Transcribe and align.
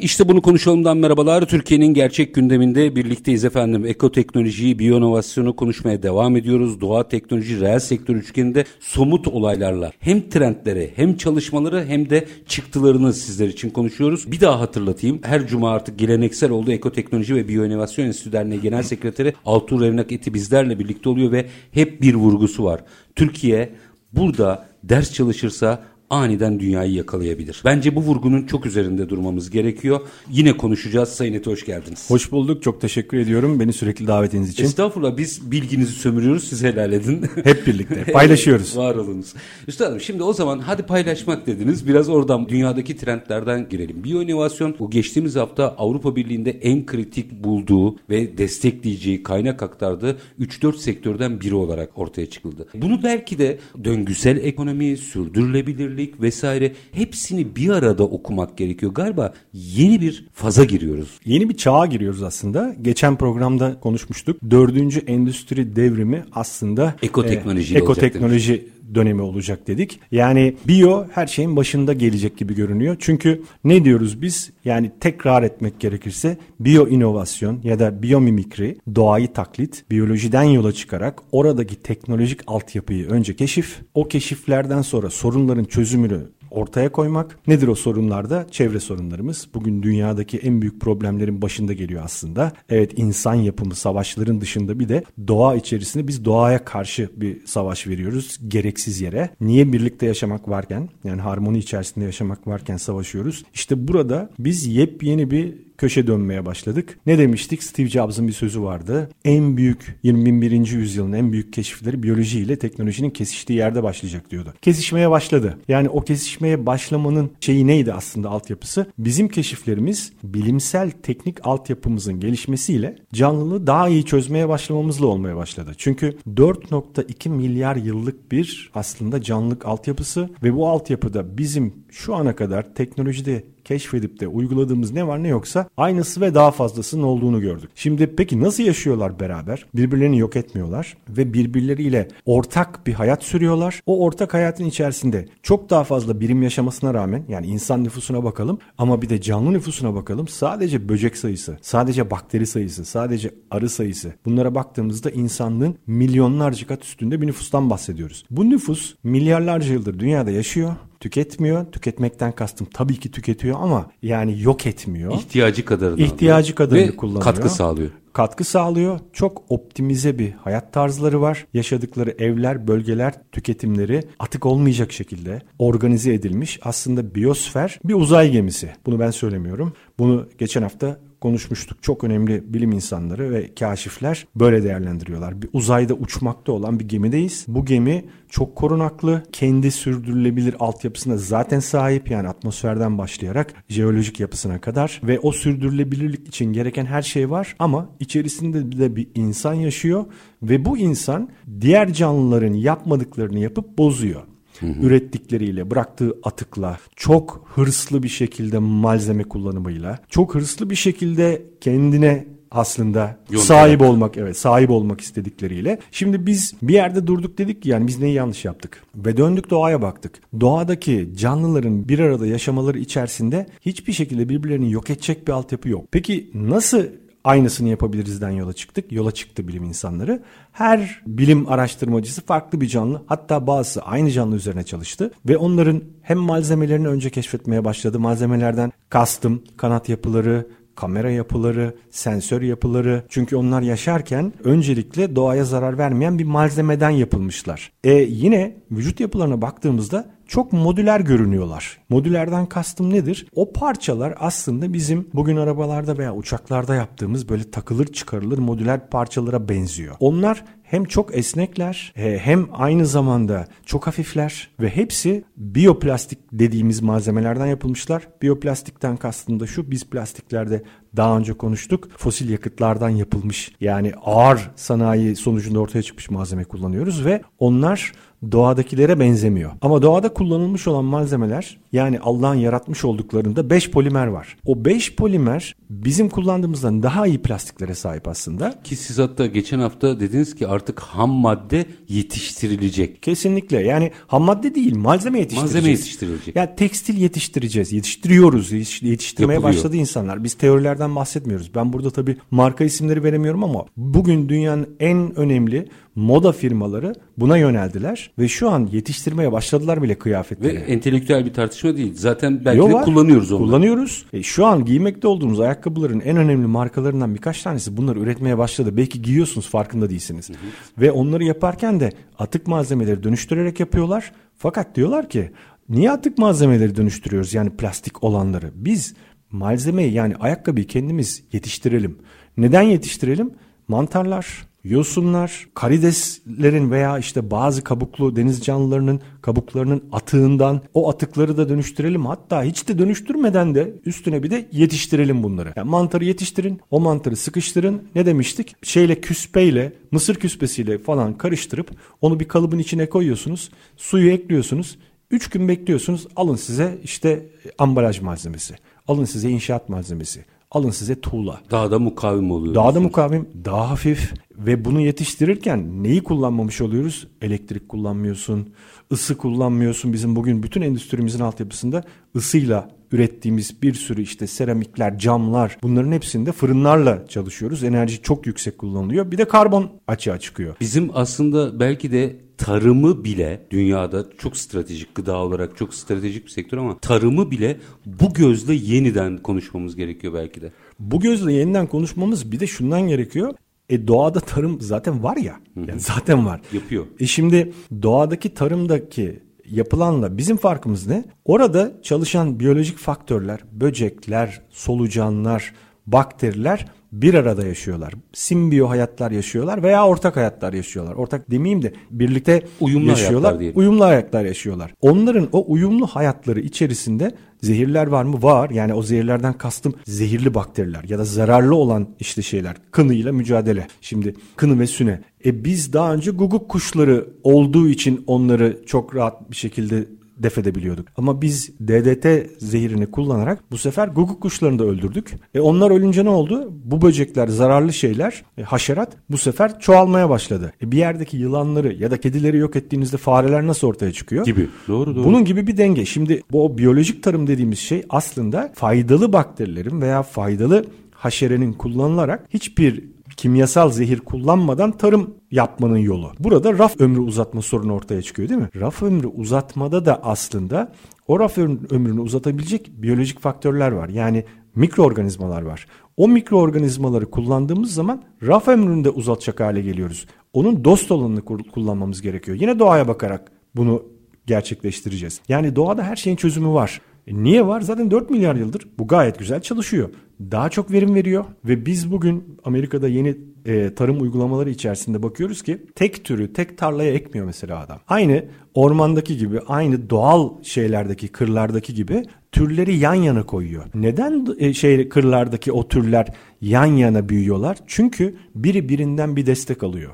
İşte 0.00 0.28
bunu 0.28 0.42
konuşalımdan 0.42 0.96
merhabalar. 0.96 1.46
Türkiye'nin 1.46 1.94
gerçek 1.94 2.34
gündeminde 2.34 2.96
birlikteyiz 2.96 3.44
efendim. 3.44 3.86
Ekoteknolojiyi, 3.86 4.78
biyonovasyonu 4.78 5.56
konuşmaya 5.56 6.02
devam 6.02 6.36
ediyoruz. 6.36 6.80
Doğa, 6.80 7.08
teknoloji, 7.08 7.60
reel 7.60 7.78
sektör 7.78 8.16
üçgeninde 8.16 8.64
somut 8.80 9.28
olaylarla 9.28 9.92
hem 9.98 10.28
trendleri 10.28 10.92
hem 10.96 11.16
çalışmaları 11.16 11.84
hem 11.84 12.10
de 12.10 12.26
çıktılarını 12.46 13.12
sizler 13.12 13.48
için 13.48 13.70
konuşuyoruz. 13.70 14.32
Bir 14.32 14.40
daha 14.40 14.60
hatırlatayım. 14.60 15.20
Her 15.22 15.46
cuma 15.46 15.70
artık 15.70 15.98
geleneksel 15.98 16.50
oldu 16.50 16.72
Ekoteknoloji 16.72 17.34
ve 17.34 17.48
Biyoinovasyon 17.48 18.06
Enstitü 18.06 18.32
Derneği 18.32 18.60
Genel 18.60 18.82
Sekreteri 18.82 19.34
Altuğ 19.46 19.80
Revnak 19.80 20.12
Eti 20.12 20.34
bizlerle 20.34 20.78
birlikte 20.78 21.08
oluyor 21.08 21.32
ve 21.32 21.46
hep 21.72 22.02
bir 22.02 22.14
vurgusu 22.14 22.64
var. 22.64 22.80
Türkiye 23.16 23.72
burada 24.12 24.66
ders 24.84 25.12
çalışırsa 25.12 25.82
aniden 26.10 26.60
dünyayı 26.60 26.92
yakalayabilir. 26.92 27.62
Bence 27.64 27.96
bu 27.96 28.00
vurgunun 28.00 28.46
çok 28.46 28.66
üzerinde 28.66 29.08
durmamız 29.08 29.50
gerekiyor. 29.50 30.00
Yine 30.30 30.56
konuşacağız. 30.56 31.08
Sayın 31.08 31.34
Eti 31.34 31.50
hoş 31.50 31.66
geldiniz. 31.66 32.10
Hoş 32.10 32.32
bulduk. 32.32 32.62
Çok 32.62 32.80
teşekkür 32.80 33.18
ediyorum 33.18 33.60
beni 33.60 33.72
sürekli 33.72 34.06
davetiniz 34.06 34.50
için. 34.50 34.64
Estağfurullah 34.64 35.16
biz 35.16 35.50
bilginizi 35.50 35.92
sömürüyoruz. 35.92 36.44
Siz 36.44 36.62
helal 36.62 36.92
edin. 36.92 37.26
Hep 37.44 37.66
birlikte 37.66 38.04
paylaşıyoruz. 38.04 38.76
Var 38.76 38.94
olunuz. 38.94 39.34
Üstadım 39.68 40.00
şimdi 40.00 40.22
o 40.22 40.32
zaman 40.32 40.58
hadi 40.58 40.82
paylaşmak 40.82 41.46
dediniz. 41.46 41.88
Biraz 41.88 42.08
oradan 42.08 42.48
dünyadaki 42.48 42.96
trendlerden 42.96 43.68
girelim. 43.68 44.04
Biyoinovasyon 44.04 44.74
bu 44.78 44.90
geçtiğimiz 44.90 45.36
hafta 45.36 45.74
Avrupa 45.78 46.16
Birliği'nde 46.16 46.50
en 46.50 46.86
kritik 46.86 47.44
bulduğu 47.44 47.96
ve 48.10 48.38
destekleyeceği 48.38 49.22
kaynak 49.22 49.62
aktardığı 49.62 50.18
3-4 50.40 50.78
sektörden 50.78 51.40
biri 51.40 51.54
olarak 51.54 51.98
ortaya 51.98 52.26
çıkıldı. 52.26 52.66
Bunu 52.74 53.02
belki 53.02 53.38
de 53.38 53.58
döngüsel 53.84 54.36
ekonomi, 54.36 54.96
sürdürülebilirlik 54.96 55.99
birlik 56.00 56.20
vesaire 56.20 56.72
hepsini 56.92 57.56
bir 57.56 57.70
arada 57.70 58.04
okumak 58.04 58.56
gerekiyor. 58.56 58.94
Galiba 58.94 59.34
yeni 59.52 60.00
bir 60.00 60.26
faza 60.32 60.64
giriyoruz. 60.64 61.20
Yeni 61.24 61.48
bir 61.48 61.56
çağa 61.56 61.86
giriyoruz 61.86 62.22
aslında. 62.22 62.74
Geçen 62.82 63.16
programda 63.16 63.80
konuşmuştuk. 63.80 64.40
Dördüncü 64.50 65.00
endüstri 65.00 65.76
devrimi 65.76 66.24
aslında 66.32 66.94
ekoteknoloji, 67.02 67.74
e, 67.74 67.78
ekoteknoloji 67.78 68.68
dönemi 68.94 69.22
olacak 69.22 69.66
dedik. 69.66 70.00
Yani 70.12 70.56
biyo 70.68 71.04
her 71.12 71.26
şeyin 71.26 71.56
başında 71.56 71.92
gelecek 71.92 72.36
gibi 72.36 72.54
görünüyor. 72.54 72.96
Çünkü 72.98 73.42
ne 73.64 73.84
diyoruz 73.84 74.22
biz? 74.22 74.50
Yani 74.64 74.90
tekrar 75.00 75.42
etmek 75.42 75.80
gerekirse 75.80 76.38
biyo 76.60 76.88
inovasyon 76.88 77.60
ya 77.64 77.78
da 77.78 78.02
biyomimikri, 78.02 78.78
doğayı 78.94 79.32
taklit, 79.32 79.84
biyolojiden 79.90 80.42
yola 80.42 80.72
çıkarak 80.72 81.20
oradaki 81.32 81.76
teknolojik 81.76 82.40
altyapıyı 82.46 83.08
önce 83.08 83.36
keşif, 83.36 83.80
o 83.94 84.08
keşiflerden 84.08 84.82
sonra 84.82 85.10
sorunların 85.10 85.64
çözümünü 85.64 86.20
ortaya 86.50 86.92
koymak. 86.92 87.38
Nedir 87.46 87.68
o 87.68 87.74
sorunlarda? 87.74 88.46
Çevre 88.50 88.80
sorunlarımız. 88.80 89.48
Bugün 89.54 89.82
dünyadaki 89.82 90.38
en 90.38 90.62
büyük 90.62 90.80
problemlerin 90.80 91.42
başında 91.42 91.72
geliyor 91.72 92.02
aslında. 92.04 92.52
Evet 92.68 92.92
insan 92.96 93.34
yapımı 93.34 93.74
savaşların 93.74 94.40
dışında 94.40 94.78
bir 94.78 94.88
de 94.88 95.04
doğa 95.28 95.54
içerisinde 95.54 96.08
biz 96.08 96.24
doğaya 96.24 96.64
karşı 96.64 97.10
bir 97.16 97.46
savaş 97.46 97.86
veriyoruz. 97.86 98.38
Gereksiz 98.48 99.00
yere. 99.00 99.30
Niye 99.40 99.72
birlikte 99.72 100.06
yaşamak 100.06 100.48
varken 100.48 100.88
yani 101.04 101.20
harmoni 101.20 101.58
içerisinde 101.58 102.04
yaşamak 102.04 102.46
varken 102.46 102.76
savaşıyoruz? 102.76 103.44
İşte 103.54 103.88
burada 103.88 104.30
biz 104.38 104.66
yepyeni 104.66 105.30
bir 105.30 105.69
köşe 105.80 106.06
dönmeye 106.06 106.46
başladık. 106.46 106.98
Ne 107.06 107.18
demiştik? 107.18 107.62
Steve 107.62 107.88
Jobs'ın 107.88 108.28
bir 108.28 108.32
sözü 108.32 108.62
vardı. 108.62 109.10
En 109.24 109.56
büyük 109.56 109.98
21. 110.02 110.50
yüzyılın 110.52 111.12
en 111.12 111.32
büyük 111.32 111.52
keşifleri 111.52 112.02
biyoloji 112.02 112.40
ile 112.40 112.58
teknolojinin 112.58 113.10
kesiştiği 113.10 113.58
yerde 113.58 113.82
başlayacak 113.82 114.30
diyordu. 114.30 114.54
Kesişmeye 114.62 115.10
başladı. 115.10 115.58
Yani 115.68 115.88
o 115.88 116.00
kesişmeye 116.00 116.66
başlamanın 116.66 117.30
şeyi 117.40 117.66
neydi 117.66 117.92
aslında 117.92 118.28
altyapısı? 118.28 118.86
Bizim 118.98 119.28
keşiflerimiz 119.28 120.12
bilimsel 120.24 120.90
teknik 120.90 121.46
altyapımızın 121.46 122.20
gelişmesiyle 122.20 122.96
canlılığı 123.12 123.66
daha 123.66 123.88
iyi 123.88 124.04
çözmeye 124.04 124.48
başlamamızla 124.48 125.06
olmaya 125.06 125.36
başladı. 125.36 125.72
Çünkü 125.78 126.16
4.2 126.34 127.28
milyar 127.28 127.76
yıllık 127.76 128.32
bir 128.32 128.70
aslında 128.74 129.22
canlılık 129.22 129.66
altyapısı 129.66 130.30
ve 130.42 130.54
bu 130.54 130.68
altyapıda 130.68 131.38
bizim 131.38 131.74
şu 131.92 132.14
ana 132.14 132.36
kadar 132.36 132.74
teknolojide 132.74 133.44
keşfedip 133.64 134.20
de 134.20 134.28
uyguladığımız 134.28 134.92
ne 134.92 135.06
var 135.06 135.22
ne 135.22 135.28
yoksa 135.28 135.68
aynısı 135.76 136.20
ve 136.20 136.34
daha 136.34 136.50
fazlasının 136.50 137.02
olduğunu 137.02 137.40
gördük. 137.40 137.70
Şimdi 137.74 138.16
peki 138.16 138.40
nasıl 138.40 138.62
yaşıyorlar 138.62 139.20
beraber? 139.20 139.66
Birbirlerini 139.74 140.18
yok 140.18 140.36
etmiyorlar 140.36 140.96
ve 141.08 141.34
birbirleriyle 141.34 142.08
ortak 142.26 142.86
bir 142.86 142.92
hayat 142.92 143.22
sürüyorlar. 143.24 143.80
O 143.86 144.04
ortak 144.04 144.34
hayatın 144.34 144.64
içerisinde 144.64 145.28
çok 145.42 145.70
daha 145.70 145.84
fazla 145.84 146.20
birim 146.20 146.42
yaşamasına 146.42 146.94
rağmen 146.94 147.24
yani 147.28 147.46
insan 147.46 147.84
nüfusuna 147.84 148.24
bakalım 148.24 148.58
ama 148.78 149.02
bir 149.02 149.08
de 149.08 149.20
canlı 149.20 149.52
nüfusuna 149.52 149.94
bakalım. 149.94 150.28
Sadece 150.28 150.88
böcek 150.88 151.16
sayısı, 151.16 151.58
sadece 151.62 152.10
bakteri 152.10 152.46
sayısı, 152.46 152.84
sadece 152.84 153.30
arı 153.50 153.68
sayısı 153.68 154.12
bunlara 154.24 154.54
baktığımızda 154.54 155.10
insanlığın 155.10 155.76
milyonlarca 155.86 156.66
kat 156.66 156.84
üstünde 156.84 157.20
bir 157.20 157.26
nüfustan 157.26 157.70
bahsediyoruz. 157.70 158.24
Bu 158.30 158.50
nüfus 158.50 158.94
milyarlarca 159.04 159.72
yıldır 159.72 159.98
dünyada 159.98 160.30
yaşıyor 160.30 160.76
tüketmiyor. 161.00 161.72
Tüketmekten 161.72 162.32
kastım 162.32 162.66
tabii 162.74 162.96
ki 162.96 163.10
tüketiyor 163.10 163.56
ama 163.60 163.90
yani 164.02 164.42
yok 164.42 164.66
etmiyor. 164.66 165.12
İhtiyacı 165.14 165.64
kadarını 165.64 166.00
İhtiyacı 166.00 166.54
kadarını 166.54 166.96
kullanıyor. 166.96 167.24
katkı 167.24 167.48
sağlıyor. 167.48 167.90
Katkı 168.12 168.44
sağlıyor. 168.44 169.00
Çok 169.12 169.42
optimize 169.48 170.18
bir 170.18 170.32
hayat 170.32 170.72
tarzları 170.72 171.20
var. 171.20 171.46
Yaşadıkları 171.54 172.10
evler, 172.18 172.68
bölgeler, 172.68 173.14
tüketimleri 173.32 174.02
atık 174.18 174.46
olmayacak 174.46 174.92
şekilde 174.92 175.42
organize 175.58 176.14
edilmiş. 176.14 176.60
Aslında 176.62 177.14
biyosfer 177.14 177.78
bir 177.84 177.94
uzay 177.94 178.30
gemisi. 178.30 178.70
Bunu 178.86 179.00
ben 179.00 179.10
söylemiyorum. 179.10 179.72
Bunu 179.98 180.28
geçen 180.38 180.62
hafta 180.62 181.00
konuşmuştuk. 181.20 181.82
Çok 181.82 182.04
önemli 182.04 182.54
bilim 182.54 182.72
insanları 182.72 183.30
ve 183.30 183.54
kaşifler 183.54 184.26
böyle 184.36 184.62
değerlendiriyorlar. 184.62 185.42
Bir 185.42 185.50
uzayda 185.52 185.94
uçmakta 185.94 186.52
olan 186.52 186.80
bir 186.80 186.88
gemideyiz. 186.88 187.44
Bu 187.48 187.64
gemi 187.64 188.04
çok 188.28 188.56
korunaklı, 188.56 189.22
kendi 189.32 189.70
sürdürülebilir 189.70 190.54
altyapısına 190.58 191.16
zaten 191.16 191.60
sahip 191.60 192.10
yani 192.10 192.28
atmosferden 192.28 192.98
başlayarak 192.98 193.54
jeolojik 193.68 194.20
yapısına 194.20 194.60
kadar 194.60 195.00
ve 195.04 195.18
o 195.18 195.32
sürdürülebilirlik 195.32 196.28
için 196.28 196.52
gereken 196.52 196.86
her 196.86 197.02
şey 197.02 197.30
var 197.30 197.56
ama 197.58 197.88
içerisinde 198.00 198.78
de 198.78 198.96
bir 198.96 199.08
insan 199.14 199.54
yaşıyor 199.54 200.04
ve 200.42 200.64
bu 200.64 200.78
insan 200.78 201.28
diğer 201.60 201.92
canlıların 201.92 202.52
yapmadıklarını 202.52 203.38
yapıp 203.38 203.78
bozuyor 203.78 204.22
hı 204.60 204.66
hı. 204.66 204.86
ürettikleriyle, 204.86 205.70
bıraktığı 205.70 206.18
atıkla, 206.22 206.78
çok 206.96 207.50
hırslı 207.54 208.02
bir 208.02 208.08
şekilde 208.08 208.58
malzeme 208.58 209.22
kullanımıyla, 209.22 209.98
çok 210.10 210.34
hırslı 210.34 210.70
bir 210.70 210.76
şekilde 210.76 211.42
kendine 211.60 212.26
aslında 212.50 213.16
Yol 213.30 213.40
sahip 213.40 213.82
olmak 213.82 214.16
evet 214.16 214.36
sahip 214.36 214.70
olmak 214.70 215.00
istedikleriyle. 215.00 215.78
Şimdi 215.92 216.26
biz 216.26 216.54
bir 216.62 216.74
yerde 216.74 217.06
durduk 217.06 217.38
dedik 217.38 217.62
ki 217.62 217.68
yani 217.68 217.86
biz 217.86 217.98
neyi 217.98 218.14
yanlış 218.14 218.44
yaptık 218.44 218.82
ve 218.96 219.16
döndük 219.16 219.50
doğaya 219.50 219.82
baktık. 219.82 220.20
Doğadaki 220.40 221.10
canlıların 221.16 221.88
bir 221.88 221.98
arada 221.98 222.26
yaşamaları 222.26 222.78
içerisinde 222.78 223.46
hiçbir 223.60 223.92
şekilde 223.92 224.28
birbirlerini 224.28 224.72
yok 224.72 224.90
edecek 224.90 225.28
bir 225.28 225.32
altyapı 225.32 225.68
yok. 225.68 225.84
Peki 225.90 226.30
nasıl 226.34 226.84
aynısını 227.24 227.68
yapabilirizden 227.68 228.30
yola 228.30 228.52
çıktık. 228.52 228.92
Yola 228.92 229.12
çıktı 229.12 229.48
bilim 229.48 229.64
insanları. 229.64 230.22
Her 230.52 231.02
bilim 231.06 231.48
araştırmacısı 231.48 232.24
farklı 232.24 232.60
bir 232.60 232.66
canlı 232.66 233.02
hatta 233.06 233.46
bazısı 233.46 233.82
aynı 233.82 234.10
canlı 234.10 234.36
üzerine 234.36 234.62
çalıştı 234.62 235.10
ve 235.28 235.36
onların 235.36 235.82
hem 236.02 236.18
malzemelerini 236.18 236.88
önce 236.88 237.10
keşfetmeye 237.10 237.64
başladı. 237.64 237.98
Malzemelerden 237.98 238.72
kastım 238.88 239.42
kanat 239.56 239.88
yapıları, 239.88 240.46
kamera 240.74 241.10
yapıları, 241.10 241.74
sensör 241.90 242.42
yapıları. 242.42 243.04
Çünkü 243.08 243.36
onlar 243.36 243.62
yaşarken 243.62 244.32
öncelikle 244.44 245.16
doğaya 245.16 245.44
zarar 245.44 245.78
vermeyen 245.78 246.18
bir 246.18 246.24
malzemeden 246.24 246.90
yapılmışlar. 246.90 247.72
E 247.84 247.92
yine 247.92 248.56
vücut 248.70 249.00
yapılarına 249.00 249.42
baktığımızda 249.42 250.10
çok 250.30 250.52
modüler 250.52 251.00
görünüyorlar. 251.00 251.78
Modülerden 251.88 252.46
kastım 252.46 252.90
nedir? 252.90 253.26
O 253.34 253.52
parçalar 253.52 254.14
aslında 254.18 254.72
bizim 254.72 255.08
bugün 255.14 255.36
arabalarda 255.36 255.98
veya 255.98 256.14
uçaklarda 256.14 256.74
yaptığımız 256.74 257.28
böyle 257.28 257.50
takılır 257.50 257.86
çıkarılır 257.86 258.38
modüler 258.38 258.90
parçalara 258.90 259.48
benziyor. 259.48 259.96
Onlar 260.00 260.44
hem 260.62 260.84
çok 260.84 261.18
esnekler 261.18 261.92
e, 261.96 262.18
hem 262.18 262.48
aynı 262.52 262.86
zamanda 262.86 263.46
çok 263.66 263.86
hafifler 263.86 264.50
ve 264.60 264.68
hepsi 264.68 265.24
biyoplastik 265.36 266.18
dediğimiz 266.32 266.82
malzemelerden 266.82 267.46
yapılmışlar. 267.46 268.08
Biyoplastikten 268.22 268.96
kastım 268.96 269.40
da 269.40 269.46
şu 269.46 269.70
biz 269.70 269.84
plastiklerde 269.84 270.62
daha 270.96 271.18
önce 271.18 271.32
konuştuk. 271.32 271.88
Fosil 271.96 272.30
yakıtlardan 272.30 272.88
yapılmış 272.88 273.52
yani 273.60 273.92
ağır 274.04 274.50
sanayi 274.56 275.16
sonucunda 275.16 275.60
ortaya 275.60 275.82
çıkmış 275.82 276.10
malzeme 276.10 276.44
kullanıyoruz 276.44 277.04
ve 277.04 277.22
onlar 277.38 277.92
doğadakilere 278.32 279.00
benzemiyor. 279.00 279.50
Ama 279.62 279.82
doğada 279.82 280.08
kullanılmış 280.08 280.66
olan 280.68 280.84
malzemeler 280.84 281.58
yani 281.72 282.00
Allah'ın 282.00 282.34
yaratmış 282.34 282.84
olduklarında 282.84 283.50
5 283.50 283.70
polimer 283.70 284.06
var. 284.06 284.36
O 284.46 284.64
5 284.64 284.94
polimer 284.96 285.56
bizim 285.70 286.08
kullandığımızdan 286.08 286.82
daha 286.82 287.06
iyi 287.06 287.22
plastiklere 287.22 287.74
sahip 287.74 288.08
aslında. 288.08 288.62
Ki 288.64 288.76
siz 288.76 288.98
hatta 288.98 289.26
geçen 289.26 289.58
hafta 289.58 290.00
dediniz 290.00 290.34
ki 290.34 290.48
artık 290.48 290.80
ham 290.80 291.10
madde 291.10 291.66
yetiştirilecek. 291.88 293.02
Kesinlikle 293.02 293.62
yani 293.62 293.90
ham 294.06 294.22
madde 294.22 294.54
değil 294.54 294.76
malzeme 294.76 295.18
yetiştireceğiz. 295.18 295.54
Malzeme 295.54 295.70
yetiştirilecek. 295.70 296.36
Yani 296.36 296.50
tekstil 296.56 296.98
yetiştireceğiz. 296.98 297.72
Yetiştiriyoruz. 297.72 298.52
Yetiştirmeye 298.52 299.34
Yapılıyor. 299.34 299.42
başladı 299.42 299.76
insanlar. 299.76 300.24
Biz 300.24 300.34
teorilerden 300.34 300.96
bahsetmiyoruz. 300.96 301.54
Ben 301.54 301.72
burada 301.72 301.90
tabii 301.90 302.16
marka 302.30 302.64
isimleri 302.64 303.04
veremiyorum 303.04 303.44
ama 303.44 303.64
bugün 303.76 304.28
dünyanın 304.28 304.68
en 304.80 305.18
önemli 305.18 305.68
moda 305.94 306.32
firmaları 306.32 306.94
buna 307.18 307.36
yöneldiler 307.36 308.10
ve 308.18 308.28
şu 308.28 308.50
an 308.50 308.68
yetiştirmeye 308.72 309.32
başladılar 309.32 309.82
bile 309.82 309.92
Ve 309.92 309.98
kıyafetleri. 309.98 310.56
entelektüel 310.56 311.26
bir 311.26 311.32
tartışma 311.32 311.76
değil. 311.76 311.92
Zaten 311.94 312.44
belki 312.44 312.58
Yo, 312.58 312.68
de 312.68 312.72
var. 312.72 312.84
kullanıyoruz 312.84 313.32
onu. 313.32 313.38
Kullanıyoruz. 313.46 314.06
E, 314.12 314.22
şu 314.22 314.46
an 314.46 314.64
giymekte 314.64 315.08
olduğumuz 315.08 315.40
ayakkabıların 315.40 316.00
en 316.00 316.16
önemli 316.16 316.46
markalarından 316.46 317.14
birkaç 317.14 317.42
tanesi 317.42 317.76
bunları 317.76 317.98
üretmeye 317.98 318.38
başladı. 318.38 318.76
Belki 318.76 319.02
giyiyorsunuz 319.02 319.48
farkında 319.48 319.90
değilsiniz. 319.90 320.30
Ve 320.78 320.92
onları 320.92 321.24
yaparken 321.24 321.80
de 321.80 321.92
atık 322.18 322.46
malzemeleri 322.46 323.02
dönüştürerek 323.02 323.60
yapıyorlar. 323.60 324.12
Fakat 324.36 324.76
diyorlar 324.76 325.08
ki 325.08 325.30
niye 325.68 325.90
atık 325.90 326.18
malzemeleri 326.18 326.76
dönüştürüyoruz 326.76 327.34
yani 327.34 327.50
plastik 327.50 328.04
olanları? 328.04 328.50
Biz 328.54 328.94
malzemeyi 329.30 329.92
yani 329.92 330.16
ayakkabıyı 330.16 330.66
kendimiz 330.66 331.22
yetiştirelim. 331.32 331.98
Neden 332.36 332.62
yetiştirelim? 332.62 333.30
Mantarlar, 333.68 334.49
yosunlar, 334.64 335.46
karideslerin 335.54 336.70
veya 336.70 336.98
işte 336.98 337.30
bazı 337.30 337.64
kabuklu 337.64 338.16
deniz 338.16 338.44
canlılarının 338.44 339.00
kabuklarının 339.22 339.84
atığından 339.92 340.62
o 340.74 340.90
atıkları 340.90 341.36
da 341.36 341.48
dönüştürelim. 341.48 342.06
Hatta 342.06 342.42
hiç 342.42 342.68
de 342.68 342.78
dönüştürmeden 342.78 343.54
de 343.54 343.74
üstüne 343.86 344.22
bir 344.22 344.30
de 344.30 344.48
yetiştirelim 344.52 345.22
bunları. 345.22 345.52
Yani 345.56 345.70
mantarı 345.70 346.04
yetiştirin, 346.04 346.60
o 346.70 346.80
mantarı 346.80 347.16
sıkıştırın. 347.16 347.82
Ne 347.94 348.06
demiştik? 348.06 348.56
Şeyle 348.62 349.00
küspeyle, 349.00 349.72
mısır 349.90 350.14
küspesiyle 350.14 350.78
falan 350.78 351.18
karıştırıp 351.18 351.70
onu 352.00 352.20
bir 352.20 352.28
kalıbın 352.28 352.58
içine 352.58 352.88
koyuyorsunuz. 352.88 353.50
Suyu 353.76 354.10
ekliyorsunuz. 354.10 354.78
3 355.10 355.30
gün 355.30 355.48
bekliyorsunuz. 355.48 356.06
Alın 356.16 356.36
size 356.36 356.78
işte 356.84 357.26
ambalaj 357.58 358.00
malzemesi. 358.00 358.54
Alın 358.88 359.04
size 359.04 359.30
inşaat 359.30 359.68
malzemesi. 359.68 360.24
Alın 360.50 360.70
size 360.70 361.00
tuğla. 361.00 361.40
Daha 361.50 361.70
da 361.70 361.78
mukavim 361.78 362.30
oluyor. 362.30 362.54
Daha 362.54 362.74
da 362.74 362.80
mukavim, 362.80 363.28
daha 363.44 363.70
hafif 363.70 364.12
ve 364.38 364.64
bunu 364.64 364.80
yetiştirirken 364.80 365.82
neyi 365.82 366.02
kullanmamış 366.02 366.60
oluyoruz? 366.60 367.08
Elektrik 367.22 367.68
kullanmıyorsun, 367.68 368.54
ısı 368.92 369.16
kullanmıyorsun. 369.16 369.92
Bizim 369.92 370.16
bugün 370.16 370.42
bütün 370.42 370.62
endüstrimizin 370.62 371.20
altyapısında 371.20 371.84
ısıyla 372.16 372.68
ürettiğimiz 372.92 373.62
bir 373.62 373.74
sürü 373.74 374.02
işte 374.02 374.26
seramikler, 374.26 374.98
camlar 374.98 375.58
bunların 375.62 375.92
hepsinde 375.92 376.32
fırınlarla 376.32 377.06
çalışıyoruz. 377.08 377.64
Enerji 377.64 378.02
çok 378.02 378.26
yüksek 378.26 378.58
kullanılıyor. 378.58 379.10
Bir 379.10 379.18
de 379.18 379.24
karbon 379.24 379.70
açığa 379.86 380.18
çıkıyor. 380.18 380.56
Bizim 380.60 380.90
aslında 380.94 381.60
belki 381.60 381.92
de 381.92 382.16
tarımı 382.40 383.04
bile 383.04 383.46
dünyada 383.50 384.06
çok 384.18 384.36
stratejik 384.36 384.94
gıda 384.94 385.16
olarak 385.16 385.56
çok 385.56 385.74
stratejik 385.74 386.24
bir 386.24 386.30
sektör 386.30 386.58
ama 386.58 386.78
tarımı 386.78 387.30
bile 387.30 387.56
bu 387.86 388.14
gözle 388.14 388.54
yeniden 388.54 389.18
konuşmamız 389.18 389.76
gerekiyor 389.76 390.14
belki 390.14 390.42
de. 390.42 390.52
Bu 390.78 391.00
gözle 391.00 391.32
yeniden 391.32 391.66
konuşmamız 391.66 392.32
bir 392.32 392.40
de 392.40 392.46
şundan 392.46 392.88
gerekiyor. 392.88 393.34
E 393.68 393.88
doğada 393.88 394.20
tarım 394.20 394.60
zaten 394.60 395.02
var 395.02 395.16
ya. 395.16 395.40
Yani 395.56 395.80
zaten 395.80 396.26
var. 396.26 396.40
Yapıyor. 396.52 396.86
E 397.00 397.06
şimdi 397.06 397.52
doğadaki 397.82 398.34
tarımdaki 398.34 399.22
yapılanla 399.46 400.18
bizim 400.18 400.36
farkımız 400.36 400.86
ne? 400.86 401.04
Orada 401.24 401.72
çalışan 401.82 402.40
biyolojik 402.40 402.78
faktörler, 402.78 403.40
böcekler, 403.52 404.42
solucanlar, 404.50 405.54
bakteriler 405.86 406.66
bir 406.92 407.14
arada 407.14 407.46
yaşıyorlar. 407.46 407.94
Simbiyo 408.12 408.68
hayatlar 408.68 409.10
yaşıyorlar 409.10 409.62
veya 409.62 409.86
ortak 409.86 410.16
hayatlar 410.16 410.52
yaşıyorlar. 410.52 410.94
Ortak 410.94 411.30
demeyeyim 411.30 411.62
de 411.62 411.72
birlikte 411.90 412.42
Uyumlu 412.60 412.88
yaşıyorlar. 412.88 413.22
hayatlar 413.22 413.40
diyelim. 413.40 413.58
Uyumlu 413.58 413.84
hayatlar 413.84 414.24
yaşıyorlar. 414.24 414.74
Onların 414.80 415.28
o 415.32 415.44
uyumlu 415.48 415.86
hayatları 415.86 416.40
içerisinde 416.40 417.14
zehirler 417.42 417.86
var 417.86 418.04
mı? 418.04 418.22
Var. 418.22 418.50
Yani 418.50 418.74
o 418.74 418.82
zehirlerden 418.82 419.32
kastım 419.32 419.74
zehirli 419.84 420.34
bakteriler 420.34 420.84
ya 420.88 420.98
da 420.98 421.04
zararlı 421.04 421.54
olan 421.54 421.88
işte 422.00 422.22
şeyler. 422.22 422.56
Kınıyla 422.70 423.12
mücadele. 423.12 423.66
Şimdi 423.80 424.14
kını 424.36 424.60
ve 424.60 424.66
süne. 424.66 425.00
E 425.24 425.44
biz 425.44 425.72
daha 425.72 425.94
önce 425.94 426.10
guguk 426.10 426.48
kuşları 426.48 427.08
olduğu 427.22 427.68
için 427.68 428.04
onları 428.06 428.58
çok 428.66 428.94
rahat 428.96 429.30
bir 429.30 429.36
şekilde 429.36 429.84
def 430.22 430.38
edebiliyorduk. 430.38 430.88
Ama 430.96 431.22
biz 431.22 431.50
DDT 431.60 432.06
zehirini 432.38 432.90
kullanarak 432.90 433.44
bu 433.50 433.58
sefer 433.58 433.88
guguk 433.88 434.20
kuşlarını 434.20 434.58
da 434.58 434.64
öldürdük. 434.64 435.12
E 435.34 435.40
onlar 435.40 435.70
ölünce 435.70 436.04
ne 436.04 436.08
oldu? 436.08 436.52
Bu 436.64 436.82
böcekler 436.82 437.28
zararlı 437.28 437.72
şeyler, 437.72 438.24
e, 438.38 438.42
haşerat 438.42 438.96
bu 439.10 439.18
sefer 439.18 439.60
çoğalmaya 439.60 440.10
başladı. 440.10 440.52
E 440.62 440.72
bir 440.72 440.76
yerdeki 440.76 441.16
yılanları 441.16 441.74
ya 441.74 441.90
da 441.90 442.00
kedileri 442.00 442.36
yok 442.36 442.56
ettiğinizde 442.56 442.96
fareler 442.96 443.46
nasıl 443.46 443.66
ortaya 443.66 443.92
çıkıyor? 443.92 444.24
Gibi. 444.24 444.48
Doğru 444.68 444.96
doğru. 444.96 445.04
Bunun 445.04 445.24
gibi 445.24 445.46
bir 445.46 445.56
denge. 445.56 445.84
Şimdi 445.84 446.22
bu 446.32 446.58
biyolojik 446.58 447.02
tarım 447.02 447.26
dediğimiz 447.26 447.58
şey 447.58 447.82
aslında 447.90 448.52
faydalı 448.54 449.12
bakterilerin 449.12 449.80
veya 449.80 450.02
faydalı 450.02 450.64
haşerenin 451.00 451.52
kullanılarak 451.52 452.26
hiçbir 452.30 452.84
kimyasal 453.16 453.70
zehir 453.70 454.00
kullanmadan 454.00 454.72
tarım 454.72 455.14
yapmanın 455.30 455.76
yolu. 455.76 456.12
Burada 456.18 456.58
raf 456.58 456.80
ömrü 456.80 457.00
uzatma 457.00 457.42
sorunu 457.42 457.74
ortaya 457.74 458.02
çıkıyor 458.02 458.28
değil 458.28 458.40
mi? 458.40 458.48
Raf 458.56 458.82
ömrü 458.82 459.06
uzatmada 459.06 459.86
da 459.86 460.00
aslında 460.02 460.72
o 461.06 461.20
raf 461.20 461.38
ömrü- 461.38 461.74
ömrünü 461.74 462.00
uzatabilecek 462.00 462.70
biyolojik 462.82 463.20
faktörler 463.20 463.72
var. 463.72 463.88
Yani 463.88 464.24
mikroorganizmalar 464.54 465.42
var. 465.42 465.66
O 465.96 466.08
mikroorganizmaları 466.08 467.10
kullandığımız 467.10 467.74
zaman 467.74 468.02
raf 468.26 468.48
ömrünü 468.48 468.84
de 468.84 468.90
uzatacak 468.90 469.40
hale 469.40 469.60
geliyoruz. 469.60 470.06
Onun 470.32 470.64
dost 470.64 470.90
olanını 470.90 471.24
kullanmamız 471.24 472.02
gerekiyor. 472.02 472.38
Yine 472.40 472.58
doğaya 472.58 472.88
bakarak 472.88 473.32
bunu 473.56 473.82
gerçekleştireceğiz. 474.26 475.20
Yani 475.28 475.56
doğada 475.56 475.82
her 475.82 475.96
şeyin 475.96 476.16
çözümü 476.16 476.48
var. 476.48 476.80
E 477.06 477.22
niye 477.22 477.46
var? 477.46 477.60
Zaten 477.60 477.90
4 477.90 478.10
milyar 478.10 478.34
yıldır 478.36 478.68
bu 478.78 478.88
gayet 478.88 479.18
güzel 479.18 479.40
çalışıyor. 479.40 479.90
Daha 480.20 480.50
çok 480.50 480.72
verim 480.72 480.94
veriyor 480.94 481.24
ve 481.44 481.66
biz 481.66 481.90
bugün 481.90 482.38
Amerika'da 482.44 482.88
yeni 482.88 483.16
e, 483.46 483.74
tarım 483.74 484.00
uygulamaları 484.02 484.50
içerisinde 484.50 485.02
bakıyoruz 485.02 485.42
ki 485.42 485.58
tek 485.74 486.04
türü 486.04 486.32
tek 486.32 486.58
tarlaya 486.58 486.92
ekmiyor 486.92 487.26
mesela 487.26 487.60
adam. 487.60 487.78
Aynı 487.88 488.24
ormandaki 488.54 489.16
gibi 489.16 489.40
aynı 489.40 489.90
doğal 489.90 490.42
şeylerdeki 490.42 491.08
kırlardaki 491.08 491.74
gibi 491.74 492.02
türleri 492.32 492.76
yan 492.76 492.94
yana 492.94 493.26
koyuyor. 493.26 493.64
Neden 493.74 494.26
e, 494.38 494.54
şey 494.54 494.88
kırlardaki 494.88 495.52
o 495.52 495.68
türler 495.68 496.06
yan 496.40 496.66
yana 496.66 497.08
büyüyorlar? 497.08 497.58
Çünkü 497.66 498.16
biri 498.34 498.68
birinden 498.68 499.16
bir 499.16 499.26
destek 499.26 499.62
alıyor 499.62 499.90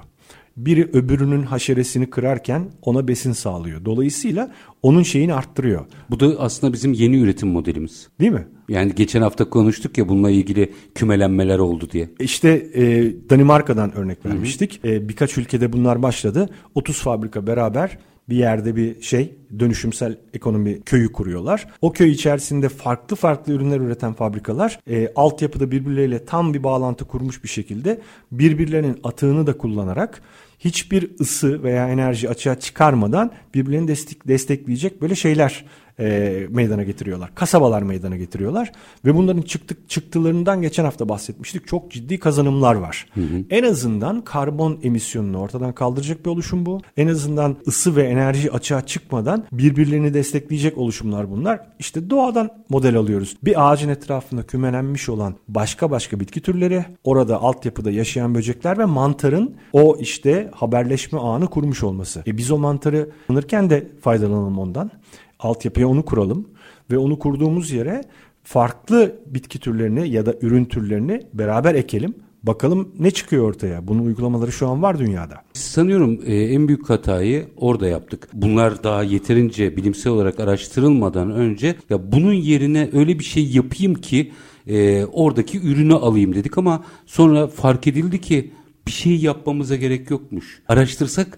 biri 0.56 0.84
öbürünün 0.92 1.42
haşeresini 1.42 2.10
kırarken 2.10 2.70
ona 2.82 3.08
besin 3.08 3.32
sağlıyor. 3.32 3.84
Dolayısıyla 3.84 4.52
onun 4.82 5.02
şeyini 5.02 5.34
arttırıyor. 5.34 5.84
Bu 6.10 6.20
da 6.20 6.26
aslında 6.38 6.72
bizim 6.72 6.92
yeni 6.92 7.20
üretim 7.20 7.48
modelimiz. 7.48 8.08
Değil 8.20 8.32
mi? 8.32 8.46
Yani 8.68 8.94
geçen 8.94 9.22
hafta 9.22 9.50
konuştuk 9.50 9.98
ya 9.98 10.08
bununla 10.08 10.30
ilgili 10.30 10.72
kümelenmeler 10.94 11.58
oldu 11.58 11.88
diye. 11.92 12.08
İşte 12.20 12.48
e, 12.74 13.12
Danimarka'dan 13.30 13.96
örnek 13.96 14.26
vermiştik. 14.26 14.84
E, 14.84 15.08
birkaç 15.08 15.38
ülkede 15.38 15.72
bunlar 15.72 16.02
başladı. 16.02 16.48
30 16.74 16.98
fabrika 17.02 17.46
beraber 17.46 17.98
bir 18.28 18.36
yerde 18.36 18.76
bir 18.76 19.02
şey 19.02 19.34
dönüşümsel 19.58 20.18
ekonomi 20.34 20.82
köyü 20.82 21.12
kuruyorlar. 21.12 21.66
O 21.80 21.92
köy 21.92 22.10
içerisinde 22.10 22.68
farklı 22.68 23.16
farklı 23.16 23.52
ürünler 23.52 23.80
üreten 23.80 24.12
fabrikalar 24.12 24.80
e, 24.90 25.12
altyapıda 25.16 25.70
birbirleriyle 25.70 26.24
tam 26.24 26.54
bir 26.54 26.62
bağlantı 26.62 27.04
kurmuş 27.04 27.44
bir 27.44 27.48
şekilde 27.48 28.00
birbirlerinin 28.32 29.00
atığını 29.04 29.46
da 29.46 29.56
kullanarak 29.58 30.22
hiçbir 30.58 31.10
ısı 31.20 31.62
veya 31.62 31.88
enerji 31.88 32.28
açığa 32.28 32.60
çıkarmadan 32.60 33.30
birbirlerini 33.54 33.88
destek, 33.88 34.28
destekleyecek 34.28 35.02
böyle 35.02 35.14
şeyler 35.14 35.64
e, 36.00 36.46
meydana 36.50 36.82
getiriyorlar. 36.82 37.34
Kasabalar 37.34 37.82
meydana 37.82 38.16
getiriyorlar 38.16 38.72
ve 39.04 39.14
bunların 39.14 39.42
çıktık 39.42 39.90
çıktılarından 39.90 40.62
geçen 40.62 40.84
hafta 40.84 41.08
bahsetmiştik. 41.08 41.66
Çok 41.66 41.90
ciddi 41.90 42.18
kazanımlar 42.18 42.74
var. 42.74 43.06
Hı 43.14 43.20
hı. 43.20 43.44
En 43.50 43.64
azından 43.64 44.20
karbon 44.20 44.78
emisyonunu 44.82 45.38
ortadan 45.38 45.72
kaldıracak 45.72 46.24
bir 46.24 46.30
oluşum 46.30 46.66
bu. 46.66 46.80
En 46.96 47.08
azından 47.08 47.56
ısı 47.66 47.96
ve 47.96 48.02
enerji 48.02 48.52
açığa 48.52 48.86
çıkmadan 48.86 49.44
birbirlerini 49.52 50.14
destekleyecek 50.14 50.78
oluşumlar 50.78 51.30
bunlar. 51.30 51.60
İşte 51.78 52.10
doğadan 52.10 52.50
model 52.68 52.96
alıyoruz. 52.96 53.36
Bir 53.44 53.70
ağacın 53.70 53.88
etrafında 53.88 54.42
kümelenmiş 54.42 55.08
olan 55.08 55.34
başka 55.48 55.90
başka 55.90 56.20
bitki 56.20 56.40
türleri, 56.40 56.84
orada 57.04 57.42
altyapıda 57.42 57.90
yaşayan 57.90 58.34
böcekler 58.34 58.78
ve 58.78 58.84
mantarın 58.84 59.54
o 59.72 59.96
işte 60.00 60.50
haberleşme 60.54 61.18
ağını 61.18 61.46
kurmuş 61.46 61.82
olması. 61.82 62.22
E 62.26 62.36
biz 62.36 62.50
o 62.50 62.58
mantarı 62.58 63.10
kullanırken 63.26 63.70
de 63.70 63.86
faydalanalım 64.00 64.58
ondan. 64.58 64.90
Altyapıya 65.38 65.88
onu 65.88 66.04
kuralım 66.04 66.48
ve 66.90 66.98
onu 66.98 67.18
kurduğumuz 67.18 67.70
yere 67.70 68.04
farklı 68.42 69.20
bitki 69.26 69.58
türlerini 69.58 70.08
ya 70.08 70.26
da 70.26 70.34
ürün 70.42 70.64
türlerini 70.64 71.22
beraber 71.34 71.74
ekelim. 71.74 72.14
Bakalım 72.42 72.88
ne 72.98 73.10
çıkıyor 73.10 73.48
ortaya? 73.48 73.88
Bunun 73.88 74.06
uygulamaları 74.06 74.52
şu 74.52 74.68
an 74.68 74.82
var 74.82 74.98
dünyada. 74.98 75.34
Sanıyorum 75.52 76.20
e, 76.26 76.34
en 76.34 76.68
büyük 76.68 76.90
hatayı 76.90 77.46
orada 77.56 77.86
yaptık. 77.86 78.28
Bunlar 78.32 78.84
daha 78.84 79.02
yeterince 79.02 79.76
bilimsel 79.76 80.12
olarak 80.12 80.40
araştırılmadan 80.40 81.30
önce 81.30 81.76
ya 81.90 82.12
bunun 82.12 82.32
yerine 82.32 82.90
öyle 82.92 83.18
bir 83.18 83.24
şey 83.24 83.46
yapayım 83.46 83.94
ki 83.94 84.32
e, 84.66 85.04
oradaki 85.04 85.60
ürünü 85.60 85.94
alayım 85.94 86.34
dedik 86.34 86.58
ama 86.58 86.84
sonra 87.06 87.46
fark 87.46 87.86
edildi 87.86 88.20
ki 88.20 88.50
bir 88.86 88.92
şey 88.92 89.16
yapmamıza 89.16 89.76
gerek 89.76 90.10
yokmuş. 90.10 90.62
Araştırsak 90.68 91.36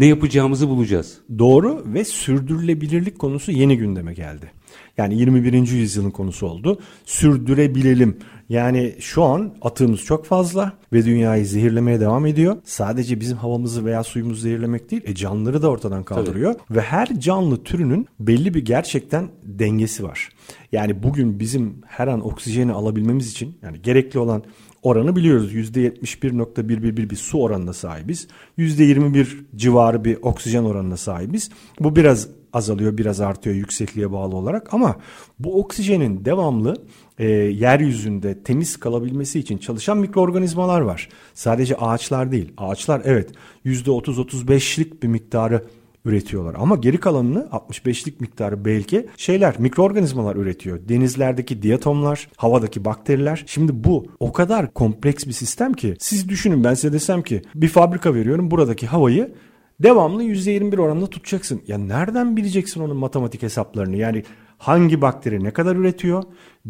ne 0.00 0.06
yapacağımızı 0.06 0.68
bulacağız. 0.68 1.18
Doğru 1.38 1.84
ve 1.86 2.04
sürdürülebilirlik 2.04 3.18
konusu 3.18 3.52
yeni 3.52 3.78
gündeme 3.78 4.14
geldi. 4.14 4.50
Yani 4.96 5.18
21. 5.18 5.52
yüzyılın 5.52 6.10
konusu 6.10 6.46
oldu. 6.46 6.78
Sürdürebilelim. 7.04 8.18
Yani 8.48 8.94
şu 9.00 9.24
an 9.24 9.54
atığımız 9.62 10.00
çok 10.00 10.26
fazla 10.26 10.72
ve 10.92 11.04
dünyayı 11.04 11.46
zehirlemeye 11.46 12.00
devam 12.00 12.26
ediyor. 12.26 12.56
Sadece 12.64 13.20
bizim 13.20 13.36
havamızı 13.36 13.84
veya 13.84 14.04
suyumuzu 14.04 14.40
zehirlemek 14.40 14.90
değil, 14.90 15.02
e 15.04 15.14
canlıları 15.14 15.62
da 15.62 15.68
ortadan 15.68 16.02
kaldırıyor. 16.02 16.54
Tabii. 16.54 16.78
Ve 16.78 16.80
her 16.80 17.20
canlı 17.20 17.64
türünün 17.64 18.06
belli 18.20 18.54
bir 18.54 18.64
gerçekten 18.64 19.28
dengesi 19.42 20.04
var. 20.04 20.28
Yani 20.72 21.02
bugün 21.02 21.40
bizim 21.40 21.74
her 21.86 22.08
an 22.08 22.26
oksijeni 22.26 22.72
alabilmemiz 22.72 23.30
için 23.30 23.58
yani 23.62 23.82
gerekli 23.82 24.18
olan 24.18 24.42
oranı 24.82 25.16
biliyoruz. 25.16 25.54
%71.111 25.54 27.10
bir 27.10 27.16
su 27.16 27.42
oranına 27.42 27.72
sahibiz. 27.72 28.28
%21 28.58 29.26
civarı 29.56 30.04
bir 30.04 30.18
oksijen 30.22 30.64
oranına 30.64 30.96
sahibiz. 30.96 31.50
Bu 31.80 31.96
biraz 31.96 32.28
azalıyor, 32.52 32.98
biraz 32.98 33.20
artıyor 33.20 33.56
yüksekliğe 33.56 34.12
bağlı 34.12 34.36
olarak 34.36 34.74
ama 34.74 34.96
bu 35.38 35.60
oksijenin 35.60 36.24
devamlı 36.24 36.76
e, 37.18 37.28
yeryüzünde 37.28 38.42
temiz 38.42 38.76
kalabilmesi 38.76 39.38
için 39.38 39.58
çalışan 39.58 39.98
mikroorganizmalar 39.98 40.80
var. 40.80 41.08
Sadece 41.34 41.76
ağaçlar 41.76 42.32
değil. 42.32 42.52
Ağaçlar 42.56 43.02
evet 43.04 43.30
%30-35'lik 43.66 45.02
bir 45.02 45.08
miktarı 45.08 45.64
üretiyorlar. 46.04 46.54
Ama 46.58 46.76
geri 46.76 47.00
kalanını 47.00 47.48
65'lik 47.52 48.20
miktarı 48.20 48.64
belki 48.64 49.06
şeyler 49.16 49.54
mikroorganizmalar 49.58 50.36
üretiyor. 50.36 50.88
Denizlerdeki 50.88 51.62
diatomlar, 51.62 52.28
havadaki 52.36 52.84
bakteriler. 52.84 53.44
Şimdi 53.46 53.84
bu 53.84 54.06
o 54.20 54.32
kadar 54.32 54.74
kompleks 54.74 55.26
bir 55.26 55.32
sistem 55.32 55.72
ki 55.72 55.96
siz 55.98 56.28
düşünün 56.28 56.64
ben 56.64 56.74
size 56.74 56.92
desem 56.92 57.22
ki 57.22 57.42
bir 57.54 57.68
fabrika 57.68 58.14
veriyorum 58.14 58.50
buradaki 58.50 58.86
havayı 58.86 59.34
devamlı 59.80 60.24
%21 60.24 60.80
oranında 60.80 61.06
tutacaksın. 61.06 61.62
Ya 61.66 61.78
nereden 61.78 62.36
bileceksin 62.36 62.80
onun 62.80 62.96
matematik 62.96 63.42
hesaplarını? 63.42 63.96
Yani 63.96 64.22
hangi 64.58 65.02
bakteri 65.02 65.44
ne 65.44 65.50
kadar 65.50 65.76
üretiyor? 65.76 66.22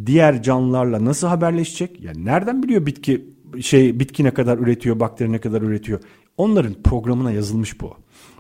Diğer 0.07 0.43
canlılarla 0.43 1.05
nasıl 1.05 1.27
haberleşecek? 1.27 2.01
Ya 2.01 2.13
nereden 2.17 2.63
biliyor 2.63 2.87
bitki 2.87 3.27
şey 3.61 4.01
bitki 4.01 4.25
ne 4.25 4.31
kadar 4.31 4.59
üretiyor, 4.59 5.01
bakteri 5.01 5.33
ne 5.33 5.39
kadar 5.39 5.63
üretiyor? 5.63 6.01
Onların 6.37 6.75
programına 6.75 7.33
yazılmış 7.33 7.81
bu. 7.81 7.95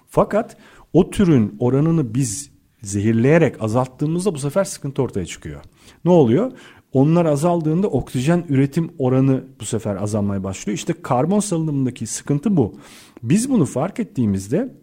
Fakat 0.09 0.56
o 0.92 1.11
türün 1.11 1.56
oranını 1.59 2.14
biz 2.14 2.50
zehirleyerek 2.82 3.62
azalttığımızda 3.62 4.35
bu 4.35 4.38
sefer 4.38 4.64
sıkıntı 4.64 5.02
ortaya 5.02 5.26
çıkıyor. 5.26 5.61
Ne 6.04 6.11
oluyor? 6.11 6.52
Onlar 6.92 7.25
azaldığında 7.25 7.88
oksijen 7.88 8.44
üretim 8.49 8.90
oranı 8.99 9.44
bu 9.61 9.64
sefer 9.64 9.97
azalmaya 9.97 10.44
başlıyor. 10.44 10.78
İşte 10.78 10.94
karbon 11.02 11.40
salınımındaki 11.40 12.06
sıkıntı 12.06 12.56
bu. 12.56 12.75
Biz 13.23 13.50
bunu 13.50 13.66
fark 13.66 14.00
ettiğimizde 14.00 14.75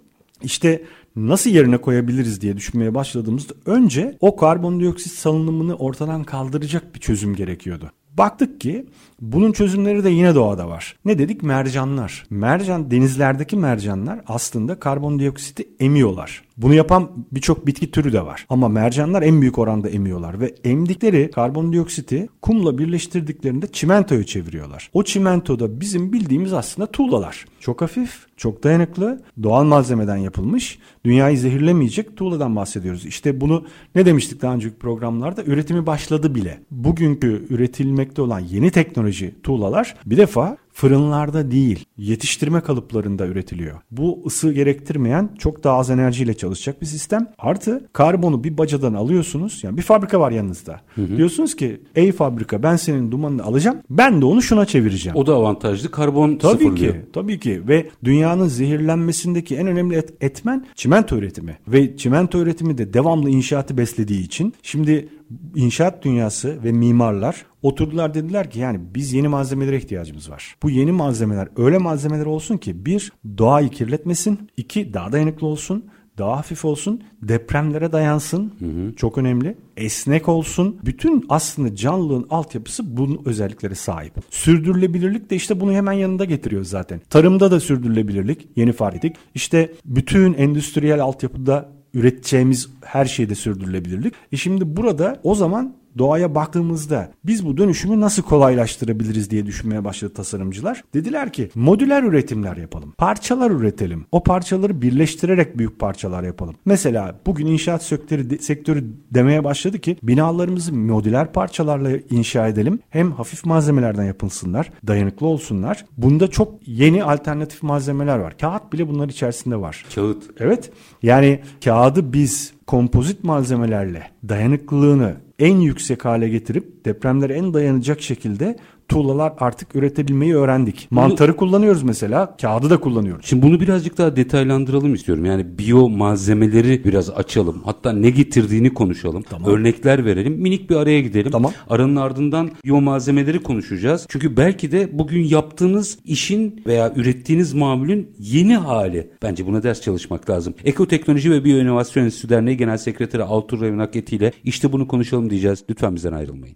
işte 0.44 0.84
nasıl 1.16 1.50
yerine 1.50 1.78
koyabiliriz 1.78 2.42
diye 2.42 2.58
düşünmeye 2.58 2.96
başladığımızda 2.96 3.54
önce 3.66 4.18
o 4.20 4.36
karbondioksit 4.36 5.12
salınımını 5.12 5.76
ortadan 5.76 6.24
kaldıracak 6.24 6.96
bir 6.96 7.00
çözüm 7.00 7.36
gerekiyordu. 7.36 7.92
Baktık 8.18 8.62
ki 8.62 8.86
bunun 9.22 9.52
çözümleri 9.52 10.04
de 10.04 10.10
yine 10.10 10.36
doğada 10.36 10.70
var. 10.70 10.96
Ne 11.06 11.20
dedik? 11.20 11.44
Mercanlar. 11.44 12.26
Mercan 12.30 12.92
denizlerdeki 12.92 13.58
mercanlar 13.58 14.20
aslında 14.28 14.80
karbondioksiti 14.80 15.70
emiyorlar. 15.80 16.47
Bunu 16.58 16.74
yapan 16.74 17.10
birçok 17.32 17.68
bitki 17.68 17.92
türü 17.92 18.14
de 18.14 18.26
var. 18.26 18.46
Ama 18.50 18.68
mercanlar 18.68 19.22
en 19.22 19.42
büyük 19.42 19.60
oranda 19.60 19.90
emiyorlar 19.90 20.40
ve 20.40 20.56
emdikleri 20.64 21.32
karbondioksiti 21.32 22.30
kumla 22.42 22.78
birleştirdiklerinde 22.78 23.68
çimentoyu 23.68 24.26
çeviriyorlar. 24.26 24.90
O 24.94 25.04
çimento 25.04 25.60
da 25.60 25.82
bizim 25.82 26.14
bildiğimiz 26.14 26.54
aslında 26.54 26.92
tuğlalar. 26.92 27.46
Çok 27.60 27.82
hafif, 27.82 28.26
çok 28.38 28.64
dayanıklı, 28.64 29.22
doğal 29.44 29.64
malzemeden 29.64 30.18
yapılmış, 30.18 30.80
dünyayı 31.06 31.38
zehirlemeyecek 31.38 32.18
tuğladan 32.18 32.56
bahsediyoruz. 32.56 33.06
İşte 33.06 33.42
bunu 33.42 33.66
ne 33.96 34.06
demiştik 34.06 34.42
daha 34.42 34.54
önceki 34.54 34.76
programlarda? 34.76 35.44
Üretimi 35.44 35.86
başladı 35.86 36.36
bile. 36.36 36.60
Bugünkü 36.72 37.46
üretilmekte 37.50 38.22
olan 38.22 38.40
yeni 38.40 38.72
teknoloji 38.72 39.36
tuğlalar 39.44 39.96
bir 40.06 40.18
defa 40.18 40.58
fırınlarda 40.78 41.52
değil, 41.52 41.86
yetiştirme 41.98 42.62
kalıplarında 42.62 43.28
üretiliyor. 43.28 43.82
Bu 43.92 44.24
ısı 44.26 44.54
gerektirmeyen 44.54 45.30
çok 45.40 45.64
daha 45.64 45.78
az 45.78 45.90
enerjiyle 45.90 46.34
çalışacak 46.34 46.82
bir 46.82 46.86
sistem. 46.86 47.28
Artı 47.38 47.88
karbonu 47.94 48.44
bir 48.44 48.58
bacadan 48.58 48.94
alıyorsunuz. 48.94 49.64
Yani 49.64 49.78
bir 49.78 49.82
fabrika 49.82 50.20
var 50.20 50.32
yanınızda. 50.32 50.82
Hı 50.96 51.02
hı. 51.02 51.18
Diyorsunuz 51.18 51.56
ki 51.56 51.82
ey 51.96 52.12
fabrika 52.12 52.64
ben 52.64 52.76
senin 52.76 53.12
dumanını 53.12 53.44
alacağım. 53.44 53.78
Ben 53.90 54.22
de 54.22 54.26
onu 54.26 54.42
şuna 54.42 54.66
çevireceğim. 54.66 55.16
O 55.18 55.26
da 55.26 55.34
avantajlı. 55.34 55.92
Karbon 55.92 56.36
tabii 56.36 56.64
sıfırlıyor. 56.64 56.94
ki, 56.94 57.02
tabii 57.14 57.40
ki 57.40 57.68
ve 57.68 57.90
dünyanın 58.04 58.48
zehirlenmesindeki 58.48 59.56
en 59.56 59.68
önemli 59.68 59.96
et, 59.96 60.14
etmen 60.22 60.66
çimento 60.76 61.18
üretimi. 61.18 61.58
Ve 61.68 61.98
çimento 61.98 62.40
üretimi 62.40 62.78
de 62.78 62.94
devamlı 62.94 63.30
inşaatı 63.30 63.78
beslediği 63.78 64.24
için 64.24 64.54
şimdi 64.64 65.10
inşaat 65.56 66.04
dünyası 66.04 66.64
ve 66.64 66.72
mimarlar 66.72 67.46
oturdular 67.62 68.14
dediler 68.14 68.50
ki 68.50 68.60
yani 68.60 68.80
biz 68.96 69.14
yeni 69.14 69.28
malzemelere 69.28 69.78
ihtiyacımız 69.78 70.30
var. 70.30 70.56
Bu 70.64 70.70
yeni 70.70 70.92
malzemeler 70.92 71.48
öyle 71.58 71.78
malzemeler 71.78 72.26
olsun 72.26 72.58
ki 72.58 72.86
bir 72.86 73.12
doğayı 73.38 73.70
kirletmesin, 73.70 74.50
iki 74.58 74.94
daha 74.94 75.12
dayanıklı 75.12 75.48
olsun, 75.48 75.86
daha 76.18 76.38
hafif 76.38 76.66
olsun, 76.66 77.04
depremlere 77.22 77.92
dayansın. 77.92 78.54
Hı 78.60 78.66
hı. 78.66 78.96
Çok 78.96 79.18
önemli. 79.18 79.58
Esnek 79.78 80.30
olsun. 80.30 80.80
Bütün 80.86 81.26
aslında 81.30 81.76
canlılığın 81.76 82.28
altyapısı 82.30 82.98
bunun 82.98 83.22
özelliklere 83.26 83.76
sahip. 83.76 84.14
Sürdürülebilirlik 84.30 85.30
de 85.30 85.36
işte 85.36 85.60
bunu 85.60 85.72
hemen 85.72 85.94
yanında 85.94 86.26
getiriyor 86.26 86.64
zaten. 86.64 87.02
Tarımda 87.10 87.52
da 87.52 87.60
sürdürülebilirlik 87.60 88.48
yeni 88.56 88.72
fark 88.72 88.96
ettik. 88.96 89.16
İşte 89.36 89.72
bütün 89.86 90.34
endüstriyel 90.34 91.02
altyapıda 91.02 91.77
üreteceğimiz 91.94 92.70
her 92.86 93.06
şeyde 93.06 93.36
sürdürülebilirlik. 93.36 94.14
E 94.32 94.38
şimdi 94.38 94.78
burada 94.78 95.20
o 95.24 95.36
zaman 95.36 95.76
doğaya 95.98 96.36
baktığımızda 96.36 97.12
biz 97.26 97.46
bu 97.46 97.58
dönüşümü 97.58 98.00
nasıl 98.00 98.24
kolaylaştırabiliriz 98.24 99.32
diye 99.32 99.46
düşünmeye 99.46 99.86
başladı 99.86 100.14
tasarımcılar. 100.14 100.84
Dediler 100.94 101.34
ki 101.34 101.50
modüler 101.56 102.04
üretimler 102.04 102.58
yapalım. 102.58 102.92
Parçalar 102.98 103.52
üretelim. 103.52 104.06
O 104.12 104.24
parçaları 104.24 104.82
birleştirerek 104.82 105.58
büyük 105.58 105.80
parçalar 105.80 106.24
yapalım. 106.24 106.56
Mesela 106.66 107.20
bugün 107.26 107.46
inşaat 107.46 107.84
sektörü, 107.84 108.40
sektörü 108.40 108.84
demeye 109.12 109.44
başladı 109.44 109.80
ki 109.80 109.98
binalarımızı 110.04 110.74
modüler 110.74 111.34
parçalarla 111.34 111.92
inşa 112.10 112.48
edelim. 112.48 112.80
Hem 112.90 113.12
hafif 113.12 113.46
malzemelerden 113.46 114.04
yapılsınlar, 114.06 114.72
dayanıklı 114.88 115.28
olsunlar. 115.28 115.86
Bunda 115.98 116.28
çok 116.28 116.68
yeni 116.68 117.04
alternatif 117.04 117.64
malzemeler 117.64 118.18
var. 118.18 118.38
Kağıt 118.38 118.74
bile 118.74 118.90
bunlar 118.90 119.10
içerisinde 119.10 119.62
var. 119.62 119.86
Kağıt. 119.96 120.24
Evet. 120.40 120.72
Yani 121.04 121.40
kağıdı 121.64 122.14
biz 122.14 122.54
kompozit 122.68 123.24
malzemelerle 123.24 124.12
dayanıklılığını 124.30 125.16
en 125.40 125.60
yüksek 125.60 126.06
hale 126.06 126.30
getirip 126.30 126.86
depremlere 126.86 127.34
en 127.34 127.54
dayanacak 127.54 128.02
şekilde 128.02 128.56
tuğlalar 128.90 129.34
artık 129.40 129.76
üretebilmeyi 129.76 130.36
öğrendik. 130.36 130.88
Mantarı 130.92 131.36
kullanıyoruz 131.36 131.84
mesela, 131.84 132.38
kağıdı 132.42 132.70
da 132.70 132.80
kullanıyoruz. 132.80 133.26
Şimdi 133.26 133.44
bunu 133.44 133.60
birazcık 133.60 133.98
daha 133.98 134.16
detaylandıralım 134.16 134.94
istiyorum. 134.94 135.26
Yani 135.26 135.58
biyo 135.58 135.90
malzemeleri 135.90 136.84
biraz 136.84 137.10
açalım. 137.10 137.62
Hatta 137.66 137.92
ne 137.92 138.10
getirdiğini 138.10 138.74
konuşalım. 138.74 139.24
Örnekler 139.46 140.06
verelim. 140.06 140.34
Minik 140.34 140.70
bir 140.70 140.76
araya 140.76 141.02
gidelim. 141.02 141.32
Tamam. 141.32 141.52
Aranın 141.70 141.96
ardından 141.96 142.52
biyo 142.66 142.82
malzemeleri 142.82 143.44
konuşacağız. 143.44 144.06
Çünkü 144.10 144.38
belki 144.38 144.72
de 144.72 144.90
bugün 144.94 145.24
yaptığınız 145.24 146.00
işin 146.06 146.64
veya 146.68 146.94
ürettiğiniz 146.96 147.54
mamulün 147.54 148.16
yeni 148.20 148.56
hali. 148.56 149.12
Bence 149.24 149.46
buna 149.46 149.64
ders 149.64 149.82
çalışmak 149.82 150.30
lazım. 150.30 150.54
Ekoteknoloji 150.66 151.32
ve 151.32 151.44
Biyoinovasyon 151.44 152.04
Enstitüsü 152.04 152.30
Derneği 152.30 152.58
Genel 152.58 152.78
Sekreteri 152.78 153.24
Altur 153.24 153.62
Revnak 153.62 153.96
ile 153.96 154.32
işte 154.44 154.72
bunu 154.72 154.88
konuşalım 154.88 155.30
diyeceğiz. 155.30 155.64
Lütfen 155.70 155.96
bizden 155.96 156.14
ayrılmayın. 156.14 156.56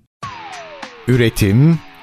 Üretim, 1.07 1.79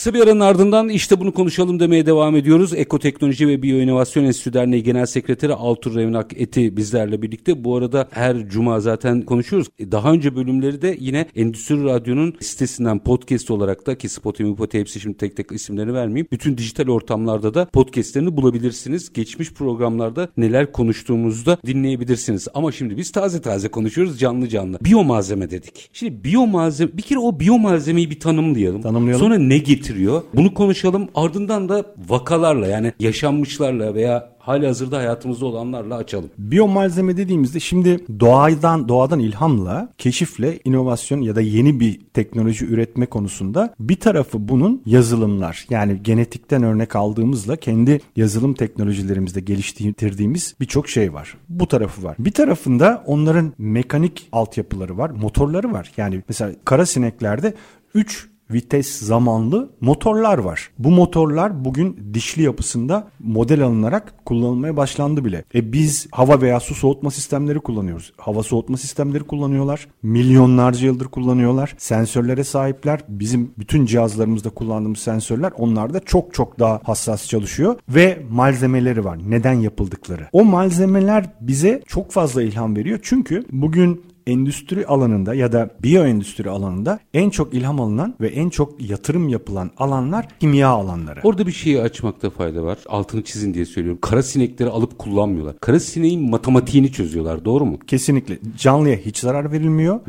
Kısa 0.00 0.14
bir 0.14 0.20
aranın 0.20 0.40
ardından 0.40 0.88
işte 0.88 1.20
bunu 1.20 1.34
konuşalım 1.34 1.80
demeye 1.80 2.06
devam 2.06 2.36
ediyoruz. 2.36 2.72
Ekoteknoloji 2.74 3.48
ve 3.48 3.62
Biyoinovasyon 3.62 4.24
Enstitüsü 4.24 4.52
Derneği 4.52 4.82
Genel 4.82 5.06
Sekreteri 5.06 5.54
Altur 5.54 5.94
Revnak 5.94 6.40
Eti 6.40 6.76
bizlerle 6.76 7.22
birlikte. 7.22 7.64
Bu 7.64 7.76
arada 7.76 8.08
her 8.10 8.48
cuma 8.48 8.80
zaten 8.80 9.22
konuşuyoruz. 9.22 9.68
E, 9.78 9.92
Daha 9.92 10.12
önce 10.12 10.36
bölümleri 10.36 10.82
de 10.82 10.96
yine 11.00 11.26
Endüstri 11.36 11.84
Radyo'nun 11.84 12.34
sitesinden 12.40 12.98
podcast 12.98 13.50
olarak 13.50 13.86
da 13.86 13.98
ki 13.98 14.08
Spotify, 14.08 14.50
Spotify 14.52 14.78
hepsi 14.78 15.00
şimdi 15.00 15.16
tek 15.16 15.36
tek 15.36 15.52
isimlerini 15.52 15.94
vermeyeyim. 15.94 16.26
Bütün 16.32 16.58
dijital 16.58 16.88
ortamlarda 16.88 17.54
da 17.54 17.64
podcastlerini 17.64 18.36
bulabilirsiniz. 18.36 19.12
Geçmiş 19.12 19.52
programlarda 19.52 20.28
neler 20.36 20.72
konuştuğumuzu 20.72 21.46
da 21.46 21.58
dinleyebilirsiniz. 21.66 22.48
Ama 22.54 22.72
şimdi 22.72 22.96
biz 22.96 23.12
taze 23.12 23.40
taze 23.40 23.68
konuşuyoruz 23.68 24.18
canlı 24.18 24.48
canlı. 24.48 24.78
Biyomalzeme 24.84 25.50
dedik. 25.50 25.90
Şimdi 25.92 26.24
biyomalzeme 26.24 26.96
bir 26.96 27.02
kere 27.02 27.18
o 27.18 27.40
biyomalzemeyi 27.40 28.10
bir 28.10 28.20
tanımlayalım. 28.20 28.82
Tanımlayalım. 28.82 29.20
Sonra 29.20 29.38
ne 29.38 29.58
getiriyor? 29.90 30.22
Bunu 30.34 30.54
konuşalım. 30.54 31.08
Ardından 31.14 31.68
da 31.68 31.84
vakalarla 32.08 32.66
yani 32.66 32.92
yaşanmışlarla 33.00 33.94
veya 33.94 34.30
hali 34.38 34.66
hazırda 34.66 34.98
hayatımızda 34.98 35.46
olanlarla 35.46 35.96
açalım. 35.96 36.30
Biyomalzeme 36.38 37.16
dediğimizde 37.16 37.60
şimdi 37.60 38.04
doğadan 38.20 38.88
doğadan 38.88 39.18
ilhamla, 39.18 39.92
keşifle, 39.98 40.58
inovasyon 40.64 41.20
ya 41.20 41.36
da 41.36 41.40
yeni 41.40 41.80
bir 41.80 42.00
teknoloji 42.14 42.66
üretme 42.66 43.06
konusunda 43.06 43.74
bir 43.80 44.00
tarafı 44.00 44.48
bunun 44.48 44.82
yazılımlar. 44.86 45.66
Yani 45.70 46.02
genetikten 46.02 46.62
örnek 46.62 46.96
aldığımızla 46.96 47.56
kendi 47.56 48.00
yazılım 48.16 48.54
teknolojilerimizde 48.54 49.40
geliştirdiğimiz 49.40 50.54
birçok 50.60 50.88
şey 50.88 51.12
var. 51.12 51.36
Bu 51.48 51.68
tarafı 51.68 52.02
var. 52.02 52.16
Bir 52.18 52.32
tarafında 52.32 53.02
onların 53.06 53.52
mekanik 53.58 54.28
altyapıları 54.32 54.98
var, 54.98 55.10
motorları 55.10 55.72
var. 55.72 55.92
Yani 55.96 56.22
mesela 56.28 56.52
kara 56.64 56.86
sineklerde 56.86 57.54
3 57.94 58.29
vites 58.52 58.98
zamanlı 58.98 59.70
motorlar 59.80 60.38
var. 60.38 60.70
Bu 60.78 60.90
motorlar 60.90 61.64
bugün 61.64 62.14
dişli 62.14 62.42
yapısında 62.42 63.08
model 63.20 63.64
alınarak 63.64 64.14
kullanılmaya 64.24 64.76
başlandı 64.76 65.24
bile. 65.24 65.44
E 65.54 65.72
biz 65.72 66.08
hava 66.12 66.40
veya 66.40 66.60
su 66.60 66.74
soğutma 66.74 67.10
sistemleri 67.10 67.60
kullanıyoruz. 67.60 68.12
Hava 68.16 68.42
soğutma 68.42 68.76
sistemleri 68.76 69.24
kullanıyorlar. 69.24 69.88
Milyonlarca 70.02 70.86
yıldır 70.86 71.06
kullanıyorlar. 71.06 71.74
Sensörlere 71.78 72.44
sahipler. 72.44 73.00
Bizim 73.08 73.54
bütün 73.58 73.86
cihazlarımızda 73.86 74.50
kullandığımız 74.50 74.98
sensörler 74.98 75.52
onlarda 75.58 76.00
çok 76.00 76.34
çok 76.34 76.58
daha 76.58 76.80
hassas 76.84 77.28
çalışıyor 77.28 77.76
ve 77.88 78.22
malzemeleri 78.30 79.04
var. 79.04 79.18
Neden 79.28 79.54
yapıldıkları. 79.54 80.28
O 80.32 80.44
malzemeler 80.44 81.30
bize 81.40 81.82
çok 81.86 82.10
fazla 82.10 82.42
ilham 82.42 82.76
veriyor. 82.76 82.98
Çünkü 83.02 83.44
bugün 83.52 84.09
endüstri 84.26 84.86
alanında 84.86 85.34
ya 85.34 85.52
da 85.52 85.70
biyoendüstri 85.82 86.50
alanında 86.50 87.00
en 87.14 87.30
çok 87.30 87.54
ilham 87.54 87.80
alınan 87.80 88.14
ve 88.20 88.28
en 88.28 88.50
çok 88.50 88.90
yatırım 88.90 89.28
yapılan 89.28 89.70
alanlar 89.78 90.28
kimya 90.40 90.68
alanları. 90.68 91.20
Orada 91.24 91.46
bir 91.46 91.52
şeyi 91.52 91.80
açmakta 91.80 92.30
fayda 92.30 92.62
var. 92.62 92.78
Altını 92.88 93.22
çizin 93.22 93.54
diye 93.54 93.64
söylüyorum. 93.64 93.98
Kara 94.02 94.22
sinekleri 94.22 94.70
alıp 94.70 94.98
kullanmıyorlar. 94.98 95.58
Kara 95.60 95.80
sineğin 95.80 96.30
matematiğini 96.30 96.92
çözüyorlar. 96.92 97.44
Doğru 97.44 97.64
mu? 97.64 97.78
Kesinlikle. 97.86 98.38
Canlıya 98.56 98.96
hiç 98.96 99.18
zarar 99.18 99.52
verilmiyor. 99.52 100.00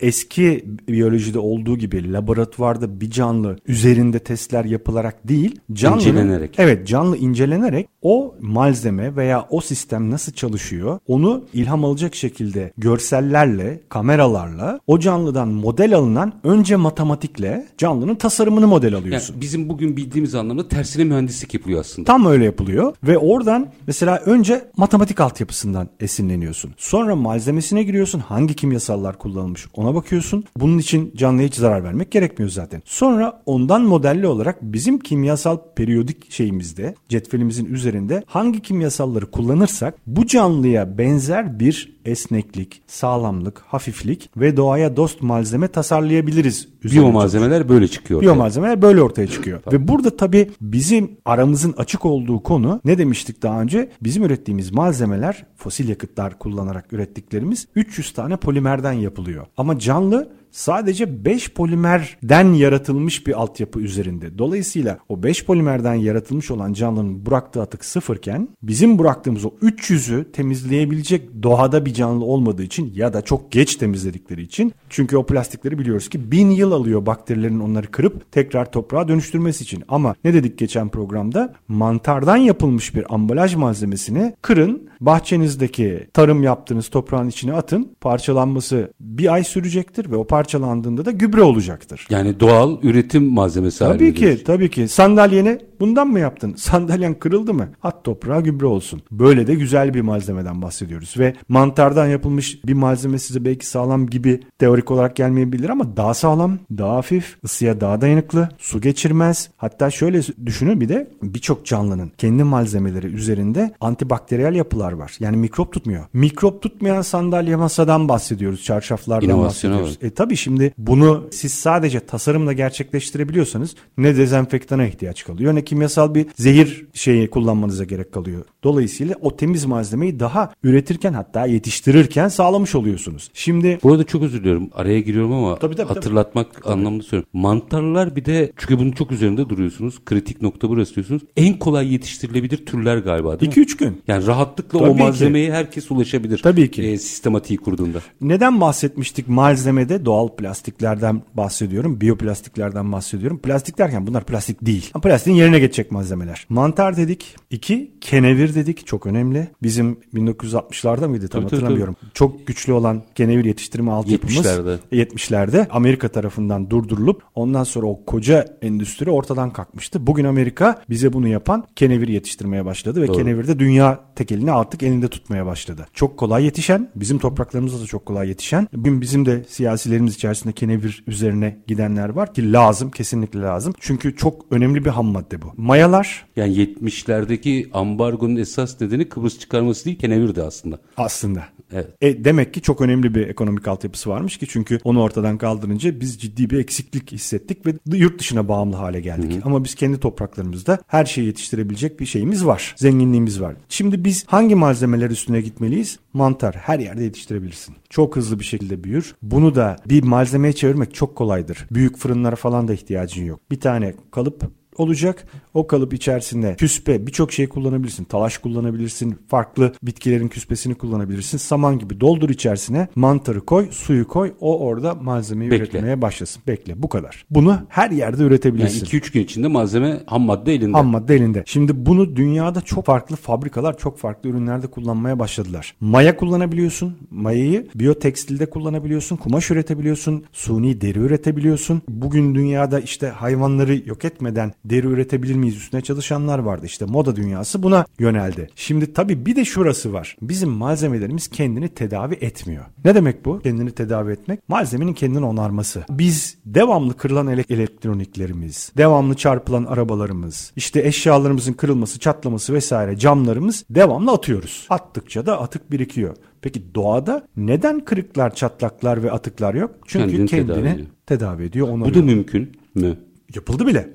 Eski 0.00 0.64
biyolojide 0.88 1.38
olduğu 1.38 1.78
gibi 1.78 2.12
laboratuvarda 2.12 3.00
bir 3.00 3.10
canlı 3.10 3.56
üzerinde 3.66 4.18
testler 4.18 4.64
yapılarak 4.64 5.28
değil, 5.28 5.60
canlı 5.72 5.96
İncelenerek. 5.96 6.54
Evet, 6.58 6.86
canlı 6.86 7.16
incelenerek 7.16 7.88
o 8.02 8.34
malzeme 8.40 9.16
veya 9.16 9.46
o 9.50 9.60
sistem 9.60 10.10
nasıl 10.10 10.32
çalışıyor 10.32 10.98
onu 11.06 11.44
ilham 11.52 11.84
alacak 11.84 12.14
şekilde 12.14 12.72
görsellerle, 12.78 13.59
kameralarla 13.88 14.80
o 14.86 14.98
canlıdan 14.98 15.48
model 15.48 15.96
alınan 15.96 16.32
önce 16.44 16.76
matematikle 16.76 17.66
canlının 17.78 18.14
tasarımını 18.14 18.66
model 18.66 18.92
Yani 18.92 19.02
alıyorsun. 19.02 19.40
bizim 19.40 19.68
bugün 19.68 19.96
bildiğimiz 19.96 20.34
anlamda 20.34 20.68
tersine 20.68 21.04
mühendislik 21.04 21.54
yapılıyor 21.54 21.80
aslında. 21.80 22.06
Tam 22.06 22.26
öyle 22.26 22.44
yapılıyor 22.44 22.94
ve 23.04 23.18
oradan 23.18 23.68
mesela 23.86 24.16
önce 24.16 24.64
matematik 24.76 25.20
altyapısından 25.20 25.88
esinleniyorsun. 26.00 26.74
Sonra 26.76 27.16
malzemesine 27.16 27.82
giriyorsun. 27.82 28.20
Hangi 28.20 28.54
kimyasallar 28.54 29.18
kullanılmış 29.18 29.66
ona 29.74 29.94
bakıyorsun. 29.94 30.44
Bunun 30.56 30.78
için 30.78 31.12
canlıya 31.16 31.48
hiç 31.48 31.54
zarar 31.54 31.84
vermek 31.84 32.10
gerekmiyor 32.10 32.50
zaten. 32.50 32.82
Sonra 32.84 33.42
ondan 33.46 33.82
modelli 33.82 34.26
olarak 34.26 34.62
bizim 34.62 34.98
kimyasal 34.98 35.58
periyodik 35.76 36.32
şeyimizde 36.32 36.94
cetvelimizin 37.08 37.64
üzerinde 37.64 38.22
hangi 38.26 38.60
kimyasalları 38.62 39.30
kullanırsak 39.30 39.94
bu 40.06 40.26
canlıya 40.26 40.98
benzer 40.98 41.60
bir 41.60 42.00
esneklik, 42.04 42.82
sağlamlık, 42.86 43.49
hafiflik 43.58 44.30
ve 44.36 44.56
doğaya 44.56 44.96
dost 44.96 45.22
malzeme 45.22 45.68
tasarlayabiliriz. 45.68 46.68
üzerine 46.84 47.02
Biyomalzemeler 47.02 47.68
böyle 47.68 47.88
çıkıyor. 47.88 48.20
Biyomalzemeler 48.20 48.82
böyle 48.82 49.02
ortaya 49.02 49.26
çıkıyor. 49.26 49.60
Ve 49.72 49.88
burada 49.88 50.16
tabii 50.16 50.50
bizim 50.60 51.10
aramızın 51.24 51.74
açık 51.76 52.04
olduğu 52.04 52.42
konu 52.42 52.80
ne 52.84 52.98
demiştik 52.98 53.42
daha 53.42 53.62
önce? 53.62 53.90
Bizim 54.02 54.24
ürettiğimiz 54.24 54.72
malzemeler 54.72 55.46
fosil 55.56 55.88
yakıtlar 55.88 56.38
kullanarak 56.38 56.92
ürettiklerimiz 56.92 57.66
300 57.74 58.12
tane 58.12 58.36
polimerden 58.36 58.92
yapılıyor. 58.92 59.46
Ama 59.56 59.78
canlı 59.78 60.39
sadece 60.50 61.24
5 61.24 61.52
polimerden 61.52 62.52
yaratılmış 62.52 63.26
bir 63.26 63.40
altyapı 63.40 63.80
üzerinde. 63.80 64.38
Dolayısıyla 64.38 64.98
o 65.08 65.22
5 65.22 65.44
polimerden 65.44 65.94
yaratılmış 65.94 66.50
olan 66.50 66.72
canlının 66.72 67.26
bıraktığı 67.26 67.62
atık 67.62 67.84
sıfırken 67.84 68.48
bizim 68.62 68.98
bıraktığımız 68.98 69.44
o 69.44 69.48
300'ü 69.48 70.32
temizleyebilecek 70.32 71.42
doğada 71.42 71.86
bir 71.86 71.94
canlı 71.94 72.24
olmadığı 72.24 72.62
için 72.62 72.92
ya 72.94 73.12
da 73.12 73.22
çok 73.22 73.52
geç 73.52 73.76
temizledikleri 73.76 74.42
için 74.42 74.72
çünkü 74.88 75.16
o 75.16 75.26
plastikleri 75.26 75.78
biliyoruz 75.78 76.08
ki 76.08 76.32
bin 76.32 76.50
yıl 76.50 76.72
alıyor 76.72 77.06
bakterilerin 77.06 77.60
onları 77.60 77.90
kırıp 77.90 78.32
tekrar 78.32 78.72
toprağa 78.72 79.08
dönüştürmesi 79.08 79.64
için. 79.64 79.84
Ama 79.88 80.14
ne 80.24 80.34
dedik 80.34 80.58
geçen 80.58 80.88
programda? 80.88 81.54
Mantardan 81.68 82.36
yapılmış 82.36 82.94
bir 82.94 83.14
ambalaj 83.14 83.54
malzemesini 83.54 84.34
kırın, 84.42 84.89
bahçenizdeki 85.00 86.06
tarım 86.14 86.42
yaptığınız 86.42 86.88
toprağın 86.88 87.28
içine 87.28 87.52
atın. 87.52 87.96
Parçalanması 88.00 88.92
bir 89.00 89.32
ay 89.32 89.44
sürecektir 89.44 90.10
ve 90.10 90.16
o 90.16 90.26
parçalandığında 90.26 91.04
da 91.04 91.10
gübre 91.10 91.42
olacaktır. 91.42 92.06
Yani 92.10 92.40
doğal 92.40 92.76
üretim 92.82 93.32
malzemesi 93.32 93.78
Tabii 93.78 94.14
ki, 94.14 94.20
gelir. 94.20 94.44
tabii 94.44 94.70
ki. 94.70 94.88
Sandalyeni 94.88 95.58
bundan 95.80 96.08
mı 96.08 96.20
yaptın? 96.20 96.54
Sandalyen 96.56 97.14
kırıldı 97.14 97.54
mı? 97.54 97.68
At 97.82 98.04
toprağa 98.04 98.40
gübre 98.40 98.66
olsun. 98.66 99.02
Böyle 99.10 99.46
de 99.46 99.54
güzel 99.54 99.94
bir 99.94 100.00
malzemeden 100.00 100.62
bahsediyoruz. 100.62 101.14
Ve 101.18 101.34
mantardan 101.48 102.06
yapılmış 102.06 102.64
bir 102.64 102.72
malzeme 102.72 103.18
size 103.18 103.44
belki 103.44 103.66
sağlam 103.66 104.06
gibi 104.06 104.40
teorik 104.58 104.90
olarak 104.90 105.16
gelmeyebilir 105.16 105.68
ama 105.68 105.96
daha 105.96 106.14
sağlam, 106.14 106.58
daha 106.78 106.96
hafif, 106.96 107.36
ısıya 107.44 107.80
daha 107.80 108.00
dayanıklı, 108.00 108.48
su 108.58 108.80
geçirmez. 108.80 109.50
Hatta 109.56 109.90
şöyle 109.90 110.20
düşünün 110.46 110.80
bir 110.80 110.88
de 110.88 111.10
birçok 111.22 111.66
canlının 111.66 112.12
kendi 112.18 112.44
malzemeleri 112.44 113.06
üzerinde 113.06 113.74
antibakteriyel 113.80 114.54
yapılar 114.54 114.89
var. 114.92 115.16
Yani 115.20 115.36
mikrop 115.36 115.72
tutmuyor. 115.72 116.04
Mikrop 116.12 116.62
tutmayan 116.62 117.02
sandalye 117.02 117.56
masadan 117.56 118.08
bahsediyoruz. 118.08 118.64
Çarşaflardan 118.64 119.28
İnovasyona 119.28 119.74
bahsediyoruz. 119.74 119.98
E 120.02 120.14
tabii 120.14 120.36
şimdi 120.36 120.74
bunu 120.78 121.26
siz 121.32 121.52
sadece 121.52 122.00
tasarımla 122.00 122.52
gerçekleştirebiliyorsanız 122.52 123.74
ne 123.98 124.16
dezenfektana 124.16 124.86
ihtiyaç 124.86 125.24
kalıyor 125.24 125.54
ne 125.54 125.64
kimyasal 125.64 126.14
bir 126.14 126.26
zehir 126.36 126.86
şeyi 126.94 127.30
kullanmanıza 127.30 127.84
gerek 127.84 128.12
kalıyor. 128.12 128.44
Dolayısıyla 128.64 129.14
o 129.20 129.36
temiz 129.36 129.64
malzemeyi 129.64 130.20
daha 130.20 130.52
üretirken 130.62 131.12
hatta 131.12 131.46
yetiştirirken 131.46 132.28
sağlamış 132.28 132.74
oluyorsunuz. 132.74 133.30
Şimdi 133.34 133.78
Burada 133.82 134.04
çok 134.04 134.22
özür 134.22 134.40
diliyorum. 134.40 134.70
Araya 134.74 135.00
giriyorum 135.00 135.32
ama 135.32 135.58
Tabii, 135.58 135.76
tabii, 135.76 135.88
hatırlatmak 135.88 136.66
anlamında 136.66 137.02
söylüyorum. 137.02 137.30
Mantarlar 137.32 138.16
bir 138.16 138.24
de 138.24 138.52
çünkü 138.56 138.78
bunun 138.78 138.92
çok 138.92 139.12
üzerinde 139.12 139.48
duruyorsunuz. 139.48 140.04
Kritik 140.04 140.42
nokta 140.42 140.68
burası 140.68 140.94
diyorsunuz. 140.94 141.22
En 141.36 141.58
kolay 141.58 141.92
yetiştirilebilir 141.92 142.66
türler 142.66 142.98
galiba 142.98 143.40
değil 143.40 143.56
mi? 143.56 143.64
2-3 143.64 143.78
gün. 143.78 144.02
Yani 144.08 144.26
rahatlıkla 144.26 144.78
Tabii 144.80 144.90
o 144.90 144.96
ki. 144.96 145.02
malzemeye 145.02 145.52
herkes 145.52 145.90
ulaşabilir. 145.90 146.40
Tabii 146.42 146.70
ki. 146.70 146.82
E, 146.82 146.98
sistematiği 146.98 147.58
kurduğunda. 147.58 147.98
Neden 148.20 148.60
bahsetmiştik 148.60 149.28
malzemede 149.28 150.04
doğal 150.04 150.28
plastiklerden 150.28 151.22
bahsediyorum, 151.34 152.00
biyoplastiklerden 152.00 152.92
bahsediyorum. 152.92 153.38
Plastik 153.38 153.78
derken 153.78 154.06
bunlar 154.06 154.24
plastik 154.24 154.66
değil. 154.66 154.90
Ama 154.94 155.02
Plastiğin 155.02 155.36
yerine 155.36 155.58
geçecek 155.58 155.92
malzemeler. 155.92 156.46
Mantar 156.48 156.96
dedik. 156.96 157.36
iki 157.50 157.90
kenevir 158.00 158.54
dedik. 158.54 158.86
Çok 158.86 159.06
önemli. 159.06 159.48
Bizim 159.62 159.98
1960'larda 160.14 161.08
mıydı 161.08 161.28
tam 161.28 161.40
Tabii, 161.40 161.50
tabii, 161.50 161.60
hatırlamıyorum. 161.60 161.96
Çok 162.14 162.46
güçlü 162.46 162.72
olan 162.72 163.02
kenevir 163.14 163.44
yetiştirme 163.44 163.90
altyapımız 163.90 164.36
70'lerde. 164.36 164.78
70'lerde 164.92 165.66
Amerika 165.70 166.08
tarafından 166.08 166.70
durdurulup 166.70 167.22
ondan 167.34 167.64
sonra 167.64 167.86
o 167.86 168.04
koca 168.04 168.58
endüstri 168.62 169.10
ortadan 169.10 169.50
kalkmıştı. 169.50 170.06
Bugün 170.06 170.24
Amerika 170.24 170.82
bize 170.90 171.12
bunu 171.12 171.28
yapan 171.28 171.64
kenevir 171.76 172.08
yetiştirmeye 172.08 172.64
başladı 172.64 173.02
ve 173.02 173.06
Doğru. 173.06 173.16
kenevir 173.16 173.48
de 173.48 173.58
dünya 173.58 174.00
tekelini 174.16 174.52
artık 174.70 174.82
elinde 174.82 175.08
tutmaya 175.08 175.46
başladı. 175.46 175.86
Çok 175.94 176.16
kolay 176.16 176.44
yetişen, 176.44 176.90
bizim 176.94 177.18
topraklarımızda 177.18 177.82
da 177.82 177.86
çok 177.86 178.06
kolay 178.06 178.28
yetişen. 178.28 178.68
Bugün 178.72 179.00
bizim 179.00 179.26
de 179.26 179.44
siyasilerimiz 179.48 180.14
içerisinde 180.14 180.52
kenevir 180.52 181.04
üzerine 181.06 181.56
gidenler 181.66 182.08
var 182.08 182.34
ki 182.34 182.52
lazım, 182.52 182.90
kesinlikle 182.90 183.40
lazım. 183.40 183.74
Çünkü 183.80 184.16
çok 184.16 184.46
önemli 184.50 184.84
bir 184.84 184.90
ham 184.90 185.06
madde 185.06 185.42
bu. 185.42 185.52
Mayalar 185.56 186.26
Yani 186.36 186.56
70'lerdeki 186.56 187.70
ambargonun 187.72 188.36
esas 188.36 188.80
nedeni 188.80 189.08
Kıbrıs 189.08 189.38
çıkarması 189.38 189.84
değil 189.84 189.98
kenevirdi 189.98 190.42
aslında. 190.42 190.78
aslında. 190.96 191.44
Evet. 191.72 191.86
E, 192.00 192.24
demek 192.24 192.54
ki 192.54 192.62
çok 192.62 192.80
önemli 192.80 193.14
bir 193.14 193.28
ekonomik 193.28 193.68
altyapısı 193.68 194.10
varmış 194.10 194.36
ki 194.36 194.46
çünkü 194.48 194.78
onu 194.84 195.02
ortadan 195.02 195.38
kaldırınca 195.38 196.00
biz 196.00 196.20
ciddi 196.20 196.50
bir 196.50 196.58
eksiklik 196.58 197.12
hissettik 197.12 197.66
ve 197.66 197.74
yurt 197.86 198.20
dışına 198.20 198.48
bağımlı 198.48 198.76
hale 198.76 199.00
geldik. 199.00 199.42
Ama 199.44 199.64
biz 199.64 199.74
kendi 199.74 200.00
topraklarımızda 200.00 200.78
her 200.86 201.04
şeyi 201.04 201.26
yetiştirebilecek 201.26 202.00
bir 202.00 202.06
şeyimiz 202.06 202.46
var. 202.46 202.74
Zenginliğimiz 202.78 203.40
var. 203.40 203.54
Şimdi 203.68 204.04
biz 204.04 204.24
hangi 204.26 204.49
malzemeler 204.54 205.10
üstüne 205.10 205.40
gitmeliyiz? 205.40 205.98
Mantar 206.12 206.56
her 206.56 206.78
yerde 206.78 207.02
yetiştirebilirsin. 207.02 207.76
Çok 207.90 208.16
hızlı 208.16 208.38
bir 208.38 208.44
şekilde 208.44 208.84
büyür. 208.84 209.14
Bunu 209.22 209.54
da 209.54 209.76
bir 209.86 210.02
malzemeye 210.02 210.52
çevirmek 210.52 210.94
çok 210.94 211.16
kolaydır. 211.16 211.66
Büyük 211.70 211.96
fırınlara 211.96 212.36
falan 212.36 212.68
da 212.68 212.72
ihtiyacın 212.72 213.24
yok. 213.24 213.40
Bir 213.50 213.60
tane 213.60 213.94
kalıp 214.10 214.59
olacak. 214.76 215.26
O 215.54 215.66
kalıp 215.66 215.94
içerisinde 215.94 216.56
küspe 216.56 217.06
birçok 217.06 217.32
şey 217.32 217.48
kullanabilirsin. 217.48 218.04
Talaş 218.04 218.38
kullanabilirsin. 218.38 219.18
Farklı 219.28 219.72
bitkilerin 219.82 220.28
küspesini 220.28 220.74
kullanabilirsin. 220.74 221.38
Saman 221.38 221.78
gibi 221.78 222.00
doldur 222.00 222.28
içerisine 222.28 222.88
mantarı 222.94 223.40
koy, 223.40 223.68
suyu 223.70 224.08
koy. 224.08 224.32
O 224.40 224.58
orada 224.58 224.94
malzemeyi 224.94 225.50
Bekle. 225.50 225.64
üretmeye 225.64 226.02
başlasın. 226.02 226.42
Bekle 226.46 226.82
bu 226.82 226.88
kadar. 226.88 227.24
Bunu 227.30 227.58
her 227.68 227.90
yerde 227.90 228.22
Yani 228.22 228.28
üretebilirsin. 228.28 228.86
2-3 228.86 229.12
gün 229.12 229.20
içinde 229.20 229.48
malzeme 229.48 230.00
ham 230.06 230.22
madde 230.22 230.54
elinde. 230.54 230.76
Ham 230.76 230.86
madde 230.86 231.14
elinde. 231.14 231.42
Şimdi 231.46 231.86
bunu 231.86 232.16
dünyada 232.16 232.60
çok 232.60 232.86
farklı 232.86 233.16
fabrikalar 233.16 233.78
çok 233.78 233.98
farklı 233.98 234.28
ürünlerde 234.30 234.66
kullanmaya 234.66 235.18
başladılar. 235.18 235.74
Maya 235.80 236.16
kullanabiliyorsun. 236.16 236.96
Mayayı 237.10 237.68
biyotekstilde 237.74 238.50
kullanabiliyorsun. 238.50 239.16
Kumaş 239.16 239.50
üretebiliyorsun. 239.50 240.24
Suni 240.32 240.80
deri 240.80 240.98
üretebiliyorsun. 240.98 241.82
Bugün 241.88 242.34
dünyada 242.34 242.80
işte 242.80 243.08
hayvanları 243.08 243.88
yok 243.88 244.04
etmeden 244.04 244.52
deri 244.64 244.86
üretebilir 244.86 245.34
miyiz 245.34 245.56
üstüne 245.56 245.80
çalışanlar 245.80 246.38
vardı. 246.38 246.66
İşte 246.66 246.84
moda 246.84 247.16
dünyası 247.16 247.62
buna 247.62 247.84
yöneldi. 247.98 248.48
Şimdi 248.56 248.92
tabii 248.92 249.26
bir 249.26 249.36
de 249.36 249.44
şurası 249.44 249.92
var. 249.92 250.16
Bizim 250.22 250.50
malzemelerimiz 250.50 251.28
kendini 251.28 251.68
tedavi 251.68 252.14
etmiyor. 252.14 252.64
Ne 252.84 252.94
demek 252.94 253.24
bu? 253.24 253.38
Kendini 253.40 253.70
tedavi 253.70 254.12
etmek. 254.12 254.48
Malzemenin 254.48 254.92
kendini 254.94 255.24
onarması. 255.24 255.84
Biz 255.90 256.38
devamlı 256.46 256.96
kırılan 256.96 257.26
ele- 257.26 257.44
elektroniklerimiz, 257.50 258.72
devamlı 258.76 259.14
çarpılan 259.14 259.64
arabalarımız, 259.64 260.52
işte 260.56 260.86
eşyalarımızın 260.86 261.52
kırılması, 261.52 261.98
çatlaması 261.98 262.54
vesaire 262.54 262.96
camlarımız 262.98 263.64
devamlı 263.70 264.12
atıyoruz. 264.12 264.66
Attıkça 264.70 265.26
da 265.26 265.40
atık 265.40 265.70
birikiyor. 265.72 266.16
Peki 266.42 266.74
doğada 266.74 267.26
neden 267.36 267.80
kırıklar, 267.80 268.34
çatlaklar 268.34 269.02
ve 269.02 269.10
atıklar 269.12 269.54
yok? 269.54 269.70
Çünkü 269.86 270.06
Kendini 270.10 270.26
kendini, 270.26 270.54
tedavi 270.54 270.86
tedavi, 271.06 271.34
ediyor. 271.36 271.48
ediyor. 271.50 271.68
Bu 271.68 271.72
onarıyor. 271.72 271.94
da 271.94 272.02
mümkün 272.02 272.52
mü? 272.74 272.98
Yapıldı 273.34 273.66
bile. 273.66 273.90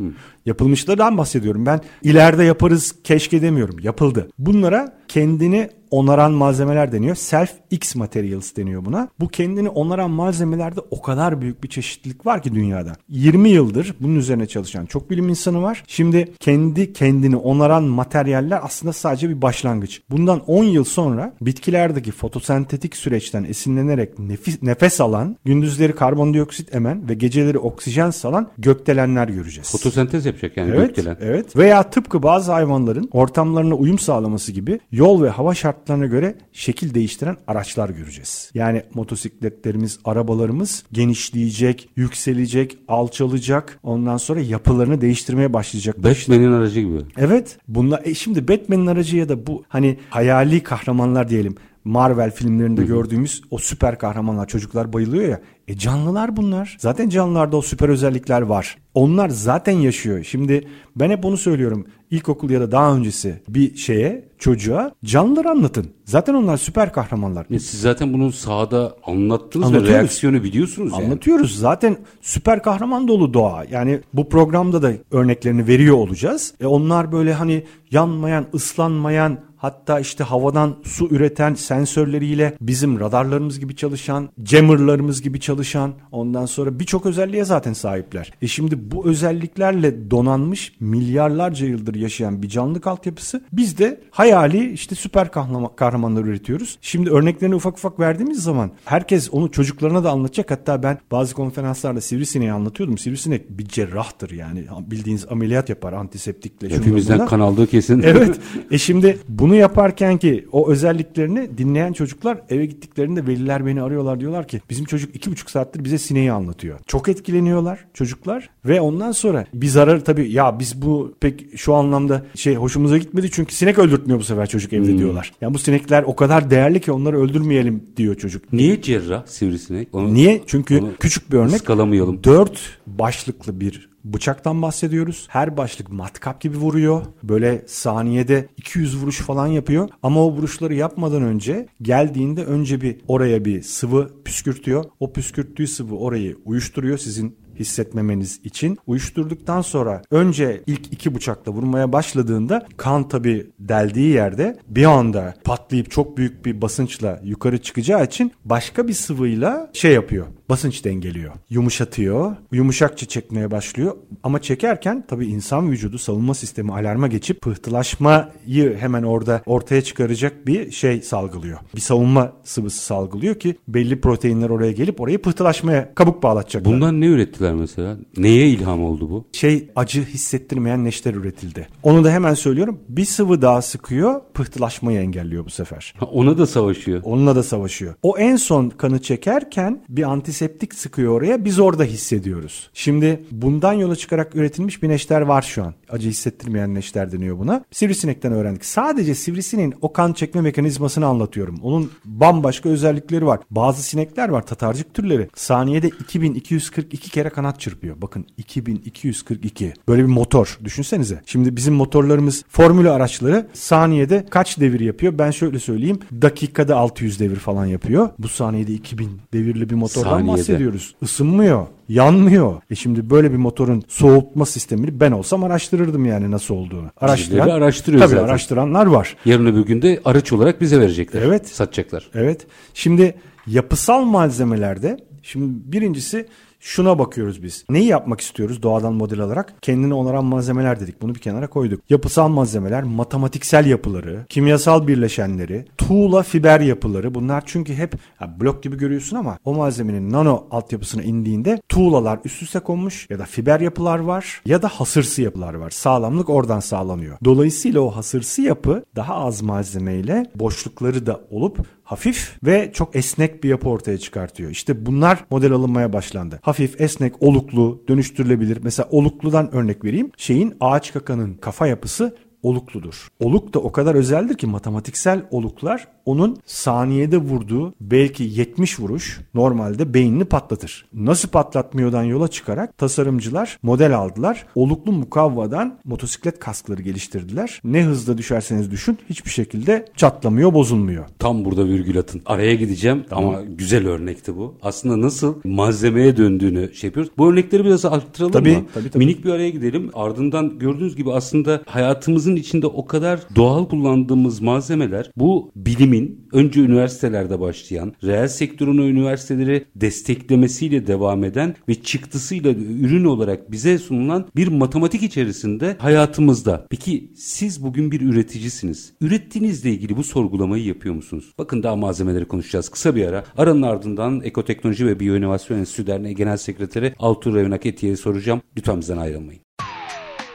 Yapılmışlardan 0.46 1.18
bahsediyorum. 1.18 1.66
Ben 1.66 1.82
ileride 2.04 2.44
yaparız 2.44 2.96
keşke 3.04 3.42
demiyorum. 3.42 3.80
Yapıldı. 3.80 4.30
Bunlara 4.40 4.98
kendini 5.08 5.70
onaran 5.96 6.32
malzemeler 6.32 6.92
deniyor. 6.92 7.16
Self 7.16 7.52
X 7.72 7.96
materials 7.96 8.56
deniyor 8.56 8.86
buna. 8.86 9.08
Bu 9.20 9.28
kendini 9.28 9.70
onaran 9.70 10.10
malzemelerde 10.12 10.80
o 10.92 11.02
kadar 11.02 11.42
büyük 11.42 11.64
bir 11.64 11.68
çeşitlilik 11.70 12.26
var 12.26 12.42
ki 12.44 12.54
dünyada. 12.54 12.94
20 13.10 13.50
yıldır 13.50 13.96
bunun 14.00 14.16
üzerine 14.16 14.46
çalışan 14.48 14.86
çok 14.86 15.10
bilim 15.10 15.30
insanı 15.30 15.62
var. 15.62 15.84
Şimdi 15.88 16.34
kendi 16.40 16.94
kendini 16.94 17.36
onaran 17.36 17.84
materyaller 17.84 18.60
aslında 18.64 18.94
sadece 18.94 19.30
bir 19.30 19.42
başlangıç. 19.42 20.02
Bundan 20.10 20.40
10 20.48 20.64
yıl 20.64 20.84
sonra 20.84 21.34
bitkilerdeki 21.42 22.12
fotosentetik 22.12 22.96
süreçten 22.96 23.44
esinlenerek 23.44 24.20
nefis, 24.20 24.62
nefes 24.64 25.02
alan, 25.02 25.38
gündüzleri 25.46 25.96
karbondioksit 25.96 26.76
emen 26.76 27.10
ve 27.10 27.14
geceleri 27.14 27.60
oksijen 27.60 28.10
salan 28.10 28.50
gökdelenler 28.58 29.28
göreceğiz. 29.28 29.72
Fotosentez 29.72 30.26
yapacak 30.26 30.58
yani 30.58 30.72
Evet, 30.76 30.96
gökdelen. 30.96 31.18
evet. 31.22 31.56
Veya 31.58 31.84
tıpkı 31.90 32.24
bazı 32.24 32.52
hayvanların 32.52 33.10
ortamlarına 33.12 33.76
uyum 33.76 34.00
sağlaması 34.00 34.52
gibi 34.52 34.80
yol 34.92 35.24
ve 35.24 35.30
hava 35.30 35.56
şartlarına 35.86 36.06
göre 36.06 36.36
şekil 36.54 36.94
değiştiren 36.94 37.38
araçlar 37.48 37.90
göreceğiz. 37.90 38.52
Yani 38.54 38.84
motosikletlerimiz, 38.94 40.00
arabalarımız 40.06 40.84
genişleyecek, 40.92 41.90
yükselecek, 41.96 42.78
alçalacak. 42.88 43.80
Ondan 43.84 44.18
sonra 44.18 44.40
yapılarını 44.42 45.02
değiştirmeye 45.02 45.54
başlayacak. 45.54 45.98
Batman'in 45.98 46.52
aracı 46.52 46.80
gibi. 46.80 47.02
Evet. 47.18 47.58
Bunlar 47.68 48.02
e 48.04 48.14
şimdi 48.14 48.48
Batman'in 48.48 48.88
aracı 48.88 49.18
ya 49.18 49.30
da 49.30 49.48
bu 49.48 49.64
hani 49.70 49.98
hayali 50.10 50.64
kahramanlar 50.64 51.30
diyelim. 51.30 51.56
Marvel 51.84 52.32
filmlerinde 52.32 52.84
gördüğümüz 52.84 53.42
o 53.52 53.58
süper 53.58 54.00
kahramanlar 54.00 54.48
çocuklar 54.48 54.94
bayılıyor 54.94 55.30
ya. 55.30 55.42
E 55.68 55.78
canlılar 55.78 56.38
bunlar. 56.38 56.78
Zaten 56.80 57.10
canlılarda 57.10 57.58
o 57.58 57.62
süper 57.62 57.90
özellikler 57.90 58.42
var. 58.42 58.78
Onlar 58.94 59.30
zaten 59.30 59.72
yaşıyor. 59.72 60.24
Şimdi 60.24 60.68
ben 60.96 61.10
hep 61.10 61.26
onu 61.26 61.38
söylüyorum. 61.38 61.86
İlkokul 62.12 62.50
ya 62.50 62.62
da 62.62 62.72
daha 62.72 62.96
öncesi 62.96 63.42
bir 63.50 63.76
şeye, 63.76 64.30
çocuğa 64.40 64.92
canlıları 65.06 65.50
anlatın. 65.50 65.88
Zaten 66.06 66.34
onlar 66.34 66.58
süper 66.58 66.94
kahramanlar. 66.94 67.46
Ya 67.50 67.60
siz 67.60 67.82
zaten 67.82 68.14
bunu 68.14 68.32
sahada 68.32 68.96
anlattınız 69.06 69.74
ve 69.74 69.82
reaksiyonu 69.82 70.44
biliyorsunuz 70.44 70.94
yani. 70.94 71.06
Anlatıyoruz. 71.06 71.60
Zaten 71.60 71.98
süper 72.22 72.64
kahraman 72.64 73.08
dolu 73.08 73.34
doğa. 73.34 73.66
Yani 73.72 74.00
bu 74.14 74.30
programda 74.30 74.82
da 74.82 74.92
örneklerini 75.12 75.68
veriyor 75.68 75.96
olacağız. 75.96 76.54
E 76.62 76.66
onlar 76.66 77.12
böyle 77.12 77.34
hani 77.34 77.64
yanmayan, 77.92 78.46
ıslanmayan, 78.54 79.40
hatta 79.66 80.00
işte 80.00 80.24
havadan 80.24 80.76
su 80.84 81.08
üreten 81.08 81.54
sensörleriyle 81.54 82.58
bizim 82.62 83.00
radarlarımız 83.00 83.60
gibi 83.60 83.76
çalışan, 83.76 84.30
jammerlarımız 84.46 85.22
gibi 85.22 85.40
çalışan, 85.40 85.94
ondan 86.12 86.46
sonra 86.46 86.80
birçok 86.80 87.06
özelliğe 87.06 87.46
zaten 87.46 87.74
sahipler. 87.74 88.32
E 88.42 88.48
şimdi 88.48 88.92
bu 88.92 89.06
özelliklerle 89.08 90.12
donanmış 90.12 90.74
milyarlarca 90.80 91.68
yıldır 91.68 91.96
yaşayan 91.96 92.42
bir 92.42 92.50
canlılık 92.50 92.88
altyapısı 92.88 93.44
biz 93.54 93.78
de 93.78 94.02
hayali 94.12 94.72
işte 94.72 94.96
süper 94.96 95.28
kahrama- 95.28 95.76
kahramanlar 95.76 96.24
üretiyoruz. 96.24 96.78
Şimdi 96.82 97.10
örneklerini 97.10 97.56
ufak 97.56 97.78
ufak 97.78 98.00
verdiğimiz 98.00 98.44
zaman 98.44 98.72
herkes 98.86 99.30
onu 99.32 99.52
çocuklarına 99.52 100.04
da 100.04 100.12
anlatacak. 100.12 100.52
Hatta 100.52 100.84
ben 100.84 100.98
bazı 101.12 101.34
konferanslarda 101.36 102.02
sivrisineği 102.02 102.52
anlatıyordum. 102.52 102.98
Sivrisinek 102.98 103.50
bir 103.50 103.68
cerrahtır 103.68 104.32
yani. 104.32 104.64
Bildiğiniz 104.80 105.26
ameliyat 105.32 105.70
yapar 105.70 105.94
antiseptikle. 105.94 106.70
Hepimizden 106.70 107.26
kan 107.26 107.40
aldığı 107.40 107.68
kesin. 107.68 108.02
Evet. 108.02 108.40
E 108.72 108.78
şimdi 108.78 109.18
bunu 109.30 109.55
yaparken 109.56 110.18
ki 110.18 110.46
o 110.52 110.70
özelliklerini 110.72 111.58
dinleyen 111.58 111.94
çocuklar 111.94 112.38
eve 112.50 112.66
gittiklerinde 112.66 113.28
veliler 113.28 113.66
beni 113.66 113.82
arıyorlar 113.82 114.20
diyorlar 114.20 114.48
ki 114.48 114.62
bizim 114.70 114.86
çocuk 114.86 115.16
iki 115.16 115.32
buçuk 115.32 115.50
saattir 115.50 115.84
bize 115.84 115.98
sineği 115.98 116.32
anlatıyor. 116.32 116.80
Çok 116.88 117.10
etkileniyorlar 117.10 117.86
çocuklar 117.94 118.50
ve 118.66 118.82
ondan 118.82 119.12
sonra 119.12 119.46
bir 119.54 119.68
zararı 119.68 120.04
tabii 120.04 120.32
ya 120.32 120.60
biz 120.60 120.82
bu 120.82 121.16
pek 121.20 121.58
şu 121.58 121.74
anlamda 121.74 122.26
şey 122.36 122.56
hoşumuza 122.56 122.98
gitmedi 122.98 123.30
çünkü 123.32 123.56
sinek 123.56 123.80
öldürtmüyor 123.80 124.20
bu 124.20 124.24
sefer 124.24 124.50
çocuk 124.50 124.74
evde 124.74 124.92
Hmm. 124.92 124.98
diyorlar. 124.98 125.32
Yani 125.42 125.54
bu 125.54 125.58
sinekler 125.60 126.04
o 126.04 126.16
kadar 126.16 126.50
değerli 126.52 126.80
ki 126.82 126.92
onları 126.92 127.20
öldürmeyelim 127.22 127.84
diyor 127.98 128.16
çocuk. 128.16 128.54
Niye 128.54 128.82
cerrah 128.82 129.26
sivrisinek? 129.26 129.88
Onu, 129.94 130.14
Niye? 130.14 130.42
Çünkü 130.48 130.80
onu 130.80 130.90
küçük 131.00 131.32
bir 131.32 131.38
örnek. 131.38 131.56
ıskalamayalım. 131.56 132.24
Dört 132.24 132.60
başlıklı 132.88 133.60
bir 133.60 133.90
bıçaktan 134.06 134.62
bahsediyoruz. 134.62 135.28
Her 135.30 135.58
başlık 135.58 135.92
matkap 135.92 136.42
gibi 136.42 136.58
vuruyor. 136.58 137.02
Böyle 137.24 137.64
saniyede 137.68 138.48
200 138.58 138.98
vuruş 138.98 139.22
falan 139.22 139.48
yapıyor. 139.48 139.90
Ama 140.04 140.26
o 140.26 140.32
vuruşları 140.32 140.74
yapmadan 140.74 141.24
önce 141.24 141.68
geldiğinde 141.82 142.46
önce 142.46 142.82
bir 142.82 142.98
oraya 143.08 143.46
bir 143.46 143.62
sıvı 143.62 144.24
püskürtüyor. 144.26 144.86
O 145.00 145.14
püskürttüğü 145.14 145.68
sıvı 145.68 145.96
orayı 145.96 146.38
uyuşturuyor. 146.46 146.98
Sizin 146.98 147.36
hissetmemeniz 147.60 148.40
için 148.44 148.78
uyuşturduktan 148.88 149.62
sonra 149.62 150.02
önce 150.12 150.64
ilk 150.68 150.94
iki 150.94 151.16
bıçakla 151.16 151.52
vurmaya 151.52 151.94
başladığında 151.94 152.68
kan 152.78 153.08
tabi 153.08 153.52
deldiği 153.60 154.10
yerde 154.10 154.60
bir 154.68 154.86
anda 154.86 155.34
patlayıp 155.44 155.92
çok 155.92 156.18
büyük 156.18 156.46
bir 156.46 156.62
basınçla 156.62 157.22
yukarı 157.24 157.58
çıkacağı 157.58 158.06
için 158.06 158.32
başka 158.46 158.88
bir 158.88 158.94
sıvıyla 158.94 159.70
şey 159.74 159.94
yapıyor 159.94 160.28
basınç 160.50 160.86
dengeliyor. 160.86 161.34
Yumuşatıyor. 161.50 162.36
Yumuşakça 162.52 163.06
çekmeye 163.06 163.52
başlıyor. 163.52 163.96
Ama 164.24 164.42
çekerken 164.42 165.06
tabii 165.08 165.26
insan 165.28 165.72
vücudu 165.72 165.98
savunma 165.98 166.34
sistemi 166.34 166.74
alarma 166.74 167.08
geçip 167.08 167.42
pıhtılaşmayı 167.42 168.78
hemen 168.80 169.04
orada 169.04 169.42
ortaya 169.46 169.82
çıkaracak 169.82 170.48
bir 170.48 170.72
şey 170.72 171.02
salgılıyor. 171.02 171.60
Bir 171.76 171.82
savunma 171.82 172.34
sıvısı 172.44 172.86
salgılıyor 172.86 173.36
ki 173.36 173.56
belli 173.68 174.02
proteinler 174.02 174.50
oraya 174.50 174.72
gelip 174.72 175.02
orayı 175.02 175.22
pıhtılaşmaya 175.22 175.96
kabuk 175.96 176.24
bağlatacaklar. 176.24 176.74
Bundan 176.74 177.02
ne 177.02 177.06
ürettiler 177.06 177.54
mesela? 177.54 177.98
Neye 178.18 178.50
ilham 178.50 178.84
oldu 178.84 179.10
bu? 179.10 179.26
Şey 179.32 179.70
acı 179.76 180.06
hissettirmeyen 180.06 180.84
neşter 180.84 181.14
üretildi. 181.14 181.68
Onu 181.84 182.04
da 182.04 182.12
hemen 182.12 182.34
söylüyorum. 182.34 182.80
Bir 182.90 183.06
sıvı 183.06 183.42
daha 183.42 183.62
sıkıyor, 183.62 184.22
pıhtılaşmayı 184.34 185.00
engelliyor 185.00 185.46
bu 185.46 185.50
sefer. 185.50 185.94
Ha, 185.98 186.06
ona 186.06 186.38
da 186.38 186.48
savaşıyor. 186.48 187.02
Onunla 187.04 187.36
da 187.36 187.44
savaşıyor. 187.44 187.94
O 188.04 188.18
en 188.18 188.36
son 188.36 188.70
kanı 188.70 189.02
çekerken 189.02 189.82
bir 189.90 190.04
antiseptik 190.36 190.74
sıkıyor 190.74 191.14
oraya. 191.14 191.46
Biz 191.46 191.60
orada 191.60 191.84
hissediyoruz. 191.84 192.70
Şimdi 192.74 193.24
bundan 193.32 193.74
yola 193.74 193.96
çıkarak 193.96 194.36
üretilmiş 194.36 194.84
bir 194.84 194.90
neşter 194.90 195.22
var 195.22 195.42
şu 195.42 195.64
an. 195.64 195.74
Acı 195.90 196.10
hissettirmeyen 196.10 196.76
neşter 196.76 197.12
deniyor 197.12 197.40
buna. 197.40 197.64
Sivrisinekten 197.72 198.32
öğrendik. 198.32 198.66
Sadece 198.66 199.16
sivrisineğin 199.16 199.74
o 199.82 199.94
kan 199.94 200.14
çekme 200.14 200.42
mekanizmasını 200.42 201.06
anlatıyorum. 201.06 201.60
Onun 201.64 201.92
bambaşka 202.06 202.70
özellikleri 202.70 203.26
var. 203.26 203.40
Bazı 203.52 203.84
sinekler 203.84 204.30
var 204.30 204.46
tatarcık 204.46 204.94
türleri. 204.94 205.30
Saniyede 205.36 205.88
2242 205.88 207.12
kere 207.12 207.30
kanat 207.30 207.60
çırpıyor. 207.60 208.02
Bakın 208.02 208.26
2242. 208.38 209.74
Böyle 209.88 210.02
bir 210.02 210.08
motor 210.10 210.60
düşünsenize. 210.64 211.22
Şimdi 211.26 211.56
bizim 211.56 211.74
motorlarımız 211.74 212.44
formülü 212.50 212.90
araçları 212.90 213.48
saniyede 213.54 214.26
kaç 214.30 214.60
devir 214.60 214.80
yapıyor? 214.80 215.18
Ben 215.18 215.32
şöyle 215.32 215.60
söyleyeyim. 215.60 216.00
Dakikada 216.22 216.78
600 216.78 217.20
devir 217.20 217.36
falan 217.36 217.66
yapıyor. 217.66 218.10
Bu 218.20 218.28
saniyede 218.28 218.74
2000 218.74 219.22
devirli 219.34 219.70
bir 219.70 219.76
motordan 219.76 220.25
Saniyede. 220.28 220.40
bahsediyoruz. 220.40 220.96
Isınmıyor. 221.02 221.68
Yanmıyor. 221.90 222.62
E 222.70 222.76
şimdi 222.76 223.10
böyle 223.10 223.32
bir 223.32 223.38
motorun 223.38 223.84
soğutma 223.88 224.46
sistemini 224.46 225.00
ben 225.00 225.12
olsam 225.12 225.44
araştırırdım 225.44 226.06
yani 226.06 226.32
nasıl 226.32 226.56
olduğunu. 226.56 226.88
Birileri 227.02 227.54
araştırıyor 227.54 228.02
tabii 228.04 228.16
zaten. 228.16 228.28
araştıranlar 228.28 228.86
var. 228.86 229.16
Yarın 229.26 229.46
öbür 229.46 229.66
gün 229.66 229.82
de 229.82 230.02
araç 230.06 230.34
olarak 230.34 230.62
bize 230.62 230.80
verecekler. 230.80 231.22
Evet. 231.22 231.48
Satacaklar. 231.48 232.10
Evet. 232.14 232.48
Şimdi 232.74 233.16
yapısal 233.48 234.04
malzemelerde 234.04 234.98
şimdi 235.24 235.72
birincisi 235.72 236.28
şuna 236.60 237.00
bakıyoruz 237.00 237.44
biz. 237.44 237.66
Neyi 237.70 237.86
yapmak 237.86 238.22
istiyoruz 238.22 238.64
doğadan 238.64 238.94
model 238.94 239.20
alarak? 239.20 239.54
Kendini 239.62 239.94
onaran 239.94 240.26
malzemeler 240.26 240.80
dedik. 240.80 241.02
Bunu 241.02 241.16
bir 241.16 241.20
kenara 241.20 241.48
koyduk. 241.48 241.82
Yapısal 241.90 242.28
malzemeler, 242.28 242.84
matematiksel 242.84 243.66
yapıları, 243.66 244.26
kimyasal 244.30 244.88
birleşenleri, 244.88 245.66
tuğla 245.78 246.24
fiber 246.24 246.60
yapıları. 246.60 247.16
Bunlar 247.16 247.44
çünkü 247.46 247.74
hep 247.74 247.96
ya 248.22 248.40
blok 248.40 248.64
gibi 248.64 248.78
görüyorsun 248.78 249.18
ama 249.18 249.38
o 249.46 249.54
malzemenin 249.54 250.12
nano 250.12 250.48
altyapısına 250.52 251.04
indiğinde 251.04 251.62
tuğlalar 251.70 252.20
üst 252.26 252.42
üste 252.42 252.60
konmuş 252.60 253.08
ya 253.10 253.20
da 253.20 253.26
fiber 253.26 253.60
yapılar 253.60 254.00
var 254.00 254.42
ya 254.46 254.62
da 254.62 254.68
hasırsı 254.68 255.22
yapılar 255.22 255.54
var. 255.54 255.70
Sağlamlık 255.70 256.30
oradan 256.30 256.60
sağlanıyor. 256.60 257.18
Dolayısıyla 257.26 257.82
o 257.82 257.96
hasırsı 257.96 258.42
yapı 258.42 258.84
daha 258.96 259.16
az 259.16 259.42
malzemeyle 259.42 260.26
boşlukları 260.36 261.06
da 261.06 261.22
olup 261.30 261.68
hafif 261.86 262.38
ve 262.44 262.72
çok 262.74 262.96
esnek 262.96 263.44
bir 263.44 263.50
yapı 263.50 263.70
ortaya 263.70 263.98
çıkartıyor. 263.98 264.52
İşte 264.52 264.86
bunlar 264.86 265.26
model 265.32 265.52
alınmaya 265.52 265.94
başlandı. 265.94 266.40
Hafif, 266.42 266.82
esnek, 266.82 267.22
oluklu, 267.22 267.84
dönüştürülebilir. 267.88 268.60
Mesela 268.64 268.88
olukludan 268.92 269.56
örnek 269.56 269.86
vereyim. 269.86 270.12
Şeyin 270.18 270.54
ağaç 270.60 270.94
kakanın 270.94 271.34
kafa 271.34 271.68
yapısı 271.68 272.16
olukludur. 272.46 273.08
Oluk 273.20 273.54
da 273.54 273.60
o 273.60 273.72
kadar 273.72 273.96
özeldir 273.96 274.36
ki 274.38 274.48
matematiksel 274.48 275.26
oluklar 275.32 275.88
onun 276.06 276.38
saniyede 276.46 277.18
vurduğu 277.18 277.74
belki 277.82 278.24
70 278.24 278.80
vuruş 278.80 279.22
normalde 279.34 279.94
beynini 279.94 280.26
patlatır. 280.26 280.86
Nasıl 280.94 281.30
patlatmıyordan 281.30 282.04
yola 282.04 282.28
çıkarak 282.28 282.78
tasarımcılar 282.78 283.60
model 283.64 283.98
aldılar. 283.98 284.46
Oluklu 284.56 284.92
mukavvadan 284.92 285.80
motosiklet 285.86 286.40
kaskları 286.40 286.82
geliştirdiler. 286.82 287.62
Ne 287.64 287.84
hızda 287.84 288.18
düşerseniz 288.18 288.72
düşün 288.72 288.98
hiçbir 289.10 289.30
şekilde 289.30 289.86
çatlamıyor, 289.96 290.54
bozulmuyor. 290.54 291.06
Tam 291.20 291.46
burada 291.46 291.66
virgül 291.66 292.00
atın. 292.00 292.22
Araya 292.26 292.56
gideceğim 292.56 293.06
ama 293.12 293.42
güzel 293.42 293.88
örnekti 293.88 294.38
bu. 294.38 294.56
Aslında 294.62 295.02
nasıl 295.02 295.36
malzemeye 295.44 296.18
döndüğünü 296.18 296.74
şey 296.74 296.88
yapıyoruz. 296.88 297.12
Bu 297.18 297.32
örnekleri 297.32 297.66
biraz 297.66 297.86
arttıralım 297.86 298.34
Tabii, 298.34 298.58
mı? 298.58 298.66
tabii, 298.74 298.90
tabii. 298.90 299.06
Minik 299.06 299.26
bir 299.26 299.30
araya 299.30 299.50
gidelim. 299.50 299.90
Ardından 299.94 300.60
gördüğünüz 300.60 300.96
gibi 300.96 301.14
aslında 301.14 301.62
hayatımızın 301.66 302.35
içinde 302.36 302.68
o 302.68 302.86
kadar 302.86 303.20
doğal 303.36 303.66
kullandığımız 303.66 304.42
malzemeler 304.42 305.12
bu 305.16 305.52
bilimin 305.56 306.28
önce 306.32 306.62
üniversitelerde 306.62 307.40
başlayan, 307.40 307.94
reel 308.04 308.28
sektörün 308.28 308.78
üniversiteleri 308.78 309.66
desteklemesiyle 309.76 310.88
devam 310.88 311.24
eden 311.24 311.56
ve 311.70 311.76
çıktısıyla 311.76 312.52
ürün 312.52 313.06
olarak 313.06 313.52
bize 313.52 313.78
sunulan 313.78 314.26
bir 314.36 314.48
matematik 314.48 315.04
içerisinde 315.04 315.76
hayatımızda. 315.80 316.68
Peki 316.70 317.12
siz 317.16 317.64
bugün 317.64 317.92
bir 317.92 318.02
üreticisiniz. 318.02 318.94
Ürettiğinizle 319.02 319.70
ilgili 319.72 319.98
bu 319.98 320.04
sorgulamayı 320.04 320.66
yapıyor 320.66 320.96
musunuz? 320.96 321.34
Bakın 321.38 321.64
daha 321.64 321.76
malzemeleri 321.76 322.26
konuşacağız. 322.26 322.70
Kısa 322.70 322.96
bir 322.96 323.06
ara. 323.06 323.24
Aranın 323.38 323.62
ardından 323.62 324.22
Ekoteknoloji 324.22 324.86
ve 324.86 325.00
Biyoinovasyon 325.00 325.58
Enstitüsü 325.58 325.88
Derneği 325.88 326.16
Genel 326.16 326.38
Sekreteri 326.38 326.94
Altuğ 327.00 327.36
Revenak 327.36 327.66
Etiye'ye 327.66 327.98
soracağım. 327.98 328.42
Lütfen 328.58 328.80
bizden 328.82 328.98
ayrılmayın. 328.98 329.42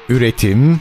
Üretim, 0.09 0.81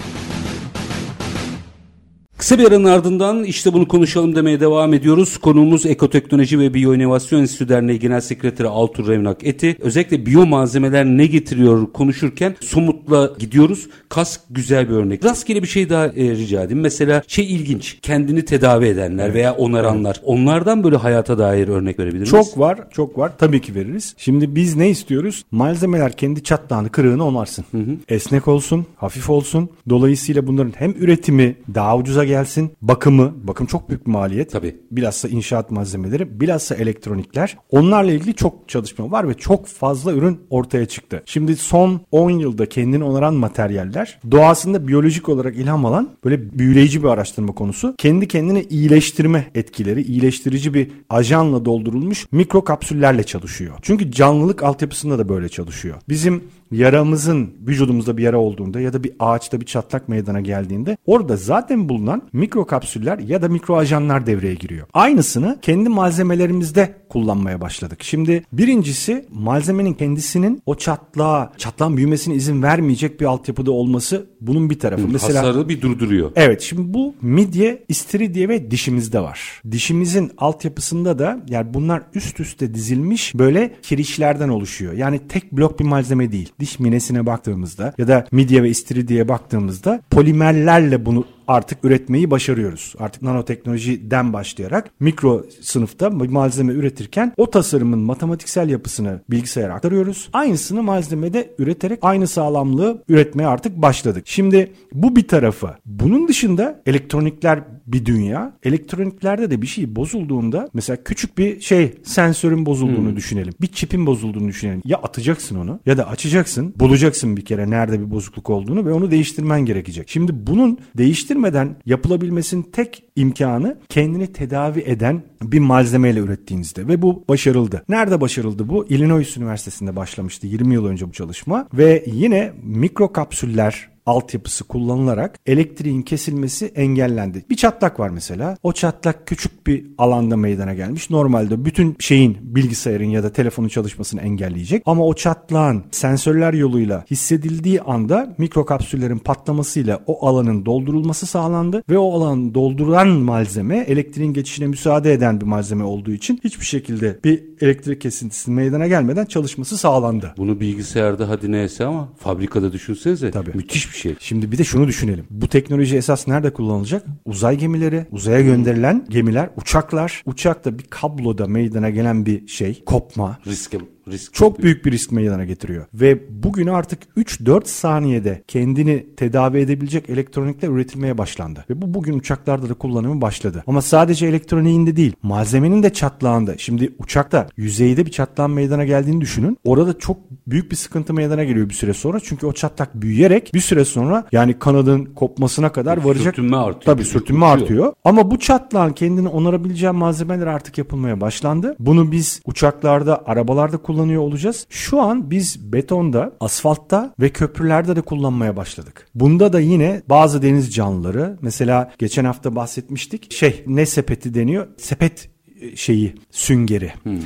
Kısa 2.41 2.59
bir 2.59 2.67
aranın 2.67 2.85
ardından 2.85 3.43
işte 3.43 3.73
bunu 3.73 3.87
konuşalım 3.87 4.35
demeye 4.35 4.59
devam 4.59 4.93
ediyoruz. 4.93 5.37
Konuğumuz 5.37 5.85
Ekoteknoloji 5.85 6.59
ve 6.59 6.73
Biyoinovasyon 6.73 7.39
Enstitüsü 7.39 7.69
Derneği 7.69 7.99
Genel 7.99 8.21
Sekreteri 8.21 8.67
Altur 8.67 9.07
Revnak 9.07 9.47
Eti. 9.47 9.75
Özellikle 9.79 10.25
biyomalzemeler 10.25 11.05
ne 11.05 11.25
getiriyor 11.25 11.91
konuşurken 11.93 12.55
somutla 12.61 13.33
gidiyoruz. 13.39 13.87
Kask 14.09 14.41
güzel 14.49 14.89
bir 14.89 14.93
örnek. 14.93 15.25
Rastgele 15.25 15.63
bir 15.63 15.67
şey 15.67 15.89
daha 15.89 16.05
e, 16.05 16.31
rica 16.31 16.63
edeyim. 16.63 16.81
Mesela 16.81 17.23
şey 17.27 17.55
ilginç. 17.55 17.97
Kendini 18.01 18.45
tedavi 18.45 18.85
edenler 18.85 19.33
veya 19.33 19.55
onaranlar. 19.55 20.21
Onlardan 20.23 20.83
böyle 20.83 20.95
hayata 20.95 21.37
dair 21.37 21.67
örnek 21.67 21.99
verebilir 21.99 22.19
miyiz? 22.19 22.29
Çok 22.29 22.59
var, 22.59 22.79
çok 22.91 23.17
var. 23.17 23.31
Tabii 23.37 23.61
ki 23.61 23.75
veririz. 23.75 24.15
Şimdi 24.17 24.55
biz 24.55 24.75
ne 24.75 24.89
istiyoruz? 24.89 25.45
Malzemeler 25.51 26.11
kendi 26.11 26.43
çatlağını, 26.43 26.89
kırığını 26.89 27.25
onarsın. 27.25 27.65
Esnek 28.09 28.47
olsun, 28.47 28.85
hafif 28.95 29.29
olsun. 29.29 29.69
Dolayısıyla 29.89 30.47
bunların 30.47 30.73
hem 30.75 30.91
üretimi 30.91 31.55
daha 31.75 31.97
ucuza 31.97 32.30
gelsin, 32.31 32.71
bakımı, 32.81 33.33
bakım 33.47 33.67
çok 33.67 33.89
büyük 33.89 34.07
bir 34.07 34.11
maliyet. 34.11 34.51
Tabii. 34.51 34.75
Bilhassa 34.91 35.27
inşaat 35.27 35.71
malzemeleri, 35.71 36.39
bilhassa 36.41 36.75
elektronikler. 36.75 37.57
Onlarla 37.69 38.11
ilgili 38.11 38.33
çok 38.35 38.69
çalışma 38.69 39.11
var 39.11 39.29
ve 39.29 39.33
çok 39.33 39.67
fazla 39.67 40.13
ürün 40.13 40.39
ortaya 40.49 40.85
çıktı. 40.85 41.23
Şimdi 41.25 41.55
son 41.55 42.01
10 42.11 42.29
yılda 42.29 42.69
kendini 42.69 43.03
onaran 43.03 43.33
materyaller 43.33 44.19
doğasında 44.31 44.87
biyolojik 44.87 45.29
olarak 45.29 45.55
ilham 45.55 45.85
alan 45.85 46.09
böyle 46.25 46.59
büyüleyici 46.59 47.03
bir 47.03 47.07
araştırma 47.07 47.53
konusu. 47.53 47.95
Kendi 47.97 48.27
kendine 48.27 48.63
iyileştirme 48.63 49.47
etkileri, 49.55 50.01
iyileştirici 50.01 50.73
bir 50.73 50.91
ajanla 51.09 51.65
doldurulmuş 51.65 52.25
mikro 52.31 52.63
kapsüllerle 52.63 53.23
çalışıyor. 53.23 53.75
Çünkü 53.81 54.11
canlılık 54.11 54.63
altyapısında 54.63 55.19
da 55.19 55.29
böyle 55.29 55.49
çalışıyor. 55.49 55.97
Bizim 56.09 56.43
yaramızın 56.71 57.53
vücudumuzda 57.67 58.17
bir 58.17 58.23
yara 58.23 58.37
olduğunda 58.37 58.79
ya 58.79 58.93
da 58.93 59.03
bir 59.03 59.13
ağaçta 59.19 59.61
bir 59.61 59.65
çatlak 59.65 60.09
meydana 60.09 60.41
geldiğinde 60.41 60.97
orada 61.05 61.37
zaten 61.37 61.89
bulunan 61.89 62.21
mikro 62.33 62.65
kapsüller 62.65 63.19
ya 63.19 63.41
da 63.41 63.49
mikro 63.49 63.77
ajanlar 63.77 64.25
devreye 64.25 64.55
giriyor. 64.55 64.87
Aynısını 64.93 65.59
kendi 65.61 65.89
malzemelerimizde 65.89 66.95
kullanmaya 67.09 67.61
başladık. 67.61 68.03
Şimdi 68.03 68.43
birincisi 68.53 69.25
malzemenin 69.31 69.93
kendisinin 69.93 70.61
o 70.65 70.75
çatlağa, 70.75 71.51
çatlağın 71.57 71.97
büyümesine 71.97 72.35
izin 72.35 72.63
vermeyecek 72.63 73.19
bir 73.19 73.25
altyapıda 73.25 73.71
olması 73.71 74.25
bunun 74.41 74.69
bir 74.69 74.79
tarafı. 74.79 75.07
Mesela 75.07 75.39
Hasarı 75.39 75.69
bir 75.69 75.81
durduruyor. 75.81 76.31
Evet 76.35 76.61
şimdi 76.61 76.93
bu 76.93 77.15
midye, 77.21 77.83
istiridye 77.87 78.49
ve 78.49 78.71
dişimizde 78.71 79.19
var. 79.19 79.61
Dişimizin 79.71 80.31
altyapısında 80.37 81.19
da 81.19 81.39
yani 81.49 81.73
bunlar 81.73 82.03
üst 82.13 82.39
üste 82.39 82.73
dizilmiş 82.73 83.35
böyle 83.35 83.75
kirişlerden 83.81 84.49
oluşuyor. 84.49 84.93
Yani 84.93 85.19
tek 85.27 85.51
blok 85.51 85.79
bir 85.79 85.85
malzeme 85.85 86.31
değil. 86.31 86.49
Diş 86.61 86.79
minesine 86.79 87.25
baktığımızda 87.25 87.93
ya 87.97 88.07
da 88.07 88.25
midye 88.31 88.63
ve 88.63 88.69
istiridyeye 88.69 89.27
baktığımızda 89.27 90.01
polimerlerle 90.11 91.05
bunu 91.05 91.25
artık 91.47 91.85
üretmeyi 91.85 92.31
başarıyoruz. 92.31 92.95
Artık 92.99 93.21
nanoteknolojiden 93.21 94.33
başlayarak 94.33 94.89
mikro 94.99 95.43
sınıfta 95.61 96.09
malzeme 96.09 96.73
üretirken 96.73 97.33
o 97.37 97.49
tasarımın 97.49 97.99
matematiksel 97.99 98.69
yapısını 98.69 99.21
bilgisayara 99.29 99.73
aktarıyoruz. 99.73 100.29
Aynısını 100.33 100.83
malzemede 100.83 101.55
üreterek 101.57 101.99
aynı 102.01 102.27
sağlamlığı 102.27 103.03
üretmeye 103.09 103.47
artık 103.47 103.77
başladık. 103.77 104.23
Şimdi 104.27 104.71
bu 104.93 105.15
bir 105.15 105.27
tarafı. 105.27 105.69
Bunun 105.85 106.27
dışında 106.27 106.81
elektronikler 106.85 107.63
bir 107.93 108.05
dünya. 108.05 108.53
Elektroniklerde 108.63 109.51
de 109.51 109.61
bir 109.61 109.67
şey 109.67 109.95
bozulduğunda 109.95 110.69
mesela 110.73 111.03
küçük 111.03 111.37
bir 111.37 111.59
şey 111.61 111.93
sensörün 112.03 112.65
bozulduğunu 112.65 113.09
hmm. 113.09 113.15
düşünelim. 113.15 113.53
Bir 113.61 113.67
çipin 113.67 114.05
bozulduğunu 114.05 114.47
düşünelim. 114.47 114.81
Ya 114.85 114.97
atacaksın 114.97 115.55
onu 115.55 115.79
ya 115.85 115.97
da 115.97 116.07
açacaksın. 116.07 116.73
Bulacaksın 116.79 117.37
bir 117.37 117.45
kere 117.45 117.69
nerede 117.69 117.99
bir 117.99 118.11
bozukluk 118.11 118.49
olduğunu 118.49 118.85
ve 118.85 118.93
onu 118.93 119.11
değiştirmen 119.11 119.65
gerekecek. 119.65 120.09
Şimdi 120.09 120.47
bunun 120.47 120.77
değiştirmeden 120.97 121.75
yapılabilmesinin 121.85 122.63
tek 122.63 123.03
imkanı 123.15 123.77
kendini 123.89 124.33
tedavi 124.33 124.79
eden 124.79 125.23
bir 125.41 125.59
malzemeyle 125.59 126.19
ürettiğinizde 126.19 126.87
ve 126.87 127.01
bu 127.01 127.23
başarıldı. 127.29 127.83
Nerede 127.89 128.21
başarıldı 128.21 128.69
bu? 128.69 128.85
Illinois 128.85 129.37
Üniversitesi'nde 129.37 129.95
başlamıştı 129.95 130.47
20 130.47 130.73
yıl 130.73 130.85
önce 130.85 131.07
bu 131.07 131.11
çalışma 131.11 131.67
ve 131.73 132.05
yine 132.07 132.53
mikro 132.63 133.13
kapsüller 133.13 133.90
altyapısı 134.05 134.63
kullanılarak 134.63 135.39
elektriğin 135.45 136.01
kesilmesi 136.01 136.65
engellendi. 136.65 137.45
Bir 137.49 137.55
çatlak 137.55 137.99
var 137.99 138.09
mesela. 138.09 138.57
O 138.63 138.73
çatlak 138.73 139.27
küçük 139.27 139.67
bir 139.67 139.85
alanda 139.97 140.37
meydana 140.37 140.73
gelmiş. 140.73 141.09
Normalde 141.09 141.65
bütün 141.65 141.95
şeyin 141.99 142.37
bilgisayarın 142.41 143.05
ya 143.05 143.23
da 143.23 143.33
telefonun 143.33 143.67
çalışmasını 143.67 144.21
engelleyecek. 144.21 144.83
Ama 144.85 145.05
o 145.05 145.13
çatlağın 145.13 145.83
sensörler 145.91 146.53
yoluyla 146.53 147.05
hissedildiği 147.11 147.81
anda 147.81 148.35
mikrokapsüllerin 148.37 149.19
patlamasıyla 149.19 149.99
o 150.07 150.27
alanın 150.27 150.65
doldurulması 150.65 151.25
sağlandı 151.25 151.83
ve 151.89 151.97
o 151.97 152.13
alanı 152.13 152.53
dolduran 152.53 153.07
malzeme 153.07 153.77
elektriğin 153.77 154.33
geçişine 154.33 154.67
müsaade 154.67 155.13
eden 155.13 155.41
bir 155.41 155.45
malzeme 155.45 155.83
olduğu 155.83 156.11
için 156.11 156.39
hiçbir 156.43 156.65
şekilde 156.65 157.19
bir 157.23 157.43
elektrik 157.61 158.01
kesintisi 158.01 158.51
meydana 158.51 158.87
gelmeden 158.87 159.25
çalışması 159.25 159.77
sağlandı. 159.77 160.33
Bunu 160.37 160.59
bilgisayarda 160.59 161.29
hadi 161.29 161.51
neyse 161.51 161.85
ama 161.85 162.09
fabrikada 162.17 162.73
düşünsenize 162.73 163.31
Tabii. 163.31 163.51
müthiş 163.53 163.90
bir 163.91 163.97
şey. 163.97 164.15
Şimdi 164.19 164.51
bir 164.51 164.57
de 164.57 164.63
şunu 164.63 164.87
düşünelim. 164.87 165.25
Bu 165.29 165.47
teknoloji 165.47 165.97
esas 165.97 166.27
nerede 166.27 166.53
kullanılacak? 166.53 167.05
Uzay 167.25 167.57
gemileri, 167.57 168.05
uzaya 168.11 168.41
gönderilen 168.41 169.05
gemiler, 169.09 169.49
uçaklar. 169.57 170.23
Uçakta 170.25 170.79
bir 170.79 170.83
kabloda 170.83 171.47
meydana 171.47 171.89
gelen 171.89 172.25
bir 172.25 172.47
şey, 172.47 172.83
kopma. 172.85 173.37
Riske 173.47 173.77
risk 174.11 174.33
çok 174.33 174.57
büyük. 174.59 174.63
büyük 174.63 174.85
bir 174.85 174.91
risk 174.91 175.11
meydana 175.11 175.45
getiriyor. 175.45 175.85
Ve 175.93 176.43
bugün 176.43 176.67
artık 176.67 176.99
3-4 177.17 177.65
saniyede 177.65 178.43
kendini 178.47 179.05
tedavi 179.17 179.57
edebilecek 179.57 180.09
elektronikler 180.09 180.69
üretilmeye 180.69 181.17
başlandı. 181.17 181.65
Ve 181.69 181.81
bu 181.81 181.93
bugün 181.93 182.19
uçaklarda 182.19 182.69
da 182.69 182.73
kullanımı 182.73 183.21
başladı. 183.21 183.63
Ama 183.67 183.81
sadece 183.81 184.27
elektroniğinde 184.27 184.95
değil, 184.95 185.13
malzemenin 185.23 185.83
de 185.83 185.93
çatlağında. 185.93 186.57
Şimdi 186.57 186.93
uçakta 186.99 187.47
yüzeyde 187.57 188.05
bir 188.05 188.11
çatlağın 188.11 188.51
meydana 188.51 188.85
geldiğini 188.85 189.21
düşünün. 189.21 189.57
Orada 189.65 189.99
çok 189.99 190.17
büyük 190.47 190.71
bir 190.71 190.75
sıkıntı 190.75 191.13
meydana 191.13 191.43
geliyor 191.43 191.69
bir 191.69 191.73
süre 191.73 191.93
sonra. 191.93 192.19
Çünkü 192.19 192.45
o 192.45 192.53
çatlak 192.53 193.01
büyüyerek 193.01 193.51
bir 193.53 193.59
süre 193.59 193.85
sonra 193.85 194.27
yani 194.31 194.59
kanadın 194.59 195.05
kopmasına 195.05 195.71
kadar 195.71 195.97
varacak. 195.97 196.35
Sürtünme 196.35 196.57
artıyor. 196.57 196.95
Tabii 196.95 197.05
sürtünme 197.05 197.45
uçuyor. 197.45 197.61
artıyor. 197.61 197.93
Ama 198.03 198.31
bu 198.31 198.39
çatlağın 198.39 198.93
kendini 198.93 199.27
onarabileceği 199.27 199.91
malzemeler 199.91 200.47
artık 200.47 200.77
yapılmaya 200.77 201.21
başlandı. 201.21 201.75
Bunu 201.79 202.11
biz 202.11 202.41
uçaklarda, 202.45 203.23
arabalarda 203.25 203.77
kullanıyor 204.01 204.21
olacağız. 204.21 204.67
Şu 204.69 205.01
an 205.01 205.31
biz 205.31 205.73
betonda, 205.73 206.33
asfaltta 206.39 207.13
ve 207.19 207.29
köprülerde 207.29 207.95
de 207.95 208.01
kullanmaya 208.01 208.57
başladık. 208.57 209.07
Bunda 209.15 209.53
da 209.53 209.59
yine 209.59 210.01
bazı 210.09 210.41
deniz 210.41 210.73
canlıları 210.73 211.37
mesela 211.41 211.91
geçen 211.99 212.25
hafta 212.25 212.55
bahsetmiştik. 212.55 213.33
Şey 213.33 213.63
ne 213.67 213.85
sepeti 213.85 214.33
deniyor? 214.33 214.67
Sepet 214.77 215.29
e, 215.61 215.75
şeyi 215.75 216.15
süngeri. 216.31 216.93
Hmm. 217.03 217.19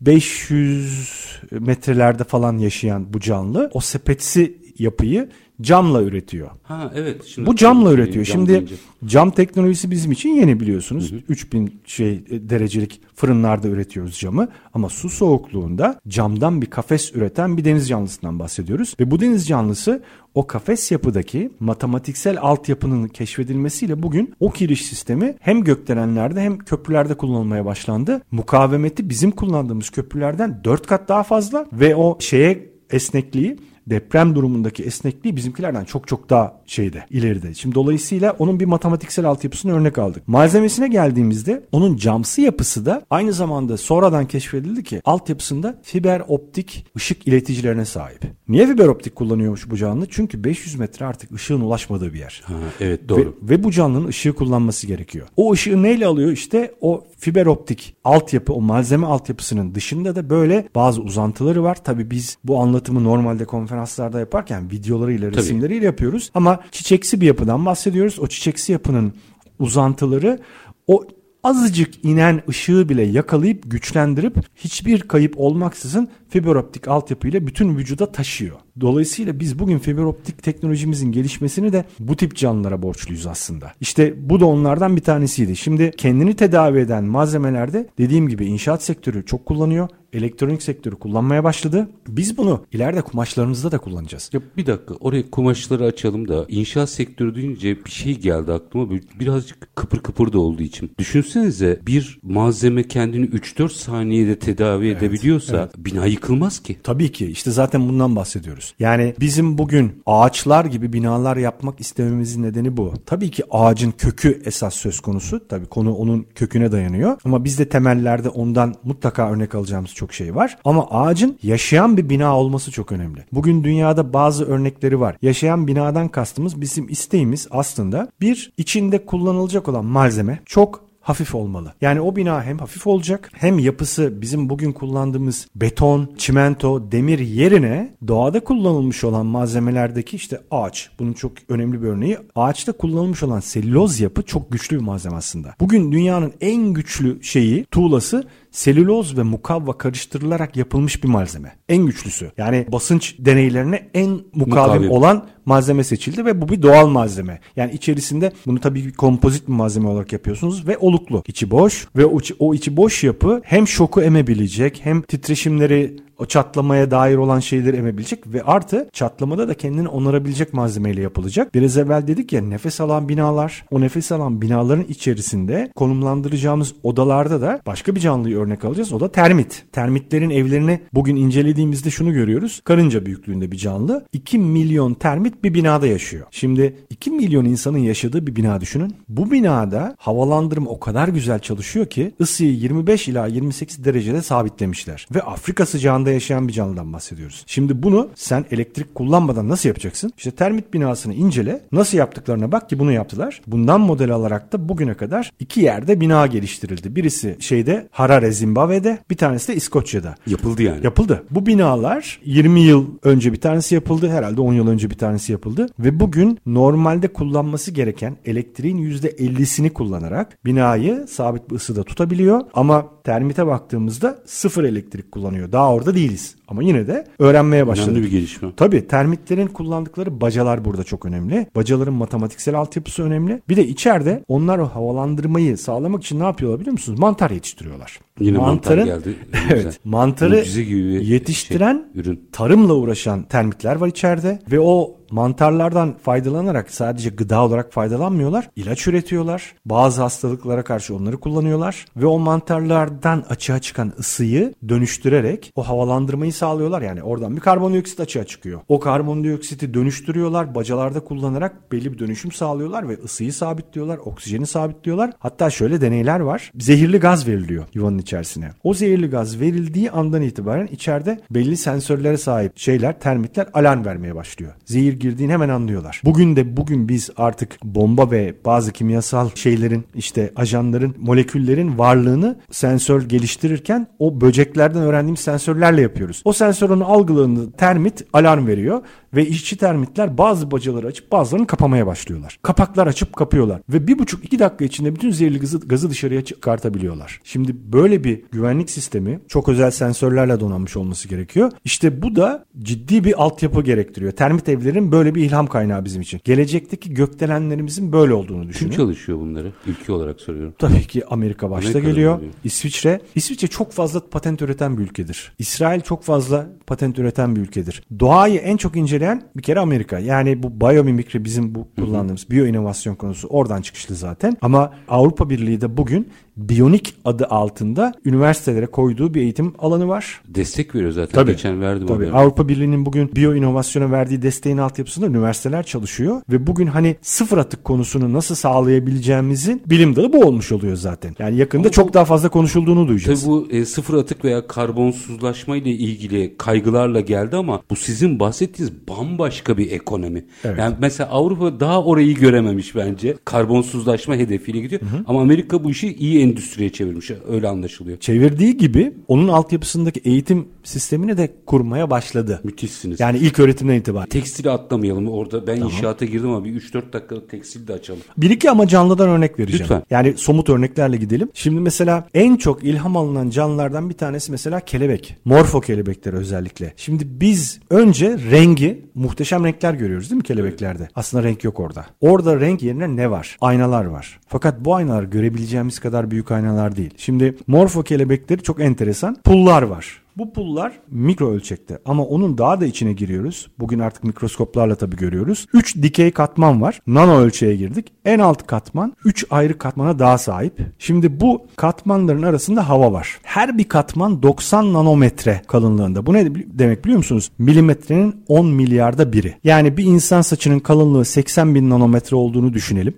500 0.00 1.40
metrelerde 1.50 2.24
falan 2.24 2.58
yaşayan 2.58 3.12
bu 3.12 3.20
canlı 3.20 3.70
o 3.72 3.80
sepetsi 3.80 4.58
yapıyı 4.78 5.28
camla 5.60 6.02
üretiyor. 6.02 6.50
Ha 6.62 6.92
evet. 6.94 7.24
Şimdi 7.24 7.46
Bu 7.46 7.56
camla 7.56 7.92
üretiyor. 7.92 8.24
Cam 8.24 8.34
şimdi 8.36 8.52
deyince. 8.52 8.74
cam 9.06 9.30
teknolojisi 9.30 9.90
bizim 9.90 10.12
için 10.12 10.28
yeni 10.28 10.60
biliyorsunuz. 10.60 11.12
Hı 11.12 11.16
hı. 11.16 11.20
3000 11.28 11.80
şey 11.86 12.12
e, 12.30 12.50
derecelik 12.50 13.00
fırınlarda 13.14 13.68
üretiyoruz 13.68 14.18
camı 14.18 14.48
ama 14.74 14.88
su 14.88 15.08
soğukluğunda 15.08 16.00
camdan 16.08 16.62
bir 16.62 16.66
kafes 16.66 17.14
üreten 17.14 17.56
bir 17.56 17.64
deniz 17.64 17.88
canlısından 17.88 18.38
bahsediyoruz 18.38 18.94
ve 19.00 19.10
bu 19.10 19.20
deniz 19.20 19.48
canlısı 19.48 20.02
o 20.34 20.46
kafes 20.46 20.92
yapıdaki 20.92 21.50
matematiksel 21.60 22.38
altyapının 22.40 23.08
keşfedilmesiyle 23.08 24.02
bugün 24.02 24.34
o 24.40 24.52
giriş 24.52 24.86
sistemi 24.86 25.34
hem 25.40 25.64
gökdelenlerde 25.64 26.40
hem 26.40 26.58
köprülerde 26.58 27.14
kullanılmaya 27.14 27.64
başlandı. 27.64 28.22
Mukavemeti 28.30 29.08
bizim 29.08 29.30
kullandığımız 29.30 29.90
köprülerden 29.90 30.60
4 30.64 30.86
kat 30.86 31.08
daha 31.08 31.22
fazla 31.22 31.66
ve 31.72 31.96
o 31.96 32.16
şeye 32.20 32.70
esnekliği 32.90 33.56
deprem 33.90 34.34
durumundaki 34.34 34.82
esnekliği 34.82 35.36
bizimkilerden 35.36 35.84
çok 35.84 36.08
çok 36.08 36.30
daha 36.30 36.60
şeyde 36.66 37.04
ileride. 37.10 37.54
Şimdi 37.54 37.74
dolayısıyla 37.74 38.36
onun 38.38 38.60
bir 38.60 38.64
matematiksel 38.64 39.24
altyapısını 39.24 39.72
örnek 39.72 39.98
aldık. 39.98 40.28
Malzemesine 40.28 40.88
geldiğimizde 40.88 41.66
onun 41.72 41.96
camsı 41.96 42.40
yapısı 42.40 42.86
da 42.86 43.02
aynı 43.10 43.32
zamanda 43.32 43.76
sonradan 43.76 44.26
keşfedildi 44.26 44.84
ki 44.84 45.00
altyapısında 45.04 45.80
fiber 45.82 46.22
optik 46.28 46.86
ışık 46.96 47.26
ileticilerine 47.28 47.84
sahip. 47.84 48.24
Niye 48.48 48.66
fiber 48.66 48.86
optik 48.86 49.16
kullanıyormuş 49.16 49.70
bu 49.70 49.76
canlı? 49.76 50.06
Çünkü 50.10 50.44
500 50.44 50.74
metre 50.74 51.06
artık 51.06 51.32
ışığın 51.32 51.60
ulaşmadığı 51.60 52.12
bir 52.12 52.18
yer. 52.18 52.42
Ha, 52.44 52.54
evet 52.80 53.08
doğru. 53.08 53.36
Ve, 53.42 53.54
ve 53.54 53.64
bu 53.64 53.70
canlının 53.70 54.08
ışığı 54.08 54.32
kullanması 54.32 54.86
gerekiyor. 54.86 55.26
O 55.36 55.52
ışığı 55.52 55.82
neyle 55.82 56.06
alıyor? 56.06 56.32
İşte 56.32 56.74
o 56.80 57.04
fiber 57.18 57.46
optik 57.46 57.96
altyapı, 58.04 58.52
o 58.52 58.60
malzeme 58.60 59.06
altyapısının 59.06 59.74
dışında 59.74 60.16
da 60.16 60.30
böyle 60.30 60.68
bazı 60.74 61.02
uzantıları 61.02 61.62
var. 61.62 61.84
Tabii 61.84 62.10
biz 62.10 62.38
bu 62.44 62.60
anlatımı 62.60 63.04
normalde 63.04 63.44
konferanslarda 63.80 64.20
yaparken 64.20 64.70
videolarıyla, 64.70 65.32
resimleriyle 65.32 65.84
yapıyoruz. 65.84 66.30
Ama 66.34 66.60
çiçeksi 66.70 67.20
bir 67.20 67.26
yapıdan 67.26 67.66
bahsediyoruz. 67.66 68.18
O 68.18 68.26
çiçeksi 68.26 68.72
yapının 68.72 69.12
uzantıları 69.58 70.38
o 70.86 71.06
azıcık 71.44 72.04
inen 72.04 72.42
ışığı 72.48 72.88
bile 72.88 73.02
yakalayıp 73.02 73.70
güçlendirip 73.70 74.34
hiçbir 74.56 75.00
kayıp 75.00 75.34
olmaksızın 75.36 76.08
fiber 76.30 76.54
optik 76.54 76.88
altyapıyla 76.88 77.46
bütün 77.46 77.76
vücuda 77.76 78.12
taşıyor. 78.12 78.56
Dolayısıyla 78.80 79.40
biz 79.40 79.58
bugün 79.58 79.78
fiber 79.78 80.02
optik 80.02 80.42
teknolojimizin 80.42 81.12
gelişmesini 81.12 81.72
de 81.72 81.84
bu 81.98 82.16
tip 82.16 82.36
canlılara 82.36 82.82
borçluyuz 82.82 83.26
aslında. 83.26 83.72
İşte 83.80 84.30
bu 84.30 84.40
da 84.40 84.46
onlardan 84.46 84.96
bir 84.96 85.02
tanesiydi. 85.02 85.56
Şimdi 85.56 85.90
kendini 85.96 86.36
tedavi 86.36 86.78
eden 86.78 87.04
malzemelerde 87.04 87.88
dediğim 87.98 88.28
gibi 88.28 88.46
inşaat 88.46 88.82
sektörü 88.82 89.26
çok 89.26 89.46
kullanıyor 89.46 89.88
elektronik 90.12 90.62
sektörü 90.62 90.96
kullanmaya 90.96 91.44
başladı. 91.44 91.88
Biz 92.08 92.38
bunu 92.38 92.64
ileride 92.72 93.02
kumaşlarımızda 93.02 93.72
da 93.72 93.78
kullanacağız. 93.78 94.30
Ya 94.32 94.40
bir 94.56 94.66
dakika 94.66 94.94
oraya 94.94 95.30
kumaşları 95.30 95.84
açalım 95.84 96.28
da 96.28 96.44
inşaat 96.48 96.90
sektörü 96.90 97.34
deyince 97.34 97.84
bir 97.84 97.90
şey 97.90 98.18
geldi 98.18 98.52
aklıma 98.52 98.90
birazcık 99.20 99.76
kıpır 99.76 99.98
kıpır 99.98 100.32
da 100.32 100.38
olduğu 100.38 100.62
için. 100.62 100.90
Düşünsenize 100.98 101.80
bir 101.86 102.18
malzeme 102.22 102.88
kendini 102.88 103.26
3-4 103.26 103.68
saniyede 103.68 104.38
tedavi 104.38 104.86
evet, 104.86 105.02
edebiliyorsa 105.02 105.56
evet. 105.56 105.86
bina 105.86 106.06
yıkılmaz 106.20 106.58
ki. 106.58 106.76
Tabii 106.82 107.12
ki 107.12 107.26
işte 107.26 107.50
zaten 107.50 107.88
bundan 107.88 108.16
bahsediyoruz. 108.16 108.74
Yani 108.78 109.14
bizim 109.20 109.58
bugün 109.58 110.02
ağaçlar 110.06 110.64
gibi 110.64 110.92
binalar 110.92 111.36
yapmak 111.36 111.80
istememizin 111.80 112.42
nedeni 112.42 112.76
bu. 112.76 112.92
Tabii 113.06 113.30
ki 113.30 113.44
ağacın 113.50 113.90
kökü 113.90 114.42
esas 114.44 114.74
söz 114.74 115.00
konusu. 115.00 115.48
Tabii 115.48 115.66
konu 115.66 115.94
onun 115.94 116.26
köküne 116.34 116.72
dayanıyor. 116.72 117.18
Ama 117.24 117.44
biz 117.44 117.58
de 117.58 117.68
temellerde 117.68 118.28
ondan 118.28 118.74
mutlaka 118.84 119.30
örnek 119.30 119.54
alacağımız 119.54 119.94
çok 119.94 120.12
şey 120.12 120.34
var. 120.34 120.58
Ama 120.64 120.90
ağacın 120.90 121.38
yaşayan 121.42 121.96
bir 121.96 122.08
bina 122.08 122.38
olması 122.38 122.70
çok 122.70 122.92
önemli. 122.92 123.24
Bugün 123.32 123.64
dünyada 123.64 124.12
bazı 124.12 124.44
örnekleri 124.44 125.00
var. 125.00 125.16
Yaşayan 125.22 125.66
binadan 125.66 126.08
kastımız 126.08 126.60
bizim 126.60 126.88
isteğimiz 126.88 127.48
aslında 127.50 128.08
bir 128.20 128.52
içinde 128.56 129.06
kullanılacak 129.06 129.68
olan 129.68 129.84
malzeme 129.84 130.40
çok 130.46 130.89
hafif 131.00 131.34
olmalı. 131.34 131.74
Yani 131.80 132.00
o 132.00 132.16
bina 132.16 132.42
hem 132.44 132.58
hafif 132.58 132.86
olacak 132.86 133.30
hem 133.34 133.58
yapısı 133.58 134.22
bizim 134.22 134.48
bugün 134.48 134.72
kullandığımız 134.72 135.48
beton, 135.56 136.14
çimento, 136.18 136.92
demir 136.92 137.18
yerine 137.18 137.94
doğada 138.08 138.40
kullanılmış 138.40 139.04
olan 139.04 139.26
malzemelerdeki 139.26 140.16
işte 140.16 140.40
ağaç. 140.50 140.90
Bunun 140.98 141.12
çok 141.12 141.32
önemli 141.48 141.82
bir 141.82 141.88
örneği. 141.88 142.18
Ağaçta 142.34 142.72
kullanılmış 142.72 143.22
olan 143.22 143.40
selüloz 143.40 144.00
yapı 144.00 144.22
çok 144.22 144.52
güçlü 144.52 144.76
bir 144.76 144.82
malzeme 144.82 145.16
aslında. 145.16 145.54
Bugün 145.60 145.92
dünyanın 145.92 146.32
en 146.40 146.72
güçlü 146.74 147.24
şeyi, 147.24 147.64
tuğlası 147.64 148.24
selüloz 148.50 149.18
ve 149.18 149.22
mukavva 149.22 149.78
karıştırılarak 149.78 150.56
yapılmış 150.56 151.04
bir 151.04 151.08
malzeme. 151.08 151.56
En 151.68 151.86
güçlüsü. 151.86 152.32
Yani 152.36 152.66
basınç 152.72 153.14
deneylerine 153.18 153.90
en 153.94 154.10
mukavim, 154.10 154.46
mukavim. 154.46 154.90
olan 154.90 155.26
malzeme 155.46 155.84
seçildi 155.84 156.24
ve 156.24 156.42
bu 156.42 156.48
bir 156.48 156.62
doğal 156.62 156.86
malzeme. 156.86 157.40
Yani 157.56 157.72
içerisinde 157.72 158.32
bunu 158.46 158.60
tabii 158.60 158.86
bir 158.86 158.92
kompozit 158.92 159.48
bir 159.48 159.52
malzeme 159.52 159.88
olarak 159.88 160.12
yapıyorsunuz 160.12 160.66
ve 160.66 160.78
oluklu. 160.78 161.22
İçi 161.26 161.50
boş 161.50 161.88
ve 161.96 162.06
o, 162.06 162.18
o 162.38 162.54
içi 162.54 162.76
boş 162.76 163.04
yapı 163.04 163.40
hem 163.44 163.68
şoku 163.68 164.02
emebilecek 164.02 164.80
hem 164.84 165.02
titreşimleri 165.02 165.96
o 166.20 166.26
çatlamaya 166.26 166.90
dair 166.90 167.16
olan 167.16 167.40
şeyleri 167.40 167.76
emebilecek 167.76 168.26
ve 168.26 168.42
artı 168.42 168.88
çatlamada 168.92 169.48
da 169.48 169.54
kendini 169.54 169.88
onarabilecek 169.88 170.54
malzemeyle 170.54 171.02
yapılacak. 171.02 171.54
Biraz 171.54 171.76
evvel 171.76 172.06
dedik 172.06 172.32
ya 172.32 172.42
nefes 172.42 172.80
alan 172.80 173.08
binalar. 173.08 173.64
O 173.70 173.80
nefes 173.80 174.12
alan 174.12 174.42
binaların 174.42 174.84
içerisinde 174.84 175.72
konumlandıracağımız 175.76 176.74
odalarda 176.82 177.40
da 177.40 177.60
başka 177.66 177.94
bir 177.94 178.00
canlıyı 178.00 178.38
örnek 178.38 178.64
alacağız. 178.64 178.92
O 178.92 179.00
da 179.00 179.12
termit. 179.12 179.64
Termitlerin 179.72 180.30
evlerini 180.30 180.80
bugün 180.94 181.16
incelediğimizde 181.16 181.90
şunu 181.90 182.12
görüyoruz. 182.12 182.60
Karınca 182.64 183.06
büyüklüğünde 183.06 183.52
bir 183.52 183.56
canlı. 183.56 184.06
2 184.12 184.38
milyon 184.38 184.94
termit 184.94 185.44
bir 185.44 185.54
binada 185.54 185.86
yaşıyor. 185.86 186.26
Şimdi 186.30 186.76
2 186.90 187.10
milyon 187.10 187.44
insanın 187.44 187.78
yaşadığı 187.78 188.26
bir 188.26 188.36
bina 188.36 188.60
düşünün. 188.60 188.94
Bu 189.08 189.30
binada 189.30 189.96
havalandırma 189.98 190.70
o 190.70 190.80
kadar 190.80 191.08
güzel 191.08 191.38
çalışıyor 191.38 191.86
ki 191.86 192.14
ısıyı 192.20 192.52
25 192.52 193.08
ila 193.08 193.26
28 193.26 193.84
derecede 193.84 194.22
sabitlemişler. 194.22 195.06
Ve 195.14 195.22
Afrika 195.22 195.66
sıcağında 195.66 196.09
yaşayan 196.12 196.48
bir 196.48 196.52
canlıdan 196.52 196.92
bahsediyoruz. 196.92 197.44
Şimdi 197.46 197.82
bunu 197.82 198.08
sen 198.14 198.44
elektrik 198.50 198.94
kullanmadan 198.94 199.48
nasıl 199.48 199.68
yapacaksın? 199.68 200.12
İşte 200.16 200.30
termit 200.30 200.74
binasını 200.74 201.14
incele. 201.14 201.60
Nasıl 201.72 201.98
yaptıklarına 201.98 202.52
bak 202.52 202.68
ki 202.68 202.78
bunu 202.78 202.92
yaptılar. 202.92 203.42
Bundan 203.46 203.80
model 203.80 204.10
alarak 204.10 204.52
da 204.52 204.68
bugüne 204.68 204.94
kadar 204.94 205.32
iki 205.38 205.60
yerde 205.60 206.00
bina 206.00 206.26
geliştirildi. 206.26 206.96
Birisi 206.96 207.36
şeyde 207.40 207.88
Harare 207.90 208.32
Zimbabwe'de 208.32 208.98
bir 209.10 209.16
tanesi 209.16 209.48
de 209.48 209.56
İskoçya'da. 209.56 210.14
Yapıldı 210.26 210.62
yani. 210.62 210.84
Yapıldı. 210.84 211.24
Bu 211.30 211.46
binalar 211.46 212.20
20 212.24 212.60
yıl 212.60 212.86
önce 213.02 213.32
bir 213.32 213.40
tanesi 213.40 213.74
yapıldı. 213.74 214.10
Herhalde 214.10 214.40
10 214.40 214.52
yıl 214.52 214.68
önce 214.68 214.90
bir 214.90 214.98
tanesi 214.98 215.32
yapıldı. 215.32 215.66
Ve 215.78 216.00
bugün 216.00 216.38
normalde 216.46 217.08
kullanması 217.08 217.70
gereken 217.70 218.16
elektriğin 218.24 218.78
%50'sini 218.78 219.70
kullanarak 219.70 220.44
binayı 220.44 221.06
sabit 221.08 221.50
bir 221.50 221.56
ısıda 221.56 221.82
tutabiliyor. 221.82 222.40
Ama 222.54 222.86
termite 223.04 223.46
baktığımızda 223.46 224.18
sıfır 224.26 224.64
elektrik 224.64 225.12
kullanıyor. 225.12 225.52
Daha 225.52 225.72
orada 225.72 225.94
değiliz. 225.94 226.36
Ama 226.50 226.62
yine 226.62 226.86
de 226.86 227.04
öğrenmeye 227.18 227.66
başladık. 227.66 227.92
Önemli 227.92 228.06
bir 228.06 228.10
gelişme. 228.10 228.48
Tabii 228.56 228.86
termitlerin 228.88 229.46
kullandıkları 229.46 230.20
bacalar 230.20 230.64
burada 230.64 230.84
çok 230.84 231.06
önemli. 231.06 231.46
Bacaların 231.54 231.94
matematiksel 231.94 232.54
altyapısı 232.54 233.02
önemli. 233.02 233.42
Bir 233.48 233.56
de 233.56 233.66
içeride 233.66 234.24
onlar 234.28 234.58
o 234.58 234.66
havalandırmayı 234.66 235.58
sağlamak 235.58 236.02
için 236.04 236.20
ne 236.20 236.24
yapıyorlar 236.24 236.60
biliyor 236.60 236.72
musunuz? 236.72 236.98
Mantar 236.98 237.30
yetiştiriyorlar. 237.30 238.00
Yine 238.20 238.38
mantar 238.38 238.78
geldi. 238.78 239.16
evet. 239.50 239.80
Mantarı 239.84 240.42
gibi 240.44 240.84
bir 240.84 241.00
yetiştiren 241.00 241.84
şey, 241.92 242.02
ürün. 242.02 242.28
tarımla 242.32 242.74
uğraşan 242.74 243.22
termitler 243.22 243.76
var 243.76 243.88
içeride 243.88 244.38
ve 244.50 244.60
o 244.60 245.00
mantarlardan 245.10 245.94
faydalanarak 246.02 246.70
sadece 246.70 247.10
gıda 247.10 247.44
olarak 247.44 247.72
faydalanmıyorlar. 247.72 248.50
ilaç 248.56 248.86
üretiyorlar. 248.86 249.54
Bazı 249.64 250.02
hastalıklara 250.02 250.64
karşı 250.64 250.96
onları 250.96 251.20
kullanıyorlar 251.20 251.84
ve 251.96 252.06
o 252.06 252.18
mantarlardan 252.18 253.24
açığa 253.28 253.58
çıkan 253.58 253.92
ısıyı 253.98 254.54
dönüştürerek 254.68 255.52
o 255.56 255.68
havalandırmayı 255.68 256.32
sağlıyorlar. 256.40 256.82
Yani 256.82 257.02
oradan 257.02 257.36
bir 257.36 257.40
karbondioksit 257.40 258.00
açığa 258.00 258.24
çıkıyor. 258.24 258.60
O 258.68 258.80
karbondioksiti 258.80 259.74
dönüştürüyorlar. 259.74 260.54
Bacalarda 260.54 261.00
kullanarak 261.00 261.72
belli 261.72 261.92
bir 261.92 261.98
dönüşüm 261.98 262.32
sağlıyorlar 262.32 262.88
ve 262.88 262.98
ısıyı 263.04 263.32
sabitliyorlar. 263.32 263.98
Oksijeni 263.98 264.46
sabitliyorlar. 264.46 265.10
Hatta 265.18 265.50
şöyle 265.50 265.80
deneyler 265.80 266.20
var. 266.20 266.52
Zehirli 266.58 266.98
gaz 266.98 267.28
veriliyor 267.28 267.64
yuvanın 267.74 267.98
içerisine. 267.98 268.50
O 268.64 268.74
zehirli 268.74 269.10
gaz 269.10 269.40
verildiği 269.40 269.90
andan 269.90 270.22
itibaren 270.22 270.66
içeride 270.66 271.20
belli 271.30 271.56
sensörlere 271.56 272.16
sahip 272.16 272.58
şeyler, 272.58 273.00
termitler 273.00 273.46
alarm 273.54 273.84
vermeye 273.84 274.14
başlıyor. 274.14 274.52
Zehir 274.64 274.92
girdiğini 274.92 275.32
hemen 275.32 275.48
anlıyorlar. 275.48 276.00
Bugün 276.04 276.36
de 276.36 276.56
bugün 276.56 276.88
biz 276.88 277.10
artık 277.16 277.62
bomba 277.64 278.10
ve 278.10 278.34
bazı 278.44 278.72
kimyasal 278.72 279.28
şeylerin 279.34 279.84
işte 279.94 280.32
ajanların, 280.36 280.94
moleküllerin 280.98 281.78
varlığını 281.78 282.38
sensör 282.50 283.02
geliştirirken 283.02 283.86
o 283.98 284.20
böceklerden 284.20 284.82
öğrendiğimiz 284.82 285.20
sensörlerle 285.20 285.80
yapıyoruz. 285.80 286.22
O 286.24 286.29
sensörün 286.32 286.80
algıladığında 286.80 287.56
termit 287.56 288.04
alarm 288.12 288.46
veriyor 288.46 288.82
ve 289.14 289.26
işçi 289.26 289.56
termitler 289.56 290.18
bazı 290.18 290.50
bacaları 290.50 290.86
açıp 290.86 291.12
bazılarını 291.12 291.46
kapamaya 291.46 291.86
başlıyorlar. 291.86 292.38
Kapaklar 292.42 292.86
açıp 292.86 293.16
kapıyorlar 293.16 293.60
ve 293.68 293.86
bir 293.86 293.98
buçuk 293.98 294.24
iki 294.24 294.38
dakika 294.38 294.64
içinde 294.64 294.94
bütün 294.94 295.10
zehirli 295.10 295.40
gazı, 295.40 295.58
gazı 295.58 295.90
dışarıya 295.90 296.24
çıkartabiliyorlar. 296.24 297.20
Şimdi 297.24 297.56
böyle 297.72 298.04
bir 298.04 298.22
güvenlik 298.32 298.70
sistemi 298.70 299.20
çok 299.28 299.48
özel 299.48 299.70
sensörlerle 299.70 300.40
donanmış 300.40 300.76
olması 300.76 301.08
gerekiyor. 301.08 301.52
İşte 301.64 302.02
bu 302.02 302.16
da 302.16 302.44
ciddi 302.62 303.04
bir 303.04 303.22
altyapı 303.22 303.62
gerektiriyor. 303.62 304.12
Termit 304.12 304.48
evlerin 304.48 304.92
böyle 304.92 305.14
bir 305.14 305.22
ilham 305.24 305.46
kaynağı 305.46 305.84
bizim 305.84 306.02
için. 306.02 306.20
Gelecekteki 306.24 306.94
gökdelenlerimizin 306.94 307.92
böyle 307.92 308.14
olduğunu 308.14 308.40
Kim 308.40 308.48
düşünüyorum. 308.48 308.76
çalışıyor 308.76 309.18
bunları? 309.18 309.52
Ülke 309.66 309.92
olarak 309.92 310.20
soruyorum. 310.20 310.54
Tabii 310.58 310.86
ki 310.86 311.06
Amerika 311.06 311.50
başta 311.50 311.68
Amerika'da 311.68 311.90
geliyor. 311.92 312.16
geliyor. 312.16 312.32
İsviçre. 312.44 313.00
İsviçre 313.14 313.48
çok 313.48 313.72
fazla 313.72 314.00
patent 314.10 314.42
üreten 314.42 314.78
bir 314.78 314.82
ülkedir. 314.82 315.32
İsrail 315.38 315.80
çok 315.80 316.02
fazla 316.02 316.48
patent 316.66 316.98
üreten 316.98 317.36
bir 317.36 317.40
ülkedir. 317.40 317.82
Doğayı 318.00 318.38
en 318.38 318.56
çok 318.56 318.76
inceleyen 319.00 319.22
bir 319.36 319.42
kere 319.42 319.60
Amerika. 319.60 319.98
Yani 319.98 320.42
bu 320.42 320.60
biyomimikri 320.60 321.24
bizim 321.24 321.54
bu 321.54 321.68
kullandığımız 321.78 322.30
biyo 322.30 322.46
inovasyon 322.46 322.94
konusu 322.94 323.28
oradan 323.28 323.62
çıkışlı 323.62 323.94
zaten. 323.94 324.36
Ama 324.42 324.72
Avrupa 324.88 325.30
Birliği 325.30 325.60
de 325.60 325.76
bugün 325.76 326.08
biyonik 326.36 326.94
adı 327.04 327.26
altında 327.26 327.92
üniversitelere 328.04 328.66
koyduğu 328.66 329.14
bir 329.14 329.20
eğitim 329.22 329.54
alanı 329.58 329.88
var. 329.88 330.20
Destek 330.28 330.74
veriyor 330.74 330.92
zaten. 330.92 331.14
Tabii. 331.14 331.30
Geçen 331.30 331.60
verdim 331.60 331.86
Tabii. 331.86 331.96
haberini. 331.96 332.16
Avrupa 332.16 332.48
Birliği'nin 332.48 332.86
bugün 332.86 333.10
biyo 333.16 333.34
inovasyona 333.34 333.90
verdiği 333.92 334.22
desteğin 334.22 334.56
altyapısında 334.58 335.06
üniversiteler 335.06 335.62
çalışıyor 335.62 336.20
ve 336.30 336.46
buzun 336.46 336.66
hani 336.66 336.96
sıfır 337.02 337.38
atık 337.38 337.64
konusunu 337.64 338.12
nasıl 338.12 338.34
sağlayabileceğimizin 338.34 339.62
bilim 339.66 339.96
dalı 339.96 340.12
bu 340.12 340.24
olmuş 340.24 340.52
oluyor 340.52 340.76
zaten. 340.76 341.14
Yani 341.18 341.36
yakında 341.36 341.62
Ama 341.62 341.70
çok 341.70 341.88
bu- 341.88 341.92
daha 341.94 342.04
fazla 342.04 342.28
konuşulduğunu 342.28 342.88
duyacağız. 342.88 343.20
Tabii 343.22 343.30
bu 343.32 343.48
e, 343.50 343.64
sıfır 343.64 343.94
atık 343.94 344.24
veya 344.24 344.46
karbonsuzlaşma 344.46 345.56
ile 345.56 345.70
ilgili 345.70 346.34
kaygılarla 346.38 347.00
geldi 347.00 347.36
ama 347.36 347.62
bu 347.70 347.76
sizin 347.76 348.20
bahsettiğiniz 348.20 348.86
bambaşka 348.90 349.58
bir 349.58 349.70
ekonomi. 349.70 350.24
Evet. 350.44 350.58
Yani 350.58 350.74
mesela 350.80 351.10
Avrupa 351.10 351.60
daha 351.60 351.84
orayı 351.84 352.14
görememiş 352.14 352.76
bence. 352.76 353.16
Karbonsuzlaşma 353.24 354.16
hedefiyle 354.16 354.60
gidiyor. 354.60 354.80
Ama 355.06 355.20
Amerika 355.20 355.64
bu 355.64 355.70
işi 355.70 355.94
iyi 355.94 356.20
endüstriye 356.22 356.72
çevirmiş. 356.72 357.10
Öyle 357.28 357.48
anlaşılıyor. 357.48 357.98
Çevirdiği 357.98 358.56
gibi 358.56 358.92
onun 359.08 359.28
altyapısındaki 359.28 360.00
eğitim 360.00 360.48
sistemini 360.64 361.18
de 361.18 361.32
kurmaya 361.46 361.90
başladı. 361.90 362.40
Müthişsiniz. 362.44 363.00
Yani 363.00 363.18
ilk 363.18 363.38
öğretimden 363.38 363.74
itibaren. 363.74 364.08
Tekstili 364.08 364.50
atlamayalım. 364.50 365.08
Orada 365.08 365.46
ben 365.46 365.56
inşaata 365.56 366.04
girdim 366.04 366.28
ama 366.30 366.44
bir 366.44 366.60
3-4 366.60 366.92
dakikalık 366.92 367.30
tekstil 367.30 367.68
de 367.68 367.72
açalım. 367.72 368.00
Bir 368.16 368.30
iki 368.30 368.50
ama 368.50 368.68
canlıdan 368.68 369.08
örnek 369.08 369.38
vereceğim. 369.38 369.62
Lütfen. 369.62 369.82
Yani 369.90 370.14
somut 370.16 370.48
örneklerle 370.48 370.96
gidelim. 370.96 371.28
Şimdi 371.34 371.60
mesela 371.60 372.08
en 372.14 372.36
çok 372.36 372.64
ilham 372.64 372.96
alınan 372.96 373.30
canlılardan 373.30 373.90
bir 373.90 373.94
tanesi 373.94 374.32
mesela 374.32 374.60
kelebek. 374.60 375.16
Morfo 375.24 375.60
kelebekleri 375.60 376.16
özellikle. 376.16 376.72
Şimdi 376.76 377.04
biz 377.06 377.60
önce 377.70 378.18
rengi 378.30 378.79
muhteşem 378.94 379.44
renkler 379.44 379.74
görüyoruz 379.74 380.10
değil 380.10 380.16
mi 380.16 380.22
kelebeklerde? 380.22 380.88
Aslında 380.94 381.24
renk 381.24 381.44
yok 381.44 381.60
orada. 381.60 381.86
Orada 382.00 382.40
renk 382.40 382.62
yerine 382.62 382.96
ne 382.96 383.10
var? 383.10 383.36
Aynalar 383.40 383.84
var. 383.84 384.20
Fakat 384.28 384.60
bu 384.60 384.74
aynalar 384.74 385.02
görebileceğimiz 385.02 385.78
kadar 385.78 386.10
büyük 386.10 386.30
aynalar 386.30 386.76
değil. 386.76 386.94
Şimdi 386.96 387.36
morfo 387.46 387.82
kelebekleri 387.82 388.42
çok 388.42 388.60
enteresan. 388.60 389.16
Pullar 389.24 389.62
var. 389.62 390.02
Bu 390.20 390.32
pullar 390.32 390.72
mikro 390.90 391.30
ölçekte 391.30 391.78
ama 391.84 392.04
onun 392.04 392.38
daha 392.38 392.60
da 392.60 392.66
içine 392.66 392.92
giriyoruz. 392.92 393.48
Bugün 393.58 393.78
artık 393.78 394.04
mikroskoplarla 394.04 394.74
tabii 394.74 394.96
görüyoruz. 394.96 395.46
3 395.52 395.76
dikey 395.76 396.10
katman 396.10 396.62
var. 396.62 396.80
Nano 396.86 397.18
ölçeğe 397.18 397.56
girdik. 397.56 397.92
En 398.04 398.18
alt 398.18 398.46
katman 398.46 398.96
3 399.04 399.24
ayrı 399.30 399.58
katmana 399.58 399.98
daha 399.98 400.18
sahip. 400.18 400.60
Şimdi 400.78 401.20
bu 401.20 401.46
katmanların 401.56 402.22
arasında 402.22 402.68
hava 402.68 402.92
var. 402.92 403.18
Her 403.22 403.58
bir 403.58 403.64
katman 403.64 404.22
90 404.22 404.72
nanometre 404.72 405.42
kalınlığında. 405.48 406.06
Bu 406.06 406.12
ne 406.12 406.34
demek 406.34 406.84
biliyor 406.84 406.98
musunuz? 406.98 407.30
Milimetrenin 407.38 408.24
10 408.28 408.46
milyarda 408.46 409.12
biri. 409.12 409.34
Yani 409.44 409.76
bir 409.76 409.84
insan 409.84 410.22
saçının 410.22 410.58
kalınlığı 410.58 411.04
80 411.04 411.54
bin 411.54 411.70
nanometre 411.70 412.16
olduğunu 412.16 412.52
düşünelim. 412.52 412.94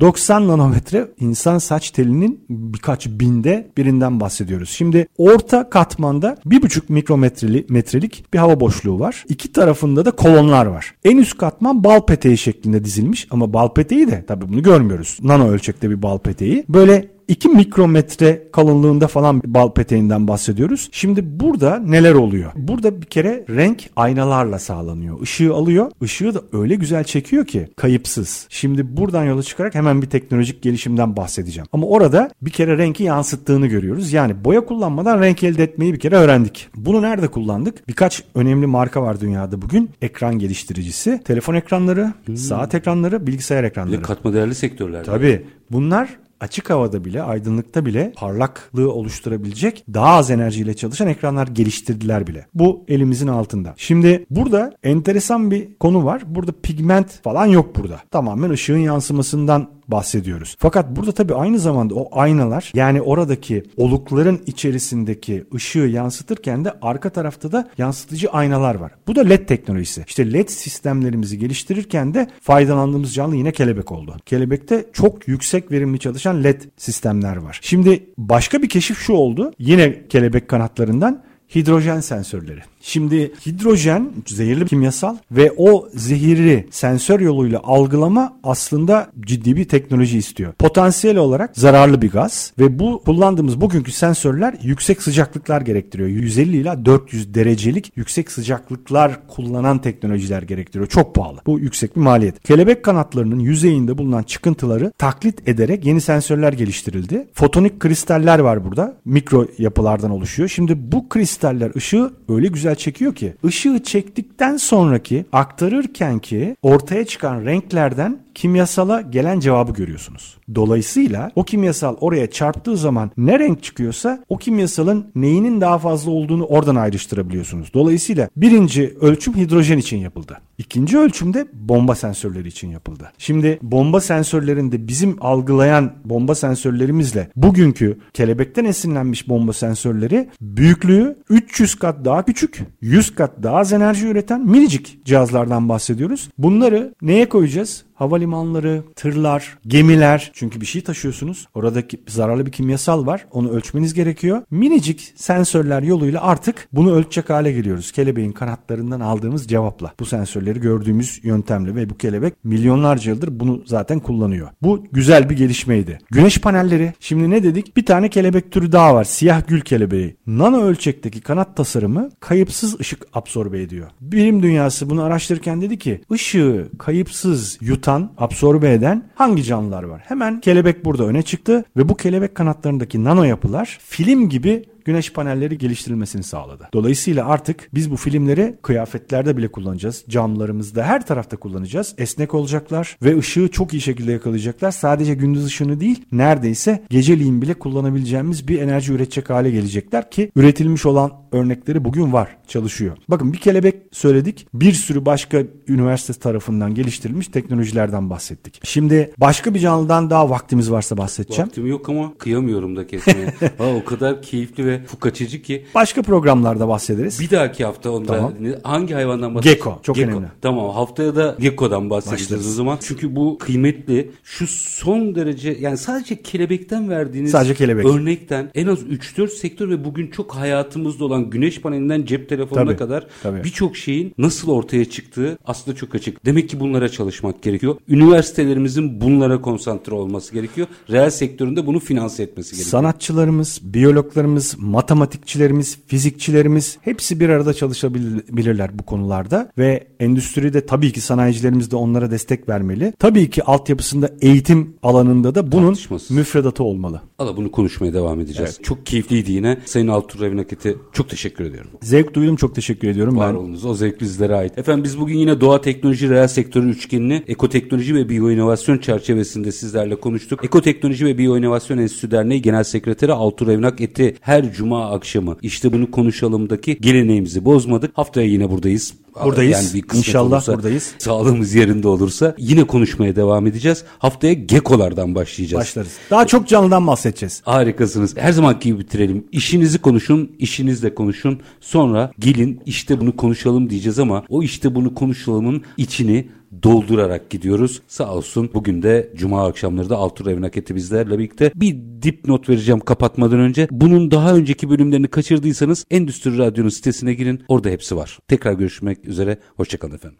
90 0.00 0.48
nanometre 0.48 1.08
insan 1.20 1.58
saç 1.58 1.90
telinin 1.90 2.44
birkaç 2.48 3.06
binde 3.06 3.70
birinden 3.76 4.20
bahsediyoruz. 4.20 4.70
Şimdi 4.70 5.08
orta 5.18 5.70
katmanda 5.70 6.36
1,5 6.56 6.82
mikrometrelik 6.88 7.70
metrelik 7.70 8.24
bir 8.34 8.38
hava 8.38 8.60
boşluğu 8.60 9.00
var. 9.00 9.24
İki 9.28 9.52
tarafında 9.52 10.04
da 10.04 10.10
kolonlar 10.10 10.66
var. 10.66 10.94
En 11.04 11.16
üst 11.16 11.38
katman 11.38 11.84
bal 11.84 12.00
peteği 12.00 12.38
şeklinde 12.38 12.84
dizilmiş 12.84 13.26
ama 13.30 13.52
bal 13.52 13.68
peteği 13.68 14.10
de 14.10 14.24
tabii 14.28 14.48
bunu 14.48 14.62
görmüyoruz. 14.62 15.18
Nano 15.22 15.48
ölçekte 15.48 15.90
bir 15.90 16.02
bal 16.02 16.18
peteği. 16.18 16.64
Böyle 16.68 17.15
2 17.28 17.48
mikrometre 17.48 18.42
kalınlığında 18.52 19.06
falan 19.06 19.42
bir 19.42 19.54
bal 19.54 19.72
peteğinden 19.72 20.28
bahsediyoruz. 20.28 20.88
Şimdi 20.92 21.40
burada 21.40 21.78
neler 21.78 22.14
oluyor? 22.14 22.52
Burada 22.56 23.00
bir 23.02 23.06
kere 23.06 23.44
renk 23.50 23.90
aynalarla 23.96 24.58
sağlanıyor. 24.58 25.20
Işığı 25.22 25.54
alıyor. 25.54 25.90
Işığı 26.02 26.34
da 26.34 26.40
öyle 26.52 26.74
güzel 26.74 27.04
çekiyor 27.04 27.46
ki 27.46 27.68
kayıpsız. 27.76 28.46
Şimdi 28.50 28.96
buradan 28.96 29.24
yola 29.24 29.42
çıkarak 29.42 29.74
hemen 29.74 30.02
bir 30.02 30.06
teknolojik 30.06 30.62
gelişimden 30.62 31.16
bahsedeceğim. 31.16 31.66
Ama 31.72 31.86
orada 31.86 32.30
bir 32.42 32.50
kere 32.50 32.78
renki 32.78 33.04
yansıttığını 33.04 33.66
görüyoruz. 33.66 34.12
Yani 34.12 34.44
boya 34.44 34.64
kullanmadan 34.64 35.20
renk 35.20 35.44
elde 35.44 35.62
etmeyi 35.62 35.92
bir 35.92 35.98
kere 36.00 36.16
öğrendik. 36.16 36.68
Bunu 36.76 37.02
nerede 37.02 37.28
kullandık? 37.28 37.88
Birkaç 37.88 38.22
önemli 38.34 38.66
marka 38.66 39.02
var 39.02 39.20
dünyada 39.20 39.62
bugün. 39.62 39.90
Ekran 40.02 40.38
geliştiricisi, 40.38 41.20
telefon 41.24 41.54
ekranları, 41.54 42.12
saat 42.36 42.74
ekranları, 42.74 43.26
bilgisayar 43.26 43.62
Bir 43.62 43.68
ekranları. 43.68 43.98
de 43.98 44.02
katma 44.02 44.32
değerli 44.32 44.54
sektörler. 44.54 45.04
Tabii. 45.04 45.44
Bunlar 45.70 46.08
açık 46.40 46.70
havada 46.70 47.04
bile, 47.04 47.22
aydınlıkta 47.22 47.86
bile 47.86 48.12
parlaklığı 48.16 48.92
oluşturabilecek 48.92 49.84
daha 49.94 50.14
az 50.14 50.30
enerjiyle 50.30 50.74
çalışan 50.74 51.08
ekranlar 51.08 51.46
geliştirdiler 51.46 52.26
bile. 52.26 52.46
Bu 52.54 52.84
elimizin 52.88 53.28
altında. 53.28 53.74
Şimdi 53.76 54.26
burada 54.30 54.72
enteresan 54.82 55.50
bir 55.50 55.74
konu 55.80 56.04
var. 56.04 56.22
Burada 56.26 56.52
pigment 56.62 57.22
falan 57.22 57.46
yok 57.46 57.76
burada. 57.76 58.00
Tamamen 58.10 58.50
ışığın 58.50 58.78
yansımasından 58.78 59.75
bahsediyoruz. 59.88 60.56
Fakat 60.58 60.96
burada 60.96 61.12
tabii 61.12 61.34
aynı 61.34 61.58
zamanda 61.58 61.94
o 61.94 62.18
aynalar 62.18 62.72
yani 62.74 63.02
oradaki 63.02 63.62
olukların 63.76 64.40
içerisindeki 64.46 65.44
ışığı 65.54 65.78
yansıtırken 65.78 66.64
de 66.64 66.72
arka 66.82 67.10
tarafta 67.10 67.52
da 67.52 67.68
yansıtıcı 67.78 68.30
aynalar 68.30 68.74
var. 68.74 68.92
Bu 69.06 69.16
da 69.16 69.20
LED 69.20 69.46
teknolojisi. 69.46 70.04
İşte 70.08 70.32
LED 70.32 70.48
sistemlerimizi 70.48 71.38
geliştirirken 71.38 72.14
de 72.14 72.28
faydalandığımız 72.40 73.14
canlı 73.14 73.36
yine 73.36 73.52
kelebek 73.52 73.92
oldu. 73.92 74.16
Kelebekte 74.26 74.86
çok 74.92 75.28
yüksek 75.28 75.72
verimli 75.72 75.98
çalışan 75.98 76.44
LED 76.44 76.62
sistemler 76.76 77.36
var. 77.36 77.60
Şimdi 77.62 78.06
başka 78.18 78.62
bir 78.62 78.68
keşif 78.68 78.98
şu 78.98 79.12
oldu. 79.12 79.52
Yine 79.58 80.08
kelebek 80.08 80.48
kanatlarından 80.48 81.22
hidrojen 81.54 82.00
sensörleri. 82.00 82.60
Şimdi 82.86 83.32
hidrojen 83.46 84.12
zehirli 84.26 84.66
kimyasal 84.66 85.16
ve 85.30 85.52
o 85.56 85.88
zehiri 85.94 86.66
sensör 86.70 87.20
yoluyla 87.20 87.60
algılama 87.64 88.36
aslında 88.42 89.10
ciddi 89.20 89.56
bir 89.56 89.64
teknoloji 89.64 90.18
istiyor. 90.18 90.52
Potansiyel 90.52 91.16
olarak 91.16 91.50
zararlı 91.56 92.02
bir 92.02 92.10
gaz 92.10 92.52
ve 92.58 92.78
bu 92.78 93.02
kullandığımız 93.04 93.60
bugünkü 93.60 93.92
sensörler 93.92 94.54
yüksek 94.62 95.02
sıcaklıklar 95.02 95.60
gerektiriyor. 95.60 96.08
150 96.08 96.56
ila 96.56 96.84
400 96.84 97.34
derecelik 97.34 97.92
yüksek 97.96 98.32
sıcaklıklar 98.32 99.28
kullanan 99.28 99.78
teknolojiler 99.78 100.42
gerektiriyor. 100.42 100.88
Çok 100.88 101.14
pahalı. 101.14 101.40
Bu 101.46 101.58
yüksek 101.58 101.96
bir 101.96 102.00
maliyet. 102.00 102.42
Kelebek 102.42 102.82
kanatlarının 102.84 103.38
yüzeyinde 103.38 103.98
bulunan 103.98 104.22
çıkıntıları 104.22 104.92
taklit 104.98 105.48
ederek 105.48 105.86
yeni 105.86 106.00
sensörler 106.00 106.52
geliştirildi. 106.52 107.28
Fotonik 107.34 107.80
kristaller 107.80 108.38
var 108.38 108.64
burada. 108.64 108.96
Mikro 109.04 109.46
yapılardan 109.58 110.10
oluşuyor. 110.10 110.48
Şimdi 110.48 110.92
bu 110.92 111.08
kristaller 111.08 111.74
ışığı 111.76 112.10
öyle 112.28 112.46
güzel 112.46 112.75
çekiyor 112.76 113.14
ki 113.14 113.34
ışığı 113.44 113.82
çektikten 113.82 114.56
sonraki 114.56 115.24
aktarırken 115.32 116.18
ki 116.18 116.56
ortaya 116.62 117.06
çıkan 117.06 117.44
renklerden 117.44 118.25
kimyasala 118.36 119.00
gelen 119.00 119.40
cevabı 119.40 119.72
görüyorsunuz. 119.72 120.36
Dolayısıyla 120.54 121.30
o 121.34 121.44
kimyasal 121.44 121.96
oraya 122.00 122.30
çarptığı 122.30 122.76
zaman 122.76 123.10
ne 123.16 123.38
renk 123.38 123.62
çıkıyorsa 123.62 124.24
o 124.28 124.38
kimyasalın 124.38 125.06
neyinin 125.14 125.60
daha 125.60 125.78
fazla 125.78 126.10
olduğunu 126.10 126.44
oradan 126.44 126.76
ayrıştırabiliyorsunuz. 126.76 127.74
Dolayısıyla 127.74 128.28
birinci 128.36 128.96
ölçüm 129.00 129.36
hidrojen 129.36 129.78
için 129.78 129.96
yapıldı. 129.96 130.38
İkinci 130.58 130.98
ölçüm 130.98 131.34
de 131.34 131.46
bomba 131.52 131.94
sensörleri 131.94 132.48
için 132.48 132.70
yapıldı. 132.70 133.12
Şimdi 133.18 133.58
bomba 133.62 134.00
sensörlerinde 134.00 134.88
bizim 134.88 135.16
algılayan 135.20 135.92
bomba 136.04 136.34
sensörlerimizle 136.34 137.28
bugünkü 137.36 137.98
kelebekten 138.14 138.64
esinlenmiş 138.64 139.28
bomba 139.28 139.52
sensörleri 139.52 140.28
büyüklüğü 140.40 141.16
300 141.30 141.74
kat 141.74 142.04
daha 142.04 142.24
küçük, 142.24 142.62
100 142.80 143.14
kat 143.14 143.30
daha 143.42 143.56
az 143.56 143.72
enerji 143.72 144.06
üreten 144.06 144.40
minicik 144.40 145.04
cihazlardan 145.04 145.68
bahsediyoruz. 145.68 146.28
Bunları 146.38 146.94
neye 147.02 147.28
koyacağız? 147.28 147.85
Havalimanları, 147.96 148.82
tırlar, 148.96 149.58
gemiler 149.66 150.30
çünkü 150.34 150.60
bir 150.60 150.66
şey 150.66 150.82
taşıyorsunuz. 150.82 151.48
Oradaki 151.54 152.00
zararlı 152.08 152.46
bir 152.46 152.52
kimyasal 152.52 153.06
var. 153.06 153.26
Onu 153.30 153.50
ölçmeniz 153.50 153.94
gerekiyor. 153.94 154.42
Minicik 154.50 155.12
sensörler 155.16 155.82
yoluyla 155.82 156.22
artık 156.22 156.68
bunu 156.72 156.92
ölçecek 156.92 157.30
hale 157.30 157.52
geliyoruz. 157.52 157.92
Kelebeğin 157.92 158.32
kanatlarından 158.32 159.00
aldığımız 159.00 159.48
cevapla. 159.48 159.92
Bu 160.00 160.06
sensörleri 160.06 160.60
gördüğümüz 160.60 161.20
yöntemle 161.22 161.74
ve 161.74 161.90
bu 161.90 161.96
kelebek 161.96 162.44
milyonlarca 162.44 163.10
yıldır 163.10 163.40
bunu 163.40 163.62
zaten 163.66 164.00
kullanıyor. 164.00 164.48
Bu 164.62 164.84
güzel 164.92 165.30
bir 165.30 165.36
gelişmeydi. 165.36 165.98
Güneş 166.10 166.38
panelleri. 166.38 166.92
Şimdi 167.00 167.30
ne 167.30 167.42
dedik? 167.42 167.76
Bir 167.76 167.86
tane 167.86 168.08
kelebek 168.08 168.52
türü 168.52 168.72
daha 168.72 168.94
var. 168.94 169.04
Siyah 169.04 169.48
gül 169.48 169.60
kelebeği. 169.60 170.16
Nano 170.26 170.62
ölçekteki 170.62 171.20
kanat 171.20 171.56
tasarımı 171.56 172.10
kayıpsız 172.20 172.80
ışık 172.80 173.06
absorbe 173.12 173.62
ediyor. 173.62 173.86
Bilim 174.00 174.42
dünyası 174.42 174.90
bunu 174.90 175.02
araştırırken 175.02 175.60
dedi 175.62 175.78
ki 175.78 176.00
ışığı 176.12 176.68
kayıpsız 176.78 177.58
yutan 177.60 177.85
yutan, 177.86 178.10
absorbe 178.18 178.72
eden 178.72 179.02
hangi 179.14 179.44
canlılar 179.44 179.82
var? 179.82 180.02
Hemen 180.06 180.40
kelebek 180.40 180.84
burada 180.84 181.04
öne 181.04 181.22
çıktı 181.22 181.64
ve 181.76 181.88
bu 181.88 181.96
kelebek 181.96 182.34
kanatlarındaki 182.34 183.04
nano 183.04 183.24
yapılar 183.24 183.78
film 183.82 184.28
gibi 184.28 184.64
güneş 184.86 185.12
panelleri 185.12 185.58
geliştirilmesini 185.58 186.22
sağladı. 186.22 186.68
Dolayısıyla 186.72 187.26
artık 187.26 187.68
biz 187.74 187.90
bu 187.90 187.96
filmleri 187.96 188.54
kıyafetlerde 188.62 189.36
bile 189.36 189.48
kullanacağız. 189.48 190.04
Camlarımızda 190.08 190.84
her 190.84 191.06
tarafta 191.06 191.36
kullanacağız. 191.36 191.94
Esnek 191.98 192.34
olacaklar 192.34 192.98
ve 193.02 193.18
ışığı 193.18 193.48
çok 193.48 193.72
iyi 193.72 193.80
şekilde 193.80 194.12
yakalayacaklar. 194.12 194.70
Sadece 194.70 195.14
gündüz 195.14 195.46
ışığını 195.46 195.80
değil 195.80 196.04
neredeyse 196.12 196.82
geceliğin 196.90 197.42
bile 197.42 197.54
kullanabileceğimiz 197.54 198.48
bir 198.48 198.60
enerji 198.60 198.92
üretecek 198.92 199.30
hale 199.30 199.50
gelecekler 199.50 200.10
ki 200.10 200.30
üretilmiş 200.36 200.86
olan 200.86 201.12
örnekleri 201.32 201.84
bugün 201.84 202.12
var 202.12 202.36
çalışıyor. 202.48 202.96
Bakın 203.08 203.32
bir 203.32 203.38
kelebek 203.38 203.76
söyledik. 203.92 204.46
Bir 204.54 204.72
sürü 204.72 205.06
başka 205.06 205.42
üniversite 205.68 206.12
tarafından 206.12 206.74
geliştirilmiş 206.74 207.28
teknolojilerden 207.28 208.10
bahsettik. 208.10 208.60
Şimdi 208.64 209.12
başka 209.18 209.54
bir 209.54 209.60
canlıdan 209.60 210.10
daha 210.10 210.30
vaktimiz 210.30 210.70
varsa 210.70 210.96
bahsedeceğim. 210.96 211.48
Vaktim 211.48 211.66
yok 211.66 211.88
ama 211.88 212.18
kıyamıyorum 212.18 212.76
da 212.76 212.86
kesmeye. 212.86 213.26
ha, 213.58 213.64
o 213.82 213.84
kadar 213.84 214.22
keyifli 214.22 214.66
ve 214.66 214.75
fukaçıcı 214.84 215.42
ki. 215.42 215.64
Başka 215.74 216.02
programlarda 216.02 216.68
bahsederiz. 216.68 217.20
Bir 217.20 217.30
dahaki 217.30 217.64
hafta 217.64 217.90
onda 217.90 218.12
tamam. 218.16 218.34
hangi 218.62 218.94
hayvandan 218.94 219.34
bahsedeceğiz? 219.34 219.58
Gecko. 219.58 219.80
Çok 219.82 219.96
Gecko. 219.96 220.10
önemli. 220.10 220.26
Tamam 220.42 220.70
haftaya 220.70 221.16
da 221.16 221.36
Gecko'dan 221.40 221.90
bahsedeceğiz 221.90 222.30
Başlarız. 222.30 222.48
o 222.48 222.52
zaman. 222.52 222.78
Çünkü 222.80 223.16
bu 223.16 223.38
kıymetli. 223.38 224.10
Şu 224.24 224.46
son 224.46 225.14
derece 225.14 225.56
yani 225.60 225.76
sadece 225.76 226.22
kelebekten 226.22 226.90
verdiğiniz 226.90 227.30
sadece 227.30 227.54
kelebek. 227.54 227.86
örnekten 227.86 228.50
en 228.54 228.66
az 228.66 228.78
3-4 228.82 229.28
sektör 229.28 229.68
ve 229.68 229.84
bugün 229.84 230.10
çok 230.10 230.34
hayatımızda 230.34 231.04
olan 231.04 231.30
güneş 231.30 231.60
panelinden 231.60 232.04
cep 232.04 232.28
telefonuna 232.28 232.64
tabii, 232.64 232.76
kadar 232.76 233.06
birçok 233.24 233.76
şeyin 233.76 234.14
nasıl 234.18 234.50
ortaya 234.50 234.84
çıktığı 234.84 235.38
aslında 235.44 235.76
çok 235.76 235.94
açık. 235.94 236.24
Demek 236.26 236.48
ki 236.48 236.60
bunlara 236.60 236.88
çalışmak 236.88 237.42
gerekiyor. 237.42 237.76
Üniversitelerimizin 237.88 239.00
bunlara 239.00 239.40
konsantre 239.40 239.94
olması 239.94 240.34
gerekiyor. 240.34 240.66
Reel 240.90 241.10
sektöründe 241.10 241.66
bunu 241.66 241.80
finanse 241.80 242.22
etmesi 242.22 242.50
gerekiyor. 242.50 242.70
Sanatçılarımız, 242.70 243.60
biyologlarımız, 243.62 244.56
matematikçilerimiz, 244.66 245.78
fizikçilerimiz 245.86 246.78
hepsi 246.80 247.20
bir 247.20 247.28
arada 247.28 247.54
çalışabilirler 247.54 248.78
bu 248.78 248.82
konularda 248.82 249.52
ve 249.58 249.86
endüstride 250.00 250.66
tabii 250.66 250.92
ki 250.92 251.00
sanayicilerimiz 251.00 251.70
de 251.70 251.76
onlara 251.76 252.10
destek 252.10 252.48
vermeli. 252.48 252.92
Tabii 252.98 253.30
ki 253.30 253.42
altyapısında 253.42 254.10
eğitim 254.20 254.74
alanında 254.82 255.34
da 255.34 255.52
bunun 255.52 255.76
müfredatı 256.10 256.64
olmalı. 256.64 257.00
Allah 257.18 257.36
bunu 257.36 257.50
konuşmaya 257.50 257.94
devam 257.94 258.20
edeceğiz. 258.20 258.54
Evet. 258.54 258.64
Çok 258.64 258.86
keyifliydi 258.86 259.32
yine. 259.32 259.58
Sayın 259.64 259.88
Altur 259.88 260.20
Revinaket'e 260.20 260.74
çok 260.92 261.08
teşekkür 261.08 261.44
ediyorum. 261.44 261.70
Zevk 261.82 262.14
duydum 262.14 262.36
çok 262.36 262.54
teşekkür 262.54 262.88
ediyorum. 262.88 263.16
Var 263.16 263.34
ben... 263.34 263.38
olunuz. 263.38 263.64
O 263.64 263.74
zevk 263.74 264.00
bizlere 264.00 264.34
ait. 264.34 264.58
Efendim 264.58 264.84
biz 264.84 265.00
bugün 265.00 265.18
yine 265.18 265.40
doğa 265.40 265.60
teknoloji 265.60 266.10
reel 266.10 266.28
sektörü 266.28 266.70
üçgenini 266.70 267.22
ekoteknoloji 267.28 267.94
ve 267.94 268.08
biyoinovasyon 268.08 268.78
çerçevesinde 268.78 269.52
sizlerle 269.52 269.96
konuştuk. 269.96 270.44
Ekoteknoloji 270.44 271.06
ve 271.06 271.18
Biyoinovasyon 271.18 271.78
Enstitüsü 271.78 272.10
Derneği 272.10 272.42
Genel 272.42 272.64
Sekreteri 272.64 273.12
Altur 273.12 273.46
Revnak 273.46 273.80
Eti 273.80 274.16
her 274.20 274.44
cuma 274.56 274.90
akşamı 274.90 275.36
işte 275.42 275.72
bunu 275.72 275.90
konuşalımdaki 275.90 276.78
geleneğimizi 276.80 277.44
bozmadık. 277.44 277.90
Haftaya 277.98 278.26
yine 278.26 278.50
buradayız. 278.50 278.94
Buradayız. 279.24 279.74
Yani 279.74 279.82
bir 279.82 279.98
İnşallah 279.98 280.32
olursa, 280.32 280.54
buradayız. 280.54 280.94
Sağlığımız 280.98 281.54
yerinde 281.54 281.88
olursa 281.88 282.34
yine 282.38 282.64
konuşmaya 282.64 283.16
devam 283.16 283.46
edeceğiz. 283.46 283.84
Haftaya 283.98 284.32
gekolardan 284.32 285.14
başlayacağız. 285.14 285.60
Başlarız. 285.60 285.92
Daha 286.10 286.26
çok 286.26 286.48
canlıdan 286.48 286.86
bahsedeceğiz. 286.86 287.42
Harikasınız. 287.44 288.16
Her 288.16 288.32
zaman 288.32 288.56
gibi 288.60 288.78
bitirelim. 288.78 289.24
İşinizi 289.32 289.78
konuşun, 289.78 290.32
işinizle 290.38 290.94
konuşun. 290.94 291.40
Sonra 291.60 292.12
gelin 292.18 292.60
işte 292.66 293.00
bunu 293.00 293.16
konuşalım 293.16 293.70
diyeceğiz 293.70 293.98
ama 293.98 294.24
o 294.28 294.42
işte 294.42 294.74
bunu 294.74 294.94
konuşalımın 294.94 295.62
içini 295.76 296.28
doldurarak 296.62 297.30
gidiyoruz. 297.30 297.82
Sağ 297.88 298.14
olsun 298.14 298.50
bugün 298.54 298.82
de 298.82 299.12
Cuma 299.16 299.46
akşamları 299.46 299.90
da 299.90 299.96
Altur 299.96 300.26
Evin 300.26 300.42
Aketi 300.42 300.74
bizlerle 300.74 301.18
birlikte 301.18 301.52
bir 301.54 301.76
dipnot 302.02 302.48
vereceğim 302.48 302.80
kapatmadan 302.80 303.38
önce. 303.38 303.68
Bunun 303.70 304.10
daha 304.10 304.34
önceki 304.34 304.70
bölümlerini 304.70 305.08
kaçırdıysanız 305.08 305.84
Endüstri 305.90 306.38
Radyo'nun 306.38 306.68
sitesine 306.68 307.14
girin. 307.14 307.42
Orada 307.48 307.68
hepsi 307.68 307.96
var. 307.96 308.18
Tekrar 308.28 308.52
görüşmek 308.52 309.08
üzere. 309.08 309.38
Hoşçakalın 309.56 309.94
efendim. 309.94 310.18